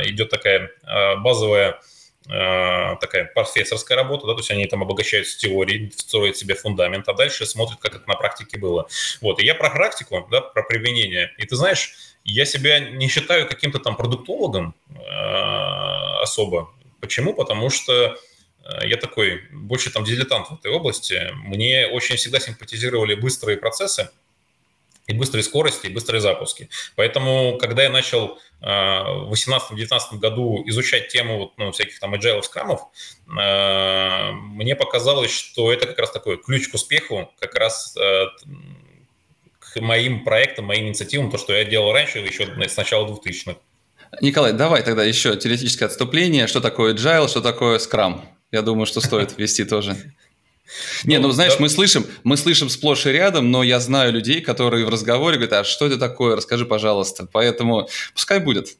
идет 0.05 0.30
такая 0.30 0.70
базовая 1.18 1.80
такая 2.28 3.32
профессорская 3.34 3.95
работа, 3.95 4.26
да, 4.28 4.34
то 4.34 4.39
есть 4.39 4.51
они 4.51 4.65
там 4.65 4.82
обогащаются 4.82 5.38
теорией, 5.38 5.91
строят 5.95 6.38
себе 6.38 6.55
фундамент, 6.55 7.07
а 7.07 7.13
дальше 7.13 7.45
смотрят, 7.45 7.80
как 7.80 7.95
это 7.95 8.07
на 8.07 8.15
практике 8.15 8.57
было. 8.57 8.88
Вот, 9.21 9.39
и 9.39 9.45
я 9.45 9.55
про 9.55 9.69
практику, 9.69 10.28
да, 10.32 10.41
про 10.41 10.63
применение. 10.63 11.32
И 11.38 11.45
ты 11.45 11.55
знаешь, 11.55 11.93
я 12.23 12.45
себя 12.45 12.80
не 12.80 13.07
считаю 13.07 13.47
каким-то 13.47 13.80
там 13.80 13.95
продуктологом 13.95 14.73
э, 14.89 16.21
особо. 16.21 16.71
Почему? 16.99 17.36
Потому 17.36 17.69
что 17.69 18.17
э, 18.63 18.88
я 18.88 18.97
такой 18.97 19.43
больше 19.51 19.91
там 19.91 20.03
дилетант 20.03 20.47
в 20.49 20.53
этой 20.55 20.71
области. 20.71 21.30
Мне 21.34 21.88
очень 21.88 22.15
всегда 22.15 22.39
симпатизировали 22.39 23.13
быстрые 23.13 23.57
процессы, 23.57 24.09
и 25.08 25.14
быстрые 25.14 25.43
скорости, 25.43 25.88
и 25.88 25.89
быстрые 25.89 26.22
запуски. 26.22 26.70
Поэтому, 26.95 27.58
когда 27.60 27.84
я 27.84 27.89
начал 27.89 28.39
в 28.62 29.32
2018-2019 29.32 30.18
году 30.20 30.64
изучать 30.68 31.10
тему 31.10 31.53
ну, 31.58 31.72
всяких 31.72 31.99
там 31.99 32.16
agile 32.16 32.41
скрамов, 32.41 32.82
э, 33.28 34.32
мне 34.32 34.76
показалось, 34.76 35.32
что 35.32 35.72
это 35.72 35.86
как 35.86 35.99
раз 35.99 36.12
такой 36.12 36.38
ключ 36.38 36.70
к 36.70 36.74
успеху, 36.74 37.32
как 37.39 37.53
раз 37.56 37.95
э, 37.95 38.26
к 39.60 39.80
моим 39.82 40.24
проектам, 40.24 40.66
моим 40.66 40.88
инициативам, 40.88 41.30
то, 41.30 41.38
что 41.38 41.53
я 41.53 41.64
делал 41.66 41.91
раньше, 41.91 42.20
еще 42.20 42.45
с 42.45 42.78
начала 42.78 43.08
2000-х. 43.08 43.58
Николай, 44.22 44.53
давай 44.53 44.82
тогда 44.82 45.03
еще 45.03 45.36
теоретическое 45.36 45.86
отступление. 45.86 46.47
Что 46.47 46.62
такое 46.62 46.93
agile, 46.93 47.28
что 47.28 47.41
такое 47.41 47.78
Scrum? 47.80 48.22
Я 48.51 48.62
думаю, 48.62 48.86
что 48.86 49.01
стоит 49.01 49.38
ввести 49.38 49.66
тоже. 49.66 49.95
Не, 51.03 51.18
ну, 51.18 51.28
ну 51.28 51.34
знаешь, 51.34 51.53
да. 51.53 51.61
мы 51.61 51.70
слышим, 51.70 52.05
мы 52.24 52.38
слышим 52.38 52.70
сплошь 52.70 53.05
и 53.05 53.11
рядом, 53.11 53.51
но 53.51 53.63
я 53.63 53.80
знаю 53.80 54.11
людей, 54.11 54.41
которые 54.41 54.86
в 54.86 54.89
разговоре 54.89 55.38
говорят, 55.38 55.53
а 55.53 55.63
что 55.63 55.86
это 55.88 55.97
такое, 55.97 56.36
расскажи, 56.36 56.66
пожалуйста. 56.66 57.28
Поэтому 57.32 57.88
пускай 58.13 58.39
будет. 58.39 58.78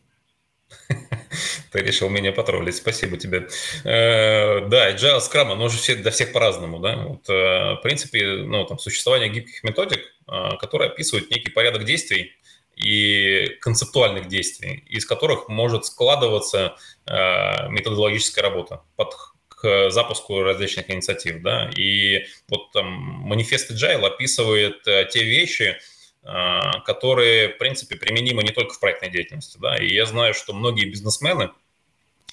Ты 1.72 1.80
решил 1.80 2.10
меня 2.10 2.32
потроллить, 2.32 2.76
спасибо 2.76 3.18
тебе. 3.18 3.48
Э, 3.84 4.68
да, 4.68 4.92
agile, 4.92 5.20
Scrum, 5.20 5.52
оно 5.52 5.70
же 5.70 5.78
все, 5.78 5.96
для 5.96 6.12
всех 6.12 6.32
по-разному, 6.32 6.80
да. 6.80 6.96
Вот, 6.98 7.30
э, 7.30 7.76
в 7.76 7.80
принципе, 7.84 8.44
ну, 8.46 8.66
там, 8.66 8.80
существование 8.80 9.30
гибких 9.30 9.64
методик, 9.64 10.02
э, 10.28 10.58
которые 10.60 10.90
описывают 10.92 11.30
некий 11.32 11.52
порядок 11.52 11.86
действий, 11.86 12.34
и 12.76 13.58
концептуальных 13.62 14.28
действий, 14.28 14.84
из 14.90 15.06
которых 15.06 15.48
может 15.48 15.86
складываться 15.86 16.76
методологическая 17.08 18.44
работа 18.44 18.82
под 18.98 19.14
к 19.56 19.90
запуску 19.90 20.42
различных 20.42 20.90
инициатив, 20.90 21.42
да, 21.42 21.70
и 21.76 22.26
вот 22.48 22.72
там 22.72 22.86
манифест 22.88 23.72
Agile 23.72 24.06
описывает 24.06 24.88
э, 24.88 25.08
те 25.12 25.24
вещи, 25.24 25.78
э, 26.24 26.60
которые, 26.86 27.50
в 27.50 27.58
принципе, 27.58 27.96
применимы 27.96 28.44
не 28.44 28.52
только 28.52 28.74
в 28.74 28.80
проектной 28.80 29.10
деятельности, 29.10 29.58
да, 29.62 29.78
и 29.78 29.88
я 29.88 30.06
знаю, 30.06 30.34
что 30.34 30.54
многие 30.54 30.86
бизнесмены 30.86 31.52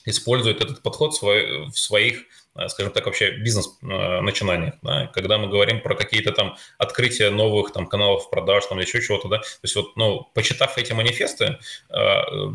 используют 0.05 0.62
этот 0.62 0.83
подход 0.83 1.12
в 1.20 1.73
своих 1.75 2.25
Э, 2.55 2.68
скажем 2.68 2.93
так, 2.93 3.07
вообще 3.07 3.31
бизнес-начинаниях, 3.31 4.75
да, 4.83 5.07
когда 5.07 5.39
мы 5.39 5.49
говорим 5.49 5.81
про 5.81 5.95
какие-то 5.95 6.33
там 6.33 6.57
открытия 6.77 7.31
новых 7.31 7.73
там 7.73 7.87
каналов 7.87 8.29
продаж, 8.29 8.66
там 8.66 8.79
еще 8.79 9.01
чего-то, 9.01 9.29
да, 9.29 9.39
то 9.39 9.45
есть 9.62 9.75
вот, 9.75 9.97
ну, 9.97 10.29
почитав 10.35 10.77
эти 10.77 10.93
манифесты, 10.93 11.59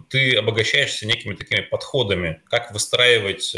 ты 0.09 0.36
обогащаешься 0.36 1.07
некими 1.07 1.34
такими 1.34 1.61
подходами, 1.61 2.41
как 2.47 2.72
выстраивать 2.72 3.55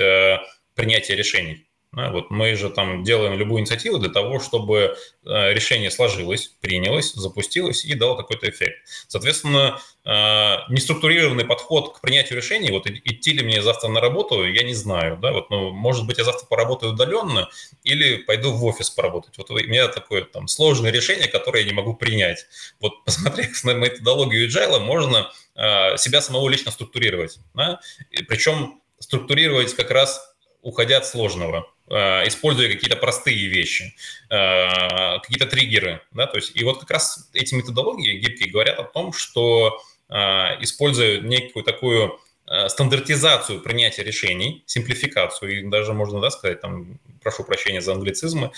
принятие 0.76 1.18
решений. 1.18 1.70
Да, 1.92 2.12
вот 2.12 2.30
мы 2.30 2.56
же 2.56 2.70
там 2.70 3.04
делаем 3.04 3.34
любую 3.34 3.62
инициативу 3.62 3.98
для 3.98 4.10
того, 4.10 4.40
чтобы 4.40 4.96
э, 5.26 5.54
решение 5.54 5.90
сложилось, 5.90 6.48
принялось, 6.62 7.14
запустилось 7.14 7.84
и 7.84 7.96
дало 7.96 8.16
какой-то 8.16 8.48
эффект. 8.48 8.88
Соответственно, 9.08 9.82
э, 10.06 10.10
неструктурированный 10.70 11.46
подход 11.46 11.98
к 11.98 12.02
принятию 12.02 12.38
решений, 12.38 12.70
вот 12.70 12.86
идти 12.86 13.34
ли 13.34 13.44
мне 13.44 13.64
завтра 13.64 13.88
на 13.88 14.02
работу, 14.02 14.46
я 14.46 14.62
не 14.62 14.76
знаю. 14.76 15.18
Да? 15.18 15.32
Вот, 15.32 15.50
ну, 15.50 15.72
может 15.72 16.06
быть, 16.06 16.20
я 16.20 16.26
завтра 16.26 16.46
поработаю 16.46 16.94
удаленно 16.94 17.50
или 17.84 18.18
пойду 18.18 18.52
в 18.52 18.64
офис 18.66 18.92
поработать. 18.92 19.36
Вот 19.40 19.50
у 19.50 19.56
меня 19.56 19.88
такое 19.88 20.22
там 20.26 20.48
сложное 20.48 20.92
решение, 20.92 21.28
которое 21.28 21.64
я 21.64 21.70
не 21.70 21.74
могу 21.74 21.96
принять. 21.96 22.46
Вот 22.80 23.04
посмотрев 23.04 23.64
на 23.64 23.72
методологию 23.72 24.48
agile, 24.48 24.78
можно 24.78 25.32
э, 25.56 25.98
себя 25.98 26.22
самого 26.22 26.48
лично 26.50 26.70
структурировать. 26.70 27.40
Да? 27.56 27.80
И 28.12 28.22
причем 28.22 28.80
структурировать 29.00 29.74
как 29.74 29.90
раз 29.90 30.29
уходя 30.62 30.98
от 30.98 31.06
сложного. 31.06 31.68
Э, 31.90 32.28
используя 32.28 32.72
какие-то 32.72 32.98
простые 32.98 33.48
вещи, 33.48 33.96
э, 34.30 35.20
какие-то 35.22 35.48
триггеры. 35.48 36.02
Да? 36.12 36.28
То 36.28 36.38
есть, 36.38 36.56
и 36.56 36.64
вот 36.64 36.82
как 36.82 36.92
раз 36.92 37.30
эти 37.34 37.56
методологии 37.56 38.20
гибкие 38.20 38.52
говорят 38.52 38.78
о 38.78 38.84
том, 38.84 39.12
что 39.12 39.82
э, 40.08 40.16
используя 40.62 41.20
некую 41.20 41.64
такую 41.64 42.20
стандартизацию 42.68 43.62
принятия 43.62 44.02
решений, 44.02 44.64
симплификацию, 44.66 45.60
и 45.60 45.70
даже 45.70 45.94
можно 45.94 46.20
да, 46.20 46.32
сказать, 46.32 46.60
там, 46.60 47.00
прошу 47.22 47.44
прощения 47.44 47.80
за 47.80 47.92
англицизмы, 47.92 48.50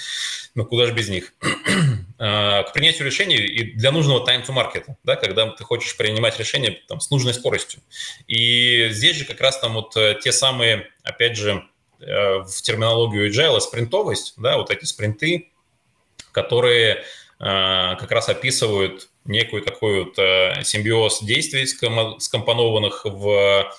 но 0.55 0.63
куда 0.63 0.85
же 0.85 0.93
без 0.93 1.09
них, 1.09 1.33
к 2.17 2.71
принятию 2.73 3.05
решений 3.05 3.35
и 3.35 3.73
для 3.73 3.91
нужного 3.91 4.25
time 4.25 4.47
to 4.47 4.55
market, 4.55 4.85
да, 5.03 5.17
когда 5.17 5.49
ты 5.49 5.65
хочешь 5.65 5.97
принимать 5.97 6.39
решения 6.39 6.79
там, 6.87 7.01
с 7.01 7.11
нужной 7.11 7.33
скоростью. 7.33 7.81
И 8.27 8.87
здесь 8.91 9.17
же 9.17 9.25
как 9.25 9.41
раз 9.41 9.59
там 9.59 9.73
вот 9.73 9.93
те 10.23 10.31
самые, 10.31 10.87
опять 11.03 11.35
же, 11.35 11.61
в 12.05 12.61
терминологию 12.61 13.29
agile 13.29 13.59
спринтовость, 13.59 14.33
да, 14.37 14.57
вот 14.57 14.71
эти 14.71 14.85
спринты, 14.85 15.51
которые 16.31 16.95
э, 16.95 17.03
как 17.39 18.11
раз 18.11 18.29
описывают 18.29 19.09
некую 19.25 19.61
такой 19.61 20.05
вот 20.05 20.17
э, 20.17 20.63
симбиоз 20.63 21.21
действий, 21.23 21.67
скомпонованных 21.67 23.05
в 23.05 23.71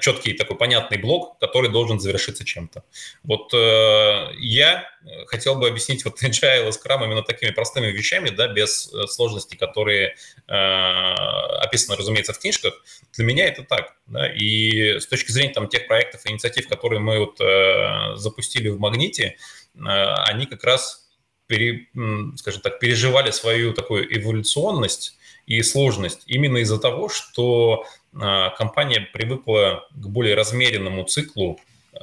четкий 0.00 0.34
такой 0.34 0.56
понятный 0.56 0.98
блок, 0.98 1.38
который 1.38 1.70
должен 1.70 1.98
завершиться 1.98 2.44
чем-то. 2.44 2.84
Вот 3.22 3.52
э, 3.52 4.28
я 4.38 4.88
хотел 5.26 5.56
бы 5.56 5.68
объяснить 5.68 6.04
вот 6.04 6.14
agile 6.22 6.68
и 6.68 6.70
Scrum 6.70 7.04
именно 7.04 7.22
такими 7.22 7.50
простыми 7.50 7.86
вещами, 7.86 8.30
да, 8.30 8.48
без 8.48 8.90
сложностей, 9.08 9.56
которые 9.56 10.14
э, 10.46 10.52
описаны, 10.54 11.96
разумеется, 11.96 12.32
в 12.32 12.38
книжках. 12.38 12.74
Для 13.14 13.24
меня 13.24 13.46
это 13.46 13.64
так. 13.64 13.96
Да, 14.06 14.26
и 14.32 15.00
с 15.00 15.06
точки 15.06 15.32
зрения 15.32 15.52
там, 15.52 15.68
тех 15.68 15.86
проектов 15.86 16.24
и 16.26 16.30
инициатив, 16.30 16.68
которые 16.68 17.00
мы 17.00 17.18
вот, 17.18 17.40
э, 17.40 18.16
запустили 18.16 18.68
в 18.68 18.78
«Магните», 18.78 19.36
э, 19.74 19.78
они 19.78 20.46
как 20.46 20.62
раз, 20.64 21.08
пере, 21.46 21.88
скажем 22.36 22.60
так, 22.60 22.78
переживали 22.78 23.30
свою 23.30 23.72
такую 23.72 24.16
эволюционность 24.16 25.18
и 25.46 25.62
сложность 25.62 26.22
именно 26.26 26.58
из-за 26.58 26.78
того, 26.78 27.08
что 27.08 27.84
э, 27.84 28.03
компания 28.14 29.08
привыкла 29.12 29.88
к 29.90 30.06
более 30.06 30.34
размеренному 30.34 31.04
циклу 31.04 31.58
э, 31.92 31.98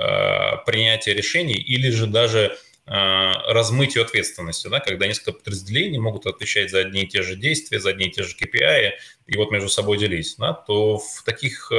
принятия 0.66 1.14
решений 1.14 1.56
или 1.56 1.90
же 1.90 2.08
даже 2.08 2.58
Э, 2.88 3.34
размытию 3.48 4.04
ответственности, 4.04 4.68
да, 4.68 4.80
когда 4.80 5.08
несколько 5.08 5.34
подразделений 5.34 6.00
могут 6.00 6.26
отвечать 6.26 6.72
за 6.72 6.80
одни 6.80 7.04
и 7.04 7.08
те 7.08 7.22
же 7.22 7.36
действия, 7.36 7.80
за 7.80 7.92
одни 7.92 8.08
и 8.08 8.12
те 8.12 8.24
же 8.24 8.36
KPI, 8.36 8.92
и 9.28 9.38
вот 9.38 9.50
между 9.52 9.70
собой 9.70 9.98
делить, 9.98 10.36
да, 10.38 10.52
то 10.52 10.98
в 10.98 11.24
таких 11.24 11.72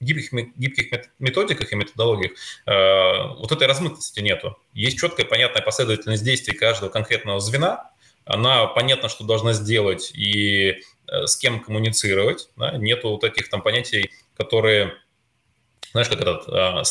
гибких, 0.00 0.32
гибких 0.56 1.06
методиках 1.18 1.72
и 1.72 1.74
методологиях 1.74 2.32
вот 2.66 3.50
этой 3.50 3.66
размытости 3.66 4.20
нету. 4.20 4.56
Есть 4.72 5.00
четкая, 5.00 5.26
понятная 5.26 5.62
последовательность 5.62 6.22
действий 6.22 6.54
каждого 6.54 6.90
конкретного 6.90 7.40
звена, 7.40 7.90
она 8.24 8.66
понятно, 8.66 9.08
что 9.08 9.24
должна 9.24 9.54
сделать 9.54 10.12
и 10.14 10.82
с 11.26 11.36
кем 11.36 11.60
коммуницировать, 11.60 12.50
да, 12.56 12.76
нету 12.76 13.10
вот 13.10 13.24
этих 13.24 13.48
там 13.48 13.62
понятий, 13.62 14.10
которые 14.36 14.94
знаешь, 15.92 16.08
как 16.08 16.20
этот 16.20 16.48
а, 16.48 16.82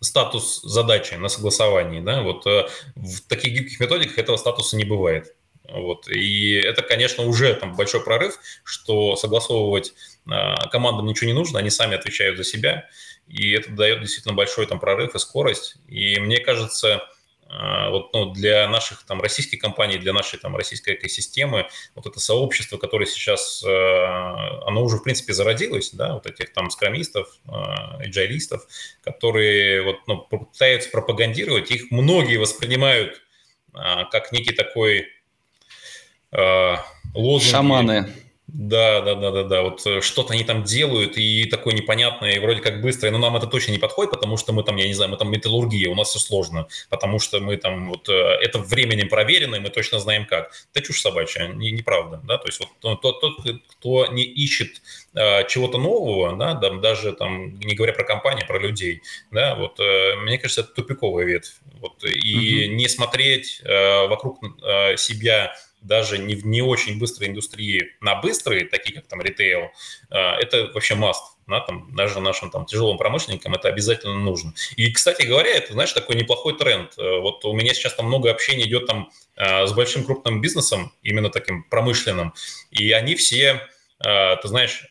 статус 0.00 0.62
задачи 0.62 1.14
на 1.14 1.28
согласовании, 1.28 2.00
да, 2.00 2.22
вот 2.22 2.46
э, 2.46 2.68
в 2.94 3.20
таких 3.28 3.52
гибких 3.52 3.80
методиках 3.80 4.18
этого 4.18 4.36
статуса 4.36 4.76
не 4.76 4.84
бывает. 4.84 5.34
Вот. 5.68 6.08
И 6.08 6.52
это, 6.52 6.82
конечно, 6.82 7.24
уже 7.24 7.54
там 7.54 7.74
большой 7.74 8.02
прорыв, 8.04 8.38
что 8.64 9.16
согласовывать 9.16 9.94
а, 10.30 10.68
командам 10.68 11.06
ничего 11.06 11.26
не 11.26 11.32
нужно, 11.32 11.58
они 11.58 11.70
сами 11.70 11.96
отвечают 11.96 12.36
за 12.36 12.44
себя, 12.44 12.88
и 13.26 13.52
это 13.52 13.72
дает 13.72 14.00
действительно 14.00 14.34
большой 14.34 14.66
там 14.66 14.78
прорыв 14.78 15.14
и 15.14 15.18
скорость. 15.18 15.76
И 15.88 16.20
мне 16.20 16.38
кажется, 16.38 17.02
вот, 17.48 18.12
ну, 18.12 18.32
для 18.32 18.68
наших 18.68 19.04
там 19.04 19.20
российских 19.20 19.60
компаний, 19.60 19.98
для 19.98 20.12
нашей 20.12 20.38
там 20.38 20.56
российской 20.56 20.94
экосистемы, 20.94 21.68
вот 21.94 22.06
это 22.06 22.18
сообщество, 22.18 22.78
которое 22.78 23.06
сейчас, 23.06 23.62
э, 23.62 23.68
оно 24.66 24.82
уже 24.82 24.96
в 24.96 25.02
принципе 25.02 25.32
зародилось, 25.32 25.90
да, 25.90 26.14
вот 26.14 26.26
этих 26.26 26.52
там 26.52 26.70
скромистов, 26.70 27.28
эджайлистов, 28.00 28.66
которые 29.02 29.82
вот, 29.82 29.96
ну, 30.06 30.18
пытаются 30.18 30.90
пропагандировать, 30.90 31.70
их 31.70 31.90
многие 31.90 32.38
воспринимают 32.38 33.22
а, 33.72 34.04
как 34.04 34.32
некий 34.32 34.52
такой 34.52 35.08
лозунг. 37.14 37.50
Шаманы. 37.50 38.23
Да, 38.56 39.00
да, 39.00 39.16
да, 39.16 39.32
да, 39.32 39.42
да. 39.42 39.62
Вот 39.62 39.84
э, 39.84 40.00
что-то 40.00 40.32
они 40.32 40.44
там 40.44 40.62
делают, 40.62 41.18
и 41.18 41.44
такое 41.46 41.74
непонятное, 41.74 42.36
и 42.36 42.38
вроде 42.38 42.60
как 42.60 42.80
быстрое, 42.80 43.10
но 43.10 43.18
нам 43.18 43.34
это 43.34 43.48
точно 43.48 43.72
не 43.72 43.78
подходит, 43.78 44.12
потому 44.12 44.36
что 44.36 44.52
мы 44.52 44.62
там, 44.62 44.76
я 44.76 44.86
не 44.86 44.94
знаю, 44.94 45.10
мы 45.10 45.16
там 45.16 45.28
металлургия, 45.28 45.90
у 45.90 45.96
нас 45.96 46.10
все 46.10 46.20
сложно, 46.20 46.68
потому 46.88 47.18
что 47.18 47.40
мы 47.40 47.56
там 47.56 47.88
вот 47.88 48.08
э, 48.08 48.12
это 48.12 48.60
временем 48.60 49.08
проверено, 49.08 49.56
и 49.56 49.58
мы 49.58 49.70
точно 49.70 49.98
знаем 49.98 50.24
как. 50.24 50.52
Это 50.72 50.86
чушь 50.86 51.00
собачья, 51.00 51.48
не, 51.48 51.72
неправда, 51.72 52.20
да, 52.22 52.38
то 52.38 52.46
есть 52.46 52.60
вот 52.60 53.00
тот, 53.00 53.20
тот, 53.20 53.40
кто 53.70 54.06
не 54.06 54.22
ищет 54.22 54.82
э, 55.14 55.48
чего-то 55.48 55.78
нового, 55.78 56.36
да, 56.36 56.54
там, 56.54 56.80
даже 56.80 57.12
там, 57.12 57.58
не 57.58 57.74
говоря 57.74 57.92
про 57.92 58.04
компании, 58.04 58.44
про 58.46 58.60
людей, 58.60 59.02
да, 59.32 59.56
вот, 59.56 59.80
э, 59.80 60.14
мне 60.22 60.38
кажется, 60.38 60.60
это 60.60 60.70
тупиковая 60.74 61.24
ветвь, 61.24 61.54
вот, 61.80 62.04
и 62.04 62.66
угу. 62.68 62.74
не 62.76 62.88
смотреть 62.88 63.62
э, 63.64 64.06
вокруг 64.06 64.38
э, 64.62 64.96
себя 64.96 65.56
даже 65.84 66.18
не 66.18 66.34
в 66.34 66.46
не 66.46 66.62
очень 66.62 66.98
быстрой 66.98 67.28
индустрии 67.28 67.92
на 68.00 68.16
быстрые, 68.16 68.66
такие 68.66 68.96
как 68.96 69.06
там 69.06 69.20
ритейл, 69.20 69.70
э, 70.10 70.16
это 70.16 70.70
вообще 70.72 70.94
must. 70.94 71.14
Да, 71.46 71.60
там, 71.60 71.94
даже 71.94 72.20
нашим 72.20 72.50
там, 72.50 72.64
тяжелым 72.64 72.96
промышленникам 72.96 73.52
это 73.52 73.68
обязательно 73.68 74.18
нужно. 74.18 74.54
И, 74.76 74.90
кстати 74.90 75.26
говоря, 75.26 75.50
это, 75.50 75.74
знаешь, 75.74 75.92
такой 75.92 76.16
неплохой 76.16 76.56
тренд. 76.56 76.94
Э, 76.96 77.20
вот 77.20 77.44
у 77.44 77.52
меня 77.52 77.74
сейчас 77.74 77.94
там 77.94 78.06
много 78.06 78.30
общения 78.30 78.64
идет 78.64 78.86
там 78.86 79.10
э, 79.36 79.66
с 79.66 79.72
большим 79.74 80.04
крупным 80.04 80.40
бизнесом, 80.40 80.92
именно 81.02 81.28
таким 81.28 81.64
промышленным, 81.64 82.34
и 82.70 82.90
они 82.92 83.14
все 83.14 83.68
ты 83.96 84.48
знаешь, 84.48 84.86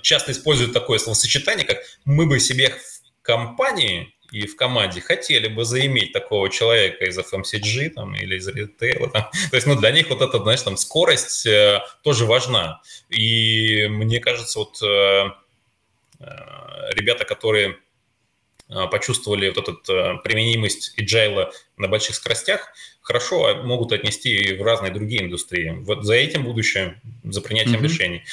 часто 0.00 0.32
используют 0.32 0.72
такое 0.72 0.98
словосочетание, 0.98 1.66
как 1.66 1.78
«мы 2.06 2.24
бы 2.24 2.38
себе 2.38 2.70
в 2.70 3.02
компании 3.22 4.14
и 4.32 4.46
в 4.46 4.56
команде 4.56 5.00
хотели 5.00 5.46
бы 5.46 5.64
заиметь 5.64 6.12
такого 6.12 6.48
человека 6.48 7.04
из 7.04 7.18
FMCG 7.18 7.90
там, 7.90 8.14
или 8.14 8.36
из 8.36 8.48
ритейла. 8.48 9.10
Там. 9.10 9.30
То 9.50 9.56
есть, 9.56 9.66
ну, 9.66 9.76
для 9.76 9.90
них 9.90 10.08
вот 10.08 10.22
эта, 10.22 10.38
знаешь, 10.38 10.62
там, 10.62 10.76
скорость 10.76 11.46
э, 11.46 11.80
тоже 12.02 12.24
важна. 12.24 12.80
И 13.10 13.86
мне 13.88 14.20
кажется, 14.20 14.58
вот 14.58 14.82
э, 14.82 15.30
э, 16.20 16.24
ребята, 16.94 17.26
которые 17.26 17.76
э, 18.70 18.86
почувствовали 18.90 19.50
вот 19.50 19.68
эту 19.68 19.92
э, 19.92 20.18
применимость 20.24 20.98
agile 20.98 21.52
на 21.76 21.88
больших 21.88 22.16
скоростях, 22.16 22.72
хорошо 23.02 23.62
могут 23.64 23.92
отнести 23.92 24.34
и 24.34 24.56
в 24.56 24.62
разные 24.62 24.92
другие 24.92 25.24
индустрии. 25.24 25.76
Вот 25.80 26.04
за 26.04 26.14
этим 26.14 26.44
будущее, 26.44 27.00
за 27.22 27.42
принятием 27.42 27.80
mm-hmm. 27.80 27.82
решений. 27.82 28.24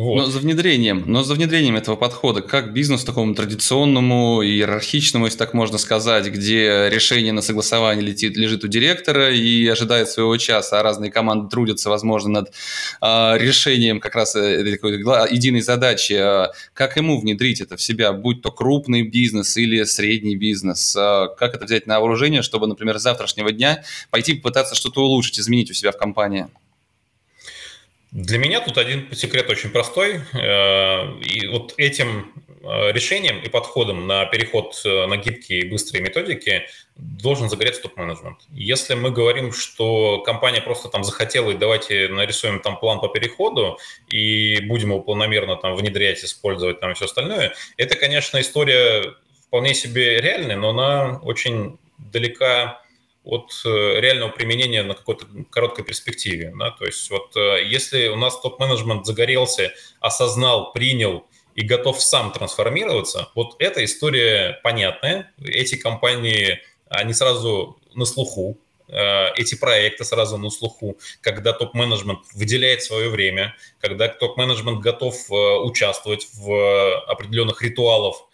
Вот. 0.00 0.16
Но 0.16 0.26
за 0.30 0.38
внедрением, 0.38 1.04
но 1.06 1.22
за 1.22 1.34
внедрением 1.34 1.76
этого 1.76 1.94
подхода, 1.94 2.40
как 2.40 2.72
бизнес 2.72 3.04
такому 3.04 3.34
традиционному, 3.34 4.42
иерархичному, 4.42 5.26
если 5.26 5.36
так 5.36 5.52
можно 5.52 5.76
сказать, 5.76 6.26
где 6.28 6.88
решение 6.88 7.34
на 7.34 7.42
согласование 7.42 8.02
летит, 8.02 8.34
лежит 8.34 8.64
у 8.64 8.68
директора 8.68 9.30
и 9.30 9.66
ожидает 9.66 10.08
своего 10.08 10.34
часа, 10.38 10.80
а 10.80 10.82
разные 10.82 11.12
команды 11.12 11.50
трудятся, 11.50 11.90
возможно, 11.90 12.30
над 12.30 12.48
э, 12.48 13.36
решением 13.36 14.00
как 14.00 14.14
раз 14.14 14.32
такой 14.32 15.00
единой 15.30 15.60
задачи, 15.60 16.14
э, 16.14 16.46
как 16.72 16.96
ему 16.96 17.20
внедрить 17.20 17.60
это 17.60 17.76
в 17.76 17.82
себя, 17.82 18.14
будь 18.14 18.40
то 18.40 18.50
крупный 18.50 19.02
бизнес 19.02 19.58
или 19.58 19.84
средний 19.84 20.34
бизнес, 20.34 20.96
э, 20.96 21.26
как 21.38 21.54
это 21.54 21.66
взять 21.66 21.86
на 21.86 22.00
вооружение, 22.00 22.40
чтобы, 22.40 22.66
например, 22.68 22.98
с 22.98 23.02
завтрашнего 23.02 23.52
дня 23.52 23.82
пойти 24.08 24.32
попытаться 24.32 24.74
что-то 24.74 25.02
улучшить, 25.02 25.38
изменить 25.38 25.70
у 25.70 25.74
себя 25.74 25.92
в 25.92 25.98
компании. 25.98 26.46
Для 28.12 28.38
меня 28.38 28.60
тут 28.60 28.76
один 28.76 29.08
секрет 29.14 29.48
очень 29.50 29.70
простой. 29.70 30.20
Э, 30.32 31.20
и 31.20 31.46
вот 31.46 31.74
этим 31.76 32.32
э, 32.46 32.90
решением 32.92 33.40
и 33.40 33.48
подходом 33.48 34.08
на 34.08 34.24
переход 34.26 34.80
э, 34.84 35.06
на 35.06 35.16
гибкие 35.16 35.60
и 35.60 35.70
быстрые 35.70 36.02
методики 36.02 36.66
должен 36.96 37.48
загореться 37.48 37.82
топ-менеджмент. 37.82 38.38
Если 38.50 38.94
мы 38.94 39.12
говорим, 39.12 39.52
что 39.52 40.22
компания 40.22 40.60
просто 40.60 40.88
там 40.88 41.04
захотела, 41.04 41.52
и 41.52 41.56
давайте 41.56 42.08
нарисуем 42.08 42.58
там 42.58 42.78
план 42.78 42.98
по 42.98 43.08
переходу, 43.08 43.78
и 44.10 44.60
будем 44.62 44.88
его 44.88 45.00
планомерно 45.00 45.54
там 45.54 45.76
внедрять, 45.76 46.24
использовать 46.24 46.80
там 46.80 46.94
все 46.94 47.04
остальное, 47.04 47.54
это, 47.76 47.94
конечно, 47.94 48.40
история 48.40 49.14
вполне 49.46 49.72
себе 49.72 50.20
реальная, 50.20 50.56
но 50.56 50.70
она 50.70 51.20
очень 51.22 51.78
далека 51.98 52.82
от 53.24 53.52
э, 53.64 54.00
реального 54.00 54.30
применения 54.30 54.82
на 54.82 54.94
какой-то 54.94 55.26
короткой 55.50 55.84
перспективе. 55.84 56.52
Да? 56.58 56.70
То 56.70 56.86
есть 56.86 57.10
вот 57.10 57.36
э, 57.36 57.64
если 57.66 58.08
у 58.08 58.16
нас 58.16 58.40
топ-менеджмент 58.40 59.04
загорелся, 59.04 59.72
осознал, 60.00 60.72
принял 60.72 61.26
и 61.54 61.62
готов 61.62 62.00
сам 62.00 62.32
трансформироваться, 62.32 63.28
вот 63.34 63.56
эта 63.58 63.84
история 63.84 64.60
понятная. 64.62 65.32
Эти 65.42 65.76
компании, 65.76 66.60
они 66.88 67.12
сразу 67.12 67.78
на 67.94 68.06
слуху, 68.06 68.58
э, 68.88 69.34
эти 69.34 69.54
проекты 69.54 70.04
сразу 70.04 70.38
на 70.38 70.48
слуху, 70.48 70.98
когда 71.20 71.52
топ-менеджмент 71.52 72.20
выделяет 72.34 72.82
свое 72.82 73.10
время, 73.10 73.54
когда 73.80 74.08
топ-менеджмент 74.08 74.80
готов 74.80 75.14
участвовать 75.30 76.26
в 76.32 77.02
определенных 77.06 77.60
ритуалах 77.60 78.29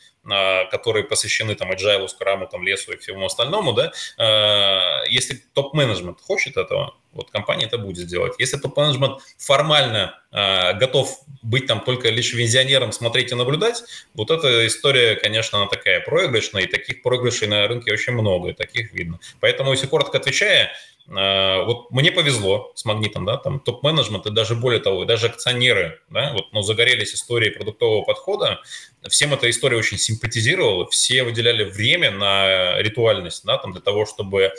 которые 0.70 1.04
посвящены 1.04 1.54
там 1.54 1.70
agile, 1.72 2.08
скраму, 2.08 2.46
там, 2.46 2.64
лесу 2.64 2.92
и 2.92 2.96
всему 2.96 3.26
остальному, 3.26 3.72
да, 3.72 3.92
э, 4.18 5.08
если 5.08 5.42
топ-менеджмент 5.54 6.20
хочет 6.20 6.56
этого, 6.56 6.94
вот 7.12 7.30
компания 7.30 7.64
это 7.64 7.78
будет 7.78 8.06
делать. 8.06 8.34
Если 8.38 8.58
топ-менеджмент 8.58 9.20
формально 9.38 10.20
э, 10.32 10.74
готов 10.74 11.18
быть 11.42 11.66
там 11.66 11.80
только 11.80 12.10
лишь 12.10 12.34
визионером, 12.34 12.92
смотреть 12.92 13.32
и 13.32 13.34
наблюдать, 13.34 13.82
вот 14.14 14.30
эта 14.30 14.66
история, 14.66 15.16
конечно, 15.16 15.58
она 15.58 15.68
такая 15.68 16.00
проигрышная, 16.00 16.62
и 16.62 16.66
таких 16.66 17.02
проигрышей 17.02 17.48
на 17.48 17.66
рынке 17.66 17.92
очень 17.92 18.12
много, 18.12 18.50
и 18.50 18.52
таких 18.52 18.92
видно. 18.92 19.18
Поэтому, 19.40 19.72
если 19.72 19.86
коротко 19.86 20.18
отвечая, 20.18 20.72
вот 21.08 21.90
мне 21.92 22.10
повезло 22.10 22.72
с 22.74 22.84
магнитом, 22.84 23.24
да, 23.24 23.36
там 23.36 23.60
топ-менеджмент 23.60 24.26
и 24.26 24.30
даже 24.30 24.56
более 24.56 24.80
того, 24.80 25.04
даже 25.04 25.26
акционеры, 25.26 26.00
да, 26.10 26.32
вот, 26.32 26.52
ну, 26.52 26.62
загорелись 26.62 27.14
историей 27.14 27.50
продуктового 27.50 28.02
подхода, 28.04 28.60
всем 29.08 29.32
эта 29.34 29.48
история 29.48 29.76
очень 29.76 29.98
симпатизировала, 29.98 30.88
все 30.88 31.22
выделяли 31.22 31.64
время 31.64 32.10
на 32.10 32.78
ритуальность, 32.82 33.44
да, 33.44 33.56
там 33.58 33.72
для 33.72 33.80
того, 33.80 34.04
чтобы 34.06 34.42
э, 34.42 34.52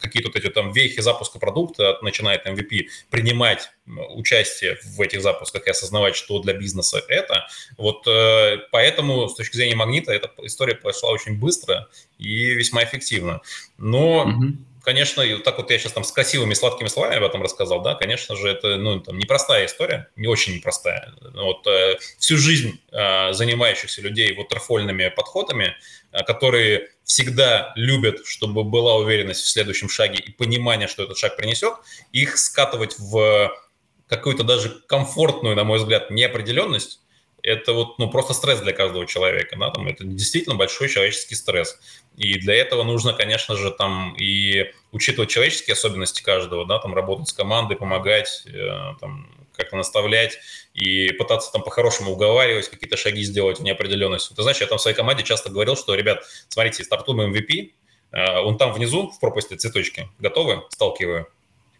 какие-то 0.00 0.28
вот 0.28 0.36
эти 0.36 0.48
там 0.50 0.72
вехи 0.72 1.00
запуска 1.00 1.38
продукта, 1.38 1.98
начиная 2.02 2.36
от 2.36 2.46
MVP, 2.46 2.86
принимать 3.10 3.70
участие 3.86 4.78
в 4.84 5.00
этих 5.00 5.20
запусках 5.20 5.66
и 5.66 5.70
осознавать, 5.70 6.16
что 6.16 6.38
для 6.40 6.54
бизнеса 6.54 7.02
это. 7.08 7.46
Вот 7.76 8.06
э, 8.06 8.58
поэтому 8.70 9.28
с 9.28 9.34
точки 9.34 9.56
зрения 9.56 9.74
магнита 9.74 10.12
эта 10.12 10.30
история 10.42 10.74
пошла 10.74 11.10
очень 11.10 11.38
быстро 11.38 11.88
и 12.18 12.50
весьма 12.50 12.84
эффективно. 12.84 13.40
Но 13.78 14.26
mm-hmm 14.28 14.73
конечно, 14.84 15.22
и 15.22 15.34
вот 15.34 15.44
так 15.44 15.58
вот 15.58 15.70
я 15.70 15.78
сейчас 15.78 15.92
там 15.92 16.04
с 16.04 16.12
красивыми 16.12 16.54
сладкими 16.54 16.88
словами 16.88 17.16
об 17.16 17.24
этом 17.24 17.42
рассказал, 17.42 17.82
да, 17.82 17.94
конечно 17.94 18.36
же, 18.36 18.48
это, 18.48 18.76
ну, 18.76 19.00
там, 19.00 19.18
непростая 19.18 19.66
история, 19.66 20.08
не 20.16 20.28
очень 20.28 20.54
непростая. 20.54 21.12
Вот 21.34 21.66
э, 21.66 21.96
всю 22.18 22.36
жизнь 22.36 22.80
э, 22.92 23.32
занимающихся 23.32 24.02
людей 24.02 24.34
ватерфольными 24.34 25.08
подходами, 25.08 25.74
э, 26.12 26.22
которые 26.24 26.90
всегда 27.04 27.72
любят, 27.76 28.26
чтобы 28.26 28.64
была 28.64 28.96
уверенность 28.96 29.42
в 29.42 29.48
следующем 29.48 29.88
шаге 29.88 30.22
и 30.24 30.30
понимание, 30.30 30.88
что 30.88 31.02
этот 31.02 31.18
шаг 31.18 31.36
принесет, 31.36 31.74
их 32.12 32.38
скатывать 32.38 32.98
в 32.98 33.50
какую-то 34.08 34.44
даже 34.44 34.68
комфортную, 34.86 35.56
на 35.56 35.64
мой 35.64 35.78
взгляд, 35.78 36.10
неопределенность, 36.10 37.00
это 37.44 37.74
вот, 37.74 37.98
ну, 37.98 38.10
просто 38.10 38.32
стресс 38.32 38.60
для 38.60 38.72
каждого 38.72 39.06
человека, 39.06 39.56
да, 39.58 39.70
там, 39.70 39.86
это 39.86 40.02
действительно 40.04 40.56
большой 40.56 40.88
человеческий 40.88 41.34
стресс. 41.34 41.78
И 42.16 42.38
для 42.38 42.54
этого 42.54 42.84
нужно, 42.84 43.12
конечно 43.12 43.54
же, 43.54 43.70
там 43.70 44.16
и 44.18 44.72
учитывать 44.92 45.30
человеческие 45.30 45.74
особенности 45.74 46.22
каждого, 46.22 46.66
да, 46.66 46.78
там 46.78 46.94
работать 46.94 47.28
с 47.28 47.34
командой, 47.34 47.76
помогать, 47.76 48.44
э, 48.46 48.94
там, 48.98 49.30
как-то 49.52 49.76
наставлять 49.76 50.38
и 50.72 51.12
пытаться 51.12 51.52
там 51.52 51.62
по-хорошему 51.62 52.12
уговаривать, 52.12 52.68
какие-то 52.70 52.96
шаги 52.96 53.22
сделать 53.22 53.60
в 53.60 53.62
неопределенность. 53.62 54.34
Ты 54.34 54.42
знаешь, 54.42 54.60
я 54.60 54.66
там 54.66 54.78
в 54.78 54.80
своей 54.80 54.96
команде 54.96 55.22
часто 55.22 55.50
говорил, 55.50 55.76
что, 55.76 55.94
ребят, 55.94 56.24
смотрите, 56.48 56.82
стартуем 56.82 57.30
MVP, 57.30 57.72
э, 58.12 58.38
он 58.40 58.56
там 58.56 58.72
внизу 58.72 59.10
в 59.10 59.20
пропасти 59.20 59.54
цветочки, 59.54 60.08
готовы? 60.18 60.62
Сталкиваю 60.70 61.28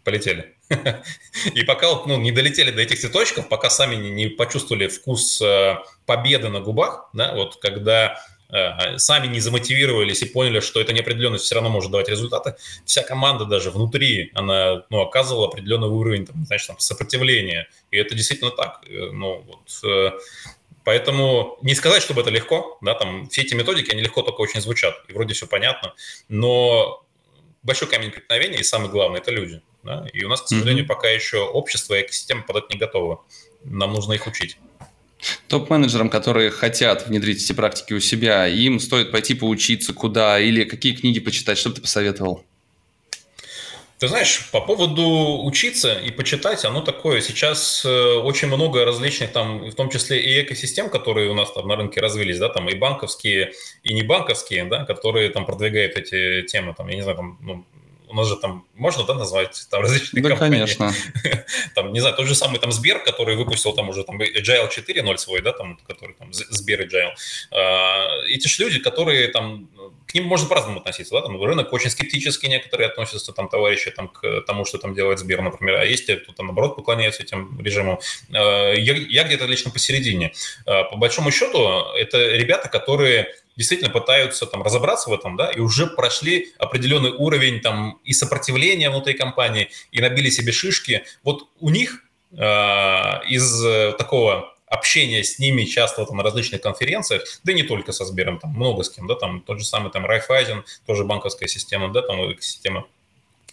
полетели. 0.04 0.54
И 1.54 1.62
пока 1.64 1.88
ну, 2.06 2.18
не 2.18 2.32
долетели 2.32 2.70
до 2.70 2.82
этих 2.82 3.00
цветочков, 3.00 3.48
пока 3.48 3.70
сами 3.70 3.96
не, 3.96 4.10
не 4.10 4.26
почувствовали 4.26 4.88
вкус 4.88 5.40
э, 5.40 5.76
победы 6.06 6.48
на 6.48 6.60
губах, 6.60 7.08
да, 7.12 7.34
вот 7.34 7.56
когда 7.56 8.18
э, 8.50 8.98
сами 8.98 9.26
не 9.26 9.40
замотивировались 9.40 10.22
и 10.22 10.26
поняли, 10.26 10.60
что 10.60 10.80
эта 10.80 10.92
неопределенность 10.92 11.44
все 11.44 11.54
равно 11.54 11.70
может 11.70 11.90
давать 11.90 12.08
результаты, 12.08 12.56
вся 12.84 13.02
команда 13.02 13.44
даже 13.46 13.70
внутри, 13.70 14.30
она 14.34 14.84
ну, 14.90 15.00
оказывала 15.00 15.48
определенный 15.48 15.88
уровень 15.88 16.26
там, 16.26 16.44
знаешь, 16.46 16.66
там, 16.66 16.78
сопротивления. 16.78 17.68
И 17.90 17.96
это 17.96 18.14
действительно 18.14 18.50
так. 18.50 18.80
Э, 18.86 19.10
ну, 19.10 19.44
вот, 19.46 19.90
э, 19.90 20.12
Поэтому 20.84 21.58
не 21.62 21.74
сказать, 21.74 22.02
чтобы 22.02 22.20
это 22.20 22.28
легко, 22.28 22.76
да, 22.82 22.92
там 22.92 23.26
все 23.30 23.40
эти 23.40 23.54
методики, 23.54 23.90
они 23.90 24.02
легко 24.02 24.20
только 24.20 24.42
очень 24.42 24.60
звучат, 24.60 24.94
и 25.08 25.14
вроде 25.14 25.32
все 25.32 25.46
понятно, 25.46 25.94
но 26.28 27.02
большой 27.62 27.88
камень 27.88 28.10
преткновения, 28.10 28.58
и 28.58 28.62
самое 28.62 28.90
главное, 28.90 29.20
это 29.20 29.30
люди. 29.30 29.62
Да? 29.84 30.06
И 30.12 30.24
у 30.24 30.28
нас, 30.28 30.42
к 30.42 30.48
сожалению, 30.48 30.84
mm-hmm. 30.84 30.88
пока 30.88 31.08
еще 31.08 31.38
общество 31.38 31.94
и 31.94 32.02
экосистема 32.02 32.42
под 32.42 32.56
это 32.56 32.66
не 32.70 32.78
готовы. 32.78 33.18
Нам 33.64 33.92
нужно 33.92 34.14
их 34.14 34.26
учить. 34.26 34.56
Топ-менеджерам, 35.48 36.10
которые 36.10 36.50
хотят 36.50 37.06
внедрить 37.06 37.42
эти 37.42 37.52
практики 37.52 37.94
у 37.94 38.00
себя, 38.00 38.46
им 38.46 38.80
стоит 38.80 39.10
пойти 39.10 39.34
поучиться 39.34 39.92
куда 39.92 40.38
или 40.38 40.64
какие 40.64 40.94
книги 40.94 41.20
почитать, 41.20 41.58
что 41.58 41.70
бы 41.70 41.76
ты 41.76 41.82
посоветовал? 41.82 42.44
Ты 43.98 44.08
знаешь, 44.08 44.50
по 44.50 44.60
поводу 44.60 45.44
учиться 45.44 45.94
и 45.94 46.10
почитать, 46.10 46.64
оно 46.64 46.82
такое. 46.82 47.20
Сейчас 47.20 47.84
э, 47.84 48.14
очень 48.16 48.48
много 48.48 48.84
различных 48.84 49.32
там, 49.32 49.70
в 49.70 49.74
том 49.74 49.88
числе 49.88 50.20
и 50.20 50.42
экосистем, 50.42 50.90
которые 50.90 51.30
у 51.30 51.34
нас 51.34 51.52
там 51.52 51.68
на 51.68 51.76
рынке 51.76 52.00
развились, 52.00 52.38
да, 52.38 52.48
там 52.48 52.68
и 52.68 52.74
банковские, 52.74 53.52
и 53.84 53.94
не 53.94 54.02
банковские, 54.02 54.64
да, 54.64 54.84
которые 54.84 55.30
там 55.30 55.46
продвигают 55.46 55.96
эти 55.96 56.42
темы, 56.42 56.74
там, 56.76 56.88
я 56.88 56.96
не 56.96 57.02
знаю, 57.02 57.16
там, 57.16 57.38
ну, 57.40 57.64
у 58.14 58.16
нас 58.16 58.28
же 58.28 58.36
там 58.36 58.64
можно, 58.74 59.02
да, 59.02 59.14
назвать 59.14 59.66
там 59.70 59.82
различные 59.82 60.22
да, 60.22 60.28
компании? 60.30 60.58
конечно. 60.58 60.92
Там, 61.74 61.92
не 61.92 61.98
знаю, 61.98 62.14
тот 62.14 62.26
же 62.26 62.34
самый 62.34 62.60
там 62.60 62.70
Сбер, 62.70 63.00
который 63.00 63.34
выпустил 63.36 63.72
там 63.72 63.88
уже 63.88 64.04
там 64.04 64.20
Agile 64.20 64.70
4.0 64.70 65.16
свой, 65.16 65.42
да, 65.42 65.52
там, 65.52 65.78
который 65.88 66.14
там 66.14 66.32
Сбер 66.32 66.82
Agile. 66.82 67.12
А, 67.50 68.20
эти 68.28 68.46
же 68.46 68.62
люди, 68.62 68.78
которые 68.78 69.28
там, 69.28 69.68
к 70.06 70.14
ним 70.14 70.24
можно 70.24 70.48
по-разному 70.48 70.78
относиться, 70.78 71.14
да, 71.14 71.22
там 71.22 71.42
рынок 71.42 71.72
очень 71.72 71.90
скептически 71.90 72.46
некоторые 72.46 72.88
относятся, 72.88 73.32
там, 73.32 73.48
товарищи, 73.48 73.90
там, 73.90 74.08
к 74.08 74.42
тому, 74.42 74.64
что 74.64 74.78
там 74.78 74.94
делает 74.94 75.18
Сбер, 75.18 75.42
например, 75.42 75.80
а 75.80 75.84
есть 75.84 76.06
те, 76.06 76.16
кто 76.16 76.32
там, 76.32 76.46
наоборот, 76.46 76.76
поклоняются 76.76 77.24
этим 77.24 77.60
режимам. 77.60 77.98
А, 78.32 78.72
я, 78.72 78.94
я 78.94 79.24
где-то 79.24 79.46
лично 79.46 79.72
посередине. 79.72 80.32
А, 80.66 80.84
по 80.84 80.96
большому 80.96 81.32
счету, 81.32 81.68
это 81.96 82.18
ребята, 82.36 82.68
которые 82.68 83.34
действительно 83.56 83.90
пытаются 83.90 84.46
там 84.46 84.62
разобраться 84.62 85.10
в 85.10 85.14
этом, 85.14 85.36
да, 85.36 85.50
и 85.50 85.60
уже 85.60 85.86
прошли 85.86 86.52
определенный 86.58 87.12
уровень 87.12 87.60
там 87.60 88.00
и 88.04 88.12
сопротивления 88.12 88.90
внутри 88.90 89.14
компании, 89.14 89.70
и 89.92 90.00
набили 90.00 90.30
себе 90.30 90.52
шишки. 90.52 91.04
Вот 91.22 91.48
у 91.60 91.70
них 91.70 92.04
э, 92.32 92.36
из 93.28 93.64
э, 93.64 93.92
такого 93.98 94.54
общения 94.66 95.22
с 95.22 95.38
ними 95.38 95.64
часто 95.64 96.04
там, 96.04 96.16
на 96.16 96.22
различных 96.22 96.60
конференциях, 96.60 97.22
да 97.44 97.52
не 97.52 97.62
только 97.62 97.92
со 97.92 98.04
Сбером, 98.04 98.38
там 98.38 98.50
много 98.50 98.82
с 98.82 98.90
кем, 98.90 99.06
да, 99.06 99.14
там 99.14 99.40
тот 99.40 99.58
же 99.58 99.64
самый 99.64 99.90
там 99.90 100.04
Райфайзен, 100.04 100.64
тоже 100.86 101.04
банковская 101.04 101.48
система, 101.48 101.92
да, 101.92 102.02
там 102.02 102.32
экосистема. 102.32 102.86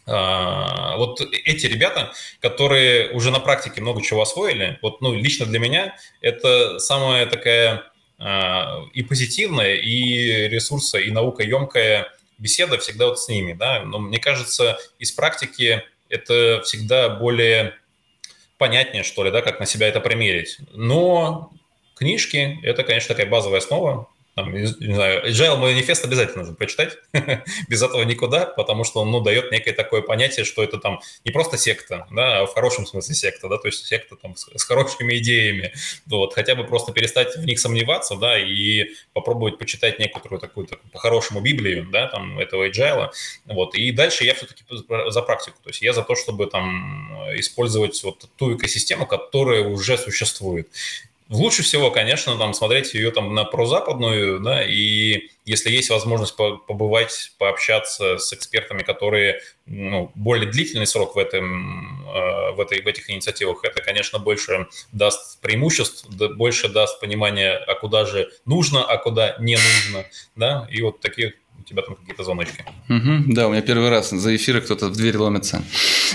А, 0.07 0.97
вот 0.97 1.21
эти 1.21 1.67
ребята, 1.67 2.11
которые 2.39 3.11
уже 3.11 3.31
на 3.31 3.39
практике 3.39 3.81
много 3.81 4.01
чего 4.01 4.21
освоили, 4.21 4.79
вот, 4.81 5.01
ну, 5.01 5.13
лично 5.13 5.45
для 5.45 5.59
меня 5.59 5.95
это 6.21 6.79
самая 6.79 7.27
такая 7.27 7.90
и 8.93 9.03
позитивная, 9.03 9.75
и 9.75 10.47
ресурса, 10.47 10.99
и 10.99 11.09
наукоемкая 11.11 12.07
беседа 12.37 12.77
всегда 12.77 13.07
вот 13.07 13.19
с 13.19 13.27
ними, 13.27 13.53
да, 13.53 13.83
но 13.83 13.99
мне 13.99 14.19
кажется, 14.19 14.77
из 14.99 15.11
практики 15.11 15.83
это 16.09 16.61
всегда 16.63 17.09
более 17.09 17.75
понятнее, 18.57 19.03
что 19.03 19.23
ли, 19.23 19.31
да, 19.31 19.41
как 19.41 19.59
на 19.59 19.65
себя 19.65 19.87
это 19.87 19.99
примерить. 20.01 20.57
Но 20.71 21.51
книжки– 21.95 22.59
это, 22.63 22.83
конечно, 22.83 23.07
такая 23.07 23.29
базовая 23.29 23.59
основа, 23.59 24.07
там, 24.35 24.53
не 24.53 24.65
знаю, 24.65 25.25
Agile 25.27 25.57
манифест 25.57 26.05
обязательно 26.05 26.39
нужно 26.39 26.55
прочитать, 26.55 26.97
без 27.67 27.81
этого 27.81 28.03
никуда, 28.03 28.45
потому 28.45 28.83
что 28.83 29.01
он 29.01 29.11
ну, 29.11 29.19
дает 29.19 29.51
некое 29.51 29.73
такое 29.73 30.01
понятие, 30.01 30.45
что 30.45 30.63
это 30.63 30.77
там 30.77 31.01
не 31.25 31.31
просто 31.31 31.57
секта, 31.57 32.07
да, 32.11 32.39
а 32.39 32.45
в 32.45 32.53
хорошем 32.53 32.85
смысле 32.85 33.13
секта, 33.13 33.49
да, 33.49 33.57
то 33.57 33.67
есть 33.67 33.85
секта 33.85 34.15
там 34.15 34.35
с, 34.35 34.47
с 34.55 34.63
хорошими 34.63 35.17
идеями, 35.17 35.73
вот, 36.05 36.33
хотя 36.33 36.55
бы 36.55 36.63
просто 36.63 36.93
перестать 36.93 37.35
в 37.35 37.45
них 37.45 37.59
сомневаться, 37.59 38.15
да, 38.15 38.39
и 38.39 38.91
попробовать 39.13 39.57
почитать 39.57 39.99
некоторую 39.99 40.39
такую, 40.39 40.67
так, 40.67 40.79
по-хорошему 40.91 41.41
Библию, 41.41 41.87
да, 41.91 42.07
там, 42.07 42.39
этого 42.39 42.69
Agile, 42.69 43.09
вот, 43.45 43.75
и 43.75 43.91
дальше 43.91 44.23
я 44.23 44.33
все-таки 44.33 44.63
за 45.09 45.21
практику, 45.21 45.57
то 45.61 45.69
есть 45.69 45.81
я 45.81 45.91
за 45.91 46.03
то, 46.03 46.15
чтобы 46.15 46.47
там 46.47 47.11
использовать 47.35 48.01
вот 48.03 48.29
ту 48.37 48.55
экосистему, 48.55 49.05
которая 49.05 49.63
уже 49.63 49.97
существует, 49.97 50.69
Лучше 51.31 51.63
всего, 51.63 51.91
конечно, 51.91 52.37
там 52.37 52.53
смотреть 52.53 52.93
ее 52.93 53.09
там 53.09 53.33
на 53.33 53.45
прозападную, 53.45 54.41
да, 54.41 54.61
и 54.61 55.29
если 55.45 55.71
есть 55.71 55.89
возможность 55.89 56.35
побывать, 56.35 57.31
пообщаться 57.37 58.17
с 58.17 58.33
экспертами, 58.33 58.83
которые 58.83 59.39
ну, 59.65 60.11
более 60.13 60.51
длительный 60.51 60.85
срок 60.85 61.15
в, 61.15 61.17
этом, 61.17 62.05
э, 62.05 62.51
в, 62.51 62.59
этой, 62.59 62.81
в 62.81 62.87
этих 62.87 63.09
инициативах, 63.09 63.63
это, 63.63 63.81
конечно, 63.81 64.19
больше 64.19 64.67
даст 64.91 65.39
преимуществ, 65.39 66.05
больше 66.09 66.67
даст 66.67 66.99
понимания, 66.99 67.55
а 67.55 67.75
куда 67.75 68.05
же 68.05 68.29
нужно, 68.43 68.83
а 68.83 68.97
куда 68.97 69.37
не 69.39 69.55
нужно, 69.55 70.05
да, 70.35 70.67
и 70.69 70.81
вот 70.81 70.99
такие 70.99 71.35
тебя 71.71 71.81
там 71.81 71.95
какие-то 71.95 72.23
зоночки. 72.23 72.63
Угу, 72.89 73.33
да, 73.33 73.47
у 73.47 73.51
меня 73.51 73.61
первый 73.61 73.89
раз 73.89 74.09
за 74.09 74.35
эфиры 74.35 74.61
кто-то 74.61 74.87
в 74.87 74.93
дверь 74.93 75.17
ломится. 75.17 75.63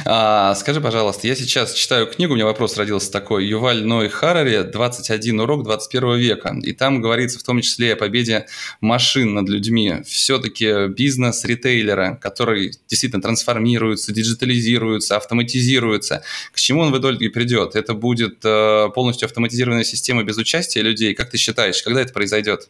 А, 0.04 0.54
скажи, 0.54 0.80
пожалуйста, 0.80 1.26
я 1.26 1.34
сейчас 1.34 1.72
читаю 1.72 2.06
книгу, 2.06 2.32
у 2.32 2.36
меня 2.36 2.44
вопрос 2.44 2.76
родился 2.76 3.10
такой, 3.10 3.46
Юваль 3.46 3.84
Ной 3.84 4.08
Харари 4.08 4.70
«21 4.70 5.42
урок 5.42 5.64
21 5.64 6.16
века», 6.16 6.56
и 6.62 6.72
там 6.72 7.00
говорится 7.00 7.38
в 7.38 7.42
том 7.42 7.60
числе 7.60 7.94
о 7.94 7.96
победе 7.96 8.46
машин 8.80 9.34
над 9.34 9.48
людьми. 9.48 9.94
Все-таки 10.06 10.88
бизнес 10.88 11.44
ритейлера, 11.44 12.18
который 12.20 12.72
действительно 12.88 13.22
трансформируется, 13.22 14.12
диджитализируется, 14.12 15.16
автоматизируется, 15.16 16.22
к 16.52 16.56
чему 16.58 16.82
он 16.82 16.92
в 16.92 16.98
итоге 16.98 17.30
придет? 17.30 17.74
Это 17.74 17.94
будет 17.94 18.44
э, 18.44 18.88
полностью 18.94 19.26
автоматизированная 19.26 19.84
система 19.84 20.22
без 20.22 20.36
участия 20.36 20.82
людей? 20.82 21.14
Как 21.14 21.30
ты 21.30 21.38
считаешь, 21.38 21.82
когда 21.82 22.02
это 22.02 22.12
произойдет? 22.12 22.68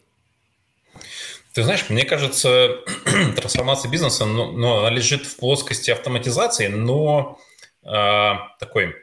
Ты 1.57 1.63
знаешь, 1.63 1.89
мне 1.89 2.05
кажется, 2.05 2.81
трансформация 3.35 3.89
бизнеса, 3.89 4.25
ну, 4.25 4.51
ну, 4.51 4.77
она 4.77 4.91
лежит 4.91 5.25
в 5.25 5.37
плоскости 5.37 5.89
автоматизации, 5.89 6.67
но 6.67 7.39
э, 7.83 8.33
такой 8.59 8.93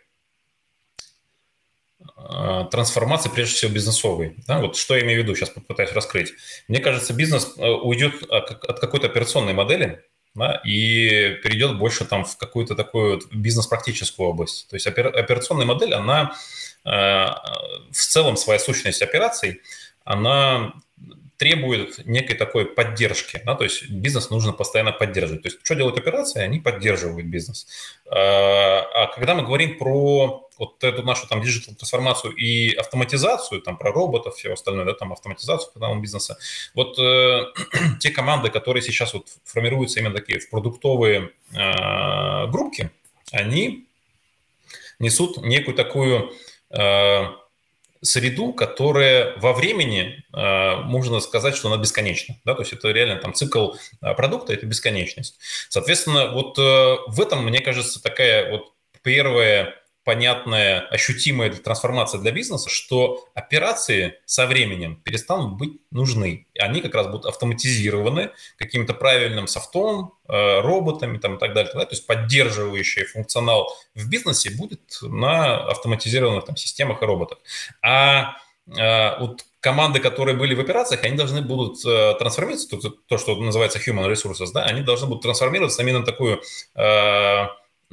э, 2.17 2.65
трансформации, 2.71 3.29
прежде 3.29 3.57
всего, 3.57 3.73
бизнесовой. 3.73 4.37
Да? 4.47 4.61
Вот 4.61 4.77
что 4.77 4.95
я 4.95 5.03
имею 5.03 5.21
в 5.21 5.25
виду, 5.25 5.35
сейчас 5.35 5.51
попытаюсь 5.51 5.91
раскрыть. 5.91 6.33
Мне 6.69 6.79
кажется, 6.79 7.13
бизнес 7.13 7.55
э, 7.59 7.69
уйдет 7.69 8.23
от 8.23 8.79
какой-то 8.79 9.09
операционной 9.09 9.53
модели, 9.53 10.05
да, 10.37 10.63
и 10.65 11.35
перейдет 11.43 11.77
больше 11.77 12.05
там 12.05 12.25
в 12.25 12.37
какую-то 12.37 12.77
такую 12.77 13.21
бизнес-практическую 13.33 14.29
область. 14.29 14.69
То 14.69 14.77
есть 14.77 14.87
операционная 14.87 15.67
модель, 15.67 15.93
она 15.93 16.37
э, 16.85 16.89
в 16.89 17.97
целом 17.97 18.37
своя 18.37 18.61
сущность 18.61 19.03
операций, 19.03 19.61
она 20.05 20.75
требует 21.45 22.07
некой 22.07 22.37
такой 22.37 22.65
поддержки. 22.65 23.39
Да? 23.45 23.55
То 23.55 23.65
есть 23.65 23.91
бизнес 23.91 24.31
нужно 24.31 24.53
постоянно 24.53 24.93
поддерживать. 24.93 25.43
То 25.43 25.49
есть 25.49 25.59
что 25.63 25.75
делают 25.75 25.99
операции? 25.99 26.41
Они 26.41 26.59
поддерживают 26.59 27.27
бизнес. 27.27 27.67
А, 28.07 28.81
а 28.95 29.07
когда 29.09 29.35
мы 29.35 29.43
говорим 29.43 29.77
про 29.77 30.49
вот 30.57 30.83
эту 30.83 31.03
нашу 31.03 31.29
там 31.29 31.43
digital 31.43 31.75
трансформацию 31.75 32.35
и 32.35 32.75
автоматизацию, 32.75 33.61
там 33.61 33.77
про 33.77 33.93
роботов, 33.93 34.37
все 34.37 34.55
остальное, 34.55 34.87
да, 34.87 34.95
там 34.95 35.13
автоматизацию 35.13 35.71
канала 35.75 36.01
бизнеса, 36.01 36.39
вот 36.75 36.99
э, 36.99 37.43
те 38.01 38.11
команды, 38.11 38.49
которые 38.49 38.83
сейчас 38.83 39.13
вот 39.13 39.29
формируются 39.45 40.01
именно 40.01 40.15
такие 40.15 40.39
в 40.39 40.49
продуктовые 40.49 41.31
э, 41.53 42.47
группки, 42.47 42.91
они 43.33 43.87
несут 44.99 45.43
некую 45.43 45.75
такую 45.75 46.33
э, 46.71 47.25
среду, 48.05 48.53
которая 48.53 49.37
во 49.39 49.53
времени, 49.53 50.25
э, 50.33 50.77
можно 50.83 51.21
сказать, 51.21 51.57
что 51.57 51.73
она 51.73 51.81
бесконечна. 51.81 52.37
Да? 52.45 52.55
То 52.55 52.63
есть 52.63 52.73
это 52.73 52.89
реально 52.91 53.17
там 53.17 53.35
цикл 53.35 53.73
э, 54.01 54.15
продукта– 54.15 54.53
это 54.55 54.67
бесконечность. 54.67 55.39
Соответственно, 55.69 56.33
вот 56.33 56.59
э, 56.59 56.97
в 57.07 57.21
этом, 57.21 57.45
мне 57.45 57.61
кажется, 57.61 58.03
такая 58.03 58.51
вот 58.51 58.73
первая 59.03 59.75
понятная, 60.05 60.81
ощутимая 60.81 61.51
трансформация 61.51 62.21
для 62.21 62.31
бизнеса, 62.31 62.69
что 62.69 63.27
операции 63.35 64.15
со 64.27 64.47
временем 64.47 64.97
перестанут 64.97 65.57
быть 65.57 65.81
нужны. 65.91 66.47
Они 66.59 66.81
как 66.81 66.95
раз 66.95 67.07
будут 67.07 67.25
автоматизированы 67.25 68.31
каким-то 68.59 68.93
правильным 68.93 69.47
софтом, 69.47 70.13
э, 70.29 70.61
роботами 70.61 71.19
там, 71.19 71.37
и 71.37 71.39
так 71.39 71.55
далее. 71.55 71.73
То 71.73 71.89
есть 71.91 72.07
поддерживающий 72.07 73.05
функционал 73.05 73.75
в 73.95 74.09
бизнесе 74.09 74.51
будет 74.51 74.99
на 75.01 75.67
автоматизированных 75.69 76.45
там, 76.45 76.57
системах 76.57 77.03
и 77.03 77.07
роботах. 77.07 77.39
А 77.83 78.37
э, 78.67 79.19
вот 79.19 79.47
команды, 79.61 80.01
которые 80.01 80.37
были 80.37 80.55
в 80.55 80.61
операциях, 80.61 81.03
они 81.05 81.17
должны 81.17 81.41
будут 81.41 81.85
э, 81.87 82.15
трансформироваться, 82.19 82.77
то, 82.77 82.91
то, 82.91 83.17
что 83.17 83.37
называется 83.37 83.79
human 83.79 84.13
resources, 84.13 84.53
да, 84.53 84.65
они 84.65 84.83
должны 84.83 85.07
будут 85.09 85.23
трансформироваться 85.23 85.83
именно 85.83 86.01
на 86.01 86.05
такую 86.05 86.43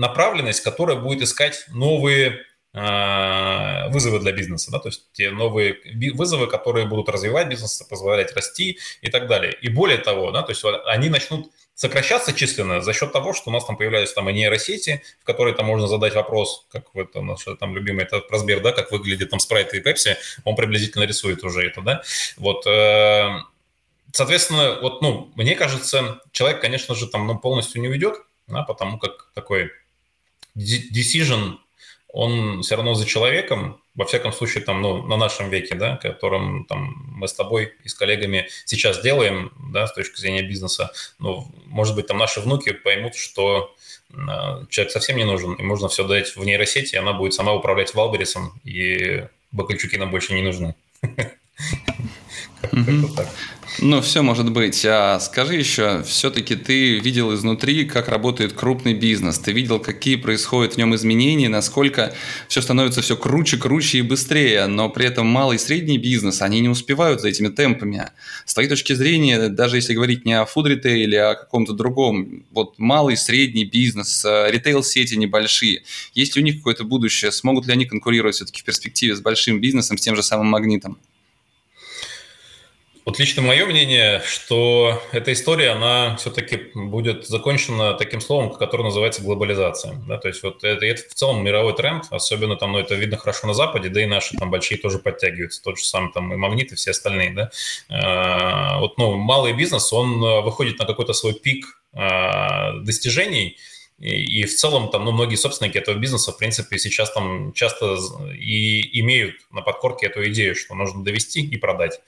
направленность, 0.01 0.61
которая 0.61 0.97
будет 0.97 1.21
искать 1.21 1.65
новые 1.69 2.41
а, 2.73 3.89
вызовы 3.89 4.19
для 4.19 4.31
бизнеса, 4.31 4.71
да, 4.71 4.79
то 4.79 4.87
есть 4.89 5.11
те 5.13 5.29
новые 5.29 5.77
вызовы, 6.13 6.47
которые 6.47 6.87
будут 6.87 7.09
развивать 7.09 7.47
бизнес, 7.47 7.81
позволять 7.83 8.33
расти 8.33 8.79
и 9.01 9.09
так 9.09 9.27
далее. 9.27 9.53
И 9.61 9.69
более 9.69 9.97
того, 9.97 10.31
да, 10.31 10.41
то 10.41 10.51
есть 10.51 10.63
они 10.85 11.09
начнут 11.09 11.51
сокращаться 11.75 12.33
численно 12.33 12.81
за 12.81 12.93
счет 12.93 13.11
того, 13.11 13.33
что 13.33 13.49
у 13.49 13.53
нас 13.53 13.65
там 13.65 13.75
появляются 13.75 14.15
там 14.15 14.29
и 14.29 14.33
нейросети, 14.33 15.03
в 15.21 15.25
которые 15.25 15.53
там 15.53 15.65
можно 15.65 15.87
задать 15.87 16.15
вопрос, 16.15 16.65
как 16.71 16.93
в 16.93 16.99
это 16.99 17.21
наш 17.21 17.45
там 17.59 17.75
любимый 17.75 18.05
этот 18.05 18.31
разбер, 18.31 18.61
да, 18.61 18.71
как 18.71 18.91
выглядит 18.91 19.29
там 19.29 19.39
спрайт 19.39 19.73
и 19.73 19.81
пепси, 19.81 20.17
он 20.45 20.55
приблизительно 20.55 21.03
рисует 21.03 21.43
уже 21.43 21.67
это, 21.67 21.81
да, 21.81 22.03
вот, 22.37 22.65
э, 22.67 23.29
соответственно, 24.13 24.79
вот, 24.81 25.01
ну, 25.01 25.31
мне 25.35 25.55
кажется, 25.55 26.21
человек, 26.31 26.61
конечно 26.61 26.95
же, 26.95 27.07
там, 27.07 27.27
ну, 27.27 27.37
полностью 27.37 27.81
не 27.81 27.89
уйдет, 27.89 28.15
да, 28.47 28.63
потому 28.63 28.97
как 28.97 29.31
такой 29.33 29.71
decision, 30.55 31.57
он 32.07 32.61
все 32.61 32.75
равно 32.75 32.93
за 32.93 33.05
человеком, 33.05 33.81
во 33.95 34.05
всяком 34.05 34.31
случае, 34.31 34.63
там, 34.63 34.81
ну, 34.81 35.03
на 35.03 35.17
нашем 35.17 35.49
веке, 35.49 35.75
да, 35.75 35.97
которым 35.97 36.65
там, 36.65 36.95
мы 37.07 37.27
с 37.27 37.33
тобой 37.33 37.73
и 37.83 37.89
с 37.89 37.93
коллегами 37.93 38.47
сейчас 38.65 39.01
делаем, 39.01 39.51
да, 39.71 39.87
с 39.87 39.93
точки 39.93 40.19
зрения 40.19 40.43
бизнеса, 40.43 40.91
ну, 41.19 41.47
может 41.65 41.95
быть, 41.95 42.07
там 42.07 42.17
наши 42.17 42.39
внуки 42.39 42.71
поймут, 42.71 43.15
что 43.15 43.75
э, 44.09 44.15
человек 44.69 44.91
совсем 44.91 45.17
не 45.17 45.25
нужен, 45.25 45.53
и 45.53 45.63
можно 45.63 45.89
все 45.89 46.07
дать 46.07 46.35
в 46.35 46.43
нейросети, 46.43 46.95
и 46.95 46.97
она 46.97 47.13
будет 47.13 47.33
сама 47.33 47.53
управлять 47.53 47.93
Валберисом, 47.93 48.59
и 48.63 49.25
Бакальчуки 49.51 49.97
нам 49.97 50.11
больше 50.11 50.33
не 50.33 50.41
нужны. 50.41 50.75
Ну, 53.79 54.01
все 54.01 54.21
может 54.21 54.51
быть. 54.51 54.85
А 54.85 55.19
скажи 55.19 55.55
еще, 55.55 56.03
все-таки 56.03 56.55
ты 56.55 56.99
видел 56.99 57.33
изнутри, 57.33 57.85
как 57.85 58.09
работает 58.09 58.53
крупный 58.53 58.93
бизнес. 58.93 59.39
Ты 59.39 59.53
видел, 59.53 59.79
какие 59.79 60.17
происходят 60.17 60.73
в 60.73 60.77
нем 60.77 60.93
изменения, 60.95 61.47
насколько 61.47 62.13
все 62.47 62.61
становится 62.61 63.01
все 63.01 63.15
круче, 63.15 63.57
круче 63.57 63.99
и 63.99 64.01
быстрее. 64.01 64.67
Но 64.67 64.89
при 64.89 65.05
этом 65.05 65.25
малый 65.27 65.55
и 65.55 65.59
средний 65.59 65.97
бизнес, 65.97 66.41
они 66.41 66.59
не 66.59 66.69
успевают 66.69 67.21
за 67.21 67.29
этими 67.29 67.47
темпами. 67.47 68.09
С 68.45 68.53
твоей 68.53 68.69
точки 68.69 68.93
зрения, 68.93 69.47
даже 69.47 69.77
если 69.77 69.93
говорить 69.93 70.25
не 70.25 70.33
о 70.33 70.45
фуд-ритейле, 70.45 71.21
а 71.21 71.31
о 71.31 71.35
каком-то 71.35 71.73
другом, 71.73 72.43
вот 72.51 72.77
малый, 72.77 73.15
средний 73.15 73.65
бизнес, 73.65 74.25
э, 74.25 74.51
ритейл-сети 74.51 75.15
небольшие, 75.15 75.83
есть 76.13 76.35
ли 76.35 76.41
у 76.41 76.45
них 76.45 76.57
какое-то 76.57 76.83
будущее? 76.83 77.31
Смогут 77.31 77.67
ли 77.67 77.73
они 77.73 77.85
конкурировать 77.85 78.35
все-таки 78.35 78.61
в 78.61 78.63
перспективе 78.65 79.15
с 79.15 79.21
большим 79.21 79.61
бизнесом, 79.61 79.97
с 79.97 80.01
тем 80.01 80.15
же 80.15 80.23
самым 80.23 80.47
магнитом? 80.47 80.97
Вот 83.03 83.17
лично 83.17 83.41
мое 83.41 83.65
мнение, 83.65 84.21
что 84.25 85.01
эта 85.11 85.33
история, 85.33 85.71
она 85.71 86.17
все-таки 86.17 86.69
будет 86.75 87.25
закончена 87.25 87.95
таким 87.95 88.21
словом, 88.21 88.53
которое 88.53 88.83
называется 88.83 89.23
глобализация. 89.23 89.95
Да, 90.07 90.17
то 90.19 90.27
есть 90.27 90.43
вот 90.43 90.63
это, 90.63 90.85
это 90.85 91.09
в 91.09 91.13
целом 91.15 91.43
мировой 91.43 91.75
тренд, 91.75 92.05
особенно 92.11 92.55
там, 92.57 92.73
ну, 92.73 92.79
это 92.79 92.93
видно 92.93 93.17
хорошо 93.17 93.47
на 93.47 93.55
Западе, 93.55 93.89
да 93.89 94.03
и 94.03 94.05
наши 94.05 94.37
там 94.37 94.51
большие 94.51 94.77
тоже 94.77 94.99
подтягиваются, 94.99 95.63
тот 95.63 95.79
же 95.79 95.85
самый 95.85 96.11
там 96.13 96.31
и 96.31 96.35
Магнит, 96.35 96.71
и 96.71 96.75
все 96.75 96.91
остальные, 96.91 97.31
да. 97.31 97.51
А, 97.89 98.79
вот, 98.79 98.99
ну, 98.99 99.15
малый 99.15 99.53
бизнес, 99.53 99.91
он 99.91 100.19
выходит 100.43 100.77
на 100.77 100.85
какой-то 100.85 101.13
свой 101.13 101.33
пик 101.33 101.81
а, 101.93 102.73
достижений, 102.81 103.57
и, 104.01 104.45
в 104.45 104.55
целом 104.55 104.89
там, 104.89 105.05
ну, 105.05 105.11
многие 105.11 105.35
собственники 105.35 105.77
этого 105.77 105.95
бизнеса, 105.95 106.31
в 106.31 106.37
принципе, 106.39 106.79
сейчас 106.79 107.11
там 107.13 107.53
часто 107.53 107.97
и 108.33 108.99
имеют 108.99 109.35
на 109.51 109.61
подкорке 109.61 110.07
эту 110.07 110.27
идею, 110.29 110.55
что 110.55 110.73
нужно 110.73 111.03
довести 111.03 111.45
и 111.45 111.55
продать. 111.55 112.01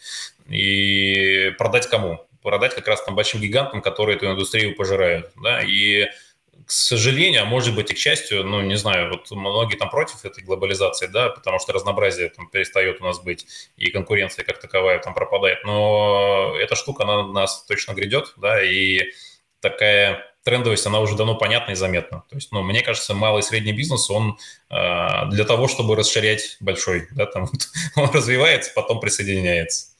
И 0.49 1.51
продать 1.57 1.87
кому? 1.87 2.25
Продать 2.41 2.75
как 2.75 2.87
раз 2.87 3.03
там 3.03 3.15
большим 3.15 3.41
гигантам, 3.41 3.81
которые 3.81 4.17
эту 4.17 4.29
индустрию 4.29 4.75
пожирают. 4.75 5.31
Да? 5.41 5.61
И 5.61 6.09
к 6.65 6.71
сожалению, 6.71 7.41
а 7.41 7.45
может 7.45 7.75
быть 7.75 7.91
и 7.91 7.93
к 7.93 7.97
счастью, 7.97 8.43
ну, 8.45 8.61
не 8.61 8.75
знаю, 8.75 9.09
вот 9.09 9.29
многие 9.31 9.75
там 9.75 9.89
против 9.89 10.23
этой 10.23 10.43
глобализации, 10.43 11.07
да, 11.07 11.29
потому 11.29 11.59
что 11.59 11.73
разнообразие 11.73 12.29
там 12.29 12.47
перестает 12.47 13.01
у 13.01 13.03
нас 13.03 13.19
быть, 13.19 13.45
и 13.75 13.91
конкуренция 13.91 14.45
как 14.45 14.59
таковая 14.59 14.99
там 14.99 15.13
пропадает, 15.13 15.63
но 15.65 16.55
эта 16.57 16.75
штука, 16.75 17.03
она 17.03 17.27
нас 17.27 17.65
точно 17.65 17.93
грядет, 17.93 18.33
да, 18.37 18.63
и 18.63 19.11
такая 19.59 20.23
трендовость, 20.43 20.85
она 20.85 20.99
уже 20.99 21.15
давно 21.15 21.35
понятна 21.35 21.71
и 21.71 21.75
заметна. 21.75 22.23
То 22.29 22.35
есть, 22.35 22.51
ну, 22.51 22.61
мне 22.63 22.81
кажется, 22.81 23.13
малый 23.13 23.39
и 23.39 23.43
средний 23.43 23.73
бизнес, 23.73 24.09
он 24.09 24.37
э, 24.69 25.25
для 25.29 25.45
того, 25.45 25.67
чтобы 25.67 25.95
расширять 25.95 26.57
большой, 26.59 27.07
да, 27.11 27.25
там 27.25 27.49
он 27.95 28.09
развивается, 28.11 28.71
потом 28.75 28.99
присоединяется. 28.99 29.92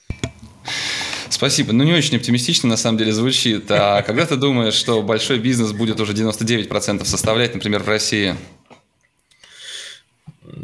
Спасибо. 1.34 1.74
Ну, 1.74 1.84
не 1.84 1.94
очень 1.94 2.16
оптимистично, 2.16 2.70
на 2.70 2.78
самом 2.78 3.00
деле, 3.00 3.12
звучит. 3.12 3.66
А 3.70 4.04
когда 4.04 4.28
ты 4.28 4.36
думаешь, 4.36 4.76
что 4.76 5.02
большой 5.02 5.40
бизнес 5.40 5.72
будет 5.72 6.00
уже 6.00 6.14
99% 6.14 7.04
составлять, 7.06 7.56
например, 7.56 7.82
в 7.82 7.88
России? 7.88 8.36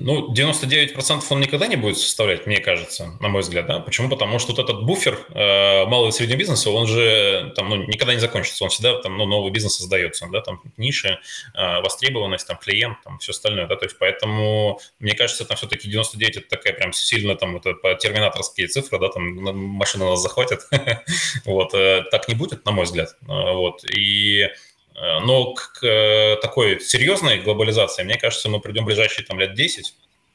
Ну, 0.02 0.34
99% 0.34 1.24
он 1.30 1.40
никогда 1.40 1.68
не 1.68 1.76
будет 1.76 1.98
составлять, 1.98 2.46
мне 2.46 2.60
кажется, 2.60 3.18
на 3.20 3.28
мой 3.28 3.42
взгляд. 3.42 3.68
Да? 3.68 3.80
Почему? 3.80 4.10
Потому 4.10 4.40
что 4.40 4.54
вот 4.54 4.60
этот 4.60 4.84
буфер 4.84 5.20
э, 5.30 5.86
малого 5.86 6.10
и 6.10 6.12
среднего 6.12 6.38
бизнеса, 6.38 6.70
он 6.70 6.88
же 6.88 7.52
там, 7.56 7.70
ну, 7.70 7.76
никогда 7.76 8.14
не 8.14 8.20
закончится. 8.20 8.64
Он 8.64 8.70
всегда 8.70 9.00
там, 9.02 9.18
ну, 9.18 9.26
новый 9.26 9.52
бизнес 9.52 9.76
создается. 9.76 10.28
Да? 10.32 10.42
Там 10.42 10.62
ниши, 10.78 11.20
э, 11.54 11.82
востребованность, 11.82 12.48
там, 12.48 12.58
клиент, 12.58 12.98
там, 13.04 13.20
все 13.20 13.32
остальное. 13.32 13.68
Да? 13.68 13.76
То 13.76 13.86
есть, 13.86 13.98
поэтому, 14.00 14.80
мне 15.00 15.14
кажется, 15.14 15.46
там 15.46 15.58
все-таки 15.58 15.90
99– 15.90 16.38
это 16.38 16.50
такая 16.50 16.74
прям 16.74 16.94
сильно 16.94 17.36
там, 17.36 17.58
это 17.58 17.74
по 17.74 17.94
терминаторские 17.96 18.68
цифры, 18.68 19.00
да, 19.00 19.10
там 19.10 19.24
машина 19.24 20.06
нас 20.06 20.22
захватит. 20.22 20.62
вот. 21.46 21.74
Э, 21.74 22.04
так 22.10 22.28
не 22.28 22.36
будет, 22.36 22.66
на 22.66 22.72
мой 22.72 22.86
взгляд. 22.86 23.16
Э, 23.28 23.54
вот. 23.54 23.84
И 23.84 24.48
но 25.02 25.54
к, 25.54 25.80
к 25.80 26.40
такой 26.42 26.80
серьезной 26.80 27.40
глобализации, 27.40 28.04
мне 28.04 28.18
кажется, 28.18 28.50
мы 28.50 28.60
придем 28.60 28.84
в 28.84 28.88
ближайшие 28.88 29.26
там, 29.26 29.40
лет 29.40 29.54
10. 29.54 29.94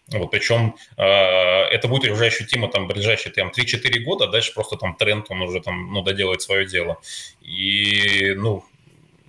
Вот, 0.09 0.31
причем 0.31 0.77
э, 0.99 1.03
это 1.03 1.89
будет 1.89 2.13
уже 2.13 2.27
ощутимо 2.27 2.69
там 2.69 2.87
ближайшие 2.87 3.33
там, 3.33 3.51
3-4 3.51 4.01
года, 4.01 4.27
дальше 4.27 4.53
просто 4.53 4.77
там 4.77 4.97
тренд, 4.97 5.27
он 5.31 5.43
уже 5.43 5.61
там, 5.61 5.93
ну, 5.93 6.03
доделает 6.03 6.43
свое 6.43 6.67
дело. 6.67 6.99
И, 7.41 8.35
ну, 8.37 8.65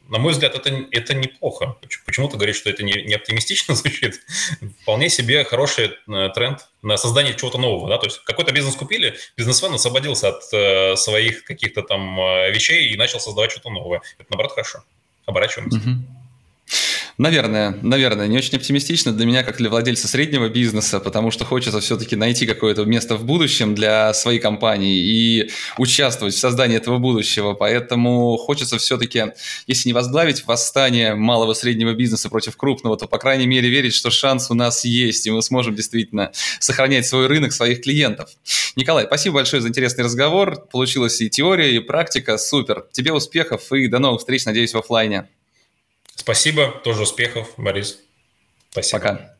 на 0.09 0.19
мой 0.19 0.33
взгляд, 0.33 0.53
это, 0.53 0.85
это 0.91 1.13
неплохо. 1.15 1.77
Почему 2.05 2.27
ты 2.27 2.35
говоришь, 2.35 2.57
что 2.57 2.69
это 2.69 2.83
не, 2.83 2.91
не 3.03 3.13
оптимистично 3.13 3.73
звучит? 3.75 4.21
Вполне 4.81 5.09
себе 5.09 5.45
хороший 5.45 5.91
э, 6.07 6.29
тренд 6.35 6.67
на 6.81 6.97
создание 6.97 7.35
чего-то 7.35 7.57
нового. 7.57 7.89
Да? 7.89 7.97
То 7.97 8.07
есть 8.07 8.19
какой-то 8.25 8.51
бизнес 8.53 8.75
купили, 8.75 9.15
бизнесмен 9.37 9.73
освободился 9.73 10.29
от 10.29 10.43
э, 10.53 10.97
своих 10.97 11.45
каких-то 11.45 11.83
там 11.83 12.19
э, 12.19 12.51
вещей 12.51 12.89
и 12.89 12.97
начал 12.97 13.21
создавать 13.21 13.51
что-то 13.51 13.69
новое. 13.69 14.01
Это, 14.17 14.27
наоборот, 14.29 14.51
хорошо 14.51 14.83
оборачиваемся. 15.25 15.77
Угу. 15.77 15.97
Наверное, 17.17 17.77
наверное, 17.81 18.27
не 18.27 18.37
очень 18.37 18.57
оптимистично 18.57 19.13
для 19.13 19.25
меня, 19.25 19.43
как 19.43 19.55
для 19.57 19.69
владельца 19.69 20.09
среднего 20.09 20.49
бизнеса, 20.49 20.99
потому 20.99 21.31
что 21.31 21.45
хочется 21.45 21.79
все-таки 21.79 22.17
найти 22.17 22.45
какое-то 22.45 22.83
место 22.83 23.15
в 23.15 23.23
будущем 23.23 23.73
для 23.73 24.13
своей 24.13 24.39
компании 24.39 24.99
и 24.99 25.49
участвовать 25.77 26.33
в 26.33 26.37
создании 26.37 26.75
этого 26.75 26.97
будущего. 26.97 27.53
Поэтому 27.53 28.35
хочется 28.35 28.77
все-таки, 28.79 29.31
если 29.65 29.87
не 29.87 29.93
возглавить 29.93 30.45
восстание 30.45 31.15
малого 31.15 31.53
среднего 31.53 31.93
бизнеса 31.93 32.29
против 32.29 32.57
крупного, 32.57 32.97
то, 32.97 33.07
по 33.07 33.17
крайней 33.17 33.47
мере, 33.47 33.69
верить, 33.69 33.95
что 33.95 34.09
шанс 34.11 34.51
у 34.51 34.53
нас 34.53 34.83
есть, 34.83 35.25
и 35.25 35.31
мы 35.31 35.41
сможем 35.41 35.73
действительно 35.73 36.33
сохранять 36.59 37.07
свой 37.07 37.27
рынок, 37.27 37.53
своих 37.53 37.81
клиентов. 37.81 38.29
Николай, 38.75 39.05
спасибо 39.05 39.35
большое 39.35 39.61
за 39.61 39.69
интересный 39.69 40.03
разговор. 40.03 40.67
Получилась 40.69 41.21
и 41.21 41.29
теория, 41.29 41.73
и 41.73 41.79
практика. 41.79 42.37
Супер. 42.37 42.87
Тебе 42.91 43.13
успехов 43.13 43.71
и 43.71 43.87
до 43.87 43.99
новых 43.99 44.19
встреч, 44.19 44.43
надеюсь, 44.43 44.73
в 44.73 44.77
офлайне. 44.77 45.29
Спасибо, 46.15 46.71
тоже 46.83 47.03
успехов, 47.03 47.53
Борис. 47.57 47.99
Спасибо. 48.71 48.99
Пока. 48.99 49.35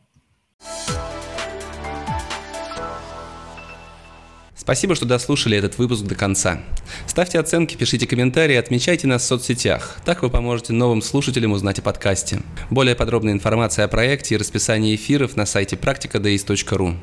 Спасибо, 4.66 4.96
что 4.96 5.06
дослушали 5.06 5.56
этот 5.56 5.78
выпуск 5.78 6.02
до 6.02 6.16
конца. 6.16 6.60
Ставьте 7.06 7.38
оценки, 7.38 7.76
пишите 7.76 8.06
комментарии, 8.06 8.56
отмечайте 8.56 9.06
нас 9.06 9.22
в 9.22 9.26
соцсетях. 9.26 9.98
Так 10.04 10.22
вы 10.22 10.30
поможете 10.30 10.72
новым 10.72 11.02
слушателям 11.02 11.52
узнать 11.52 11.78
о 11.78 11.82
подкасте. 11.82 12.40
Более 12.68 12.96
подробная 12.96 13.32
информация 13.32 13.84
о 13.84 13.88
проекте 13.88 14.34
и 14.34 14.38
расписании 14.38 14.96
эфиров 14.96 15.36
на 15.36 15.46
сайте 15.46 15.76
практикадеис.ру. 15.76 16.96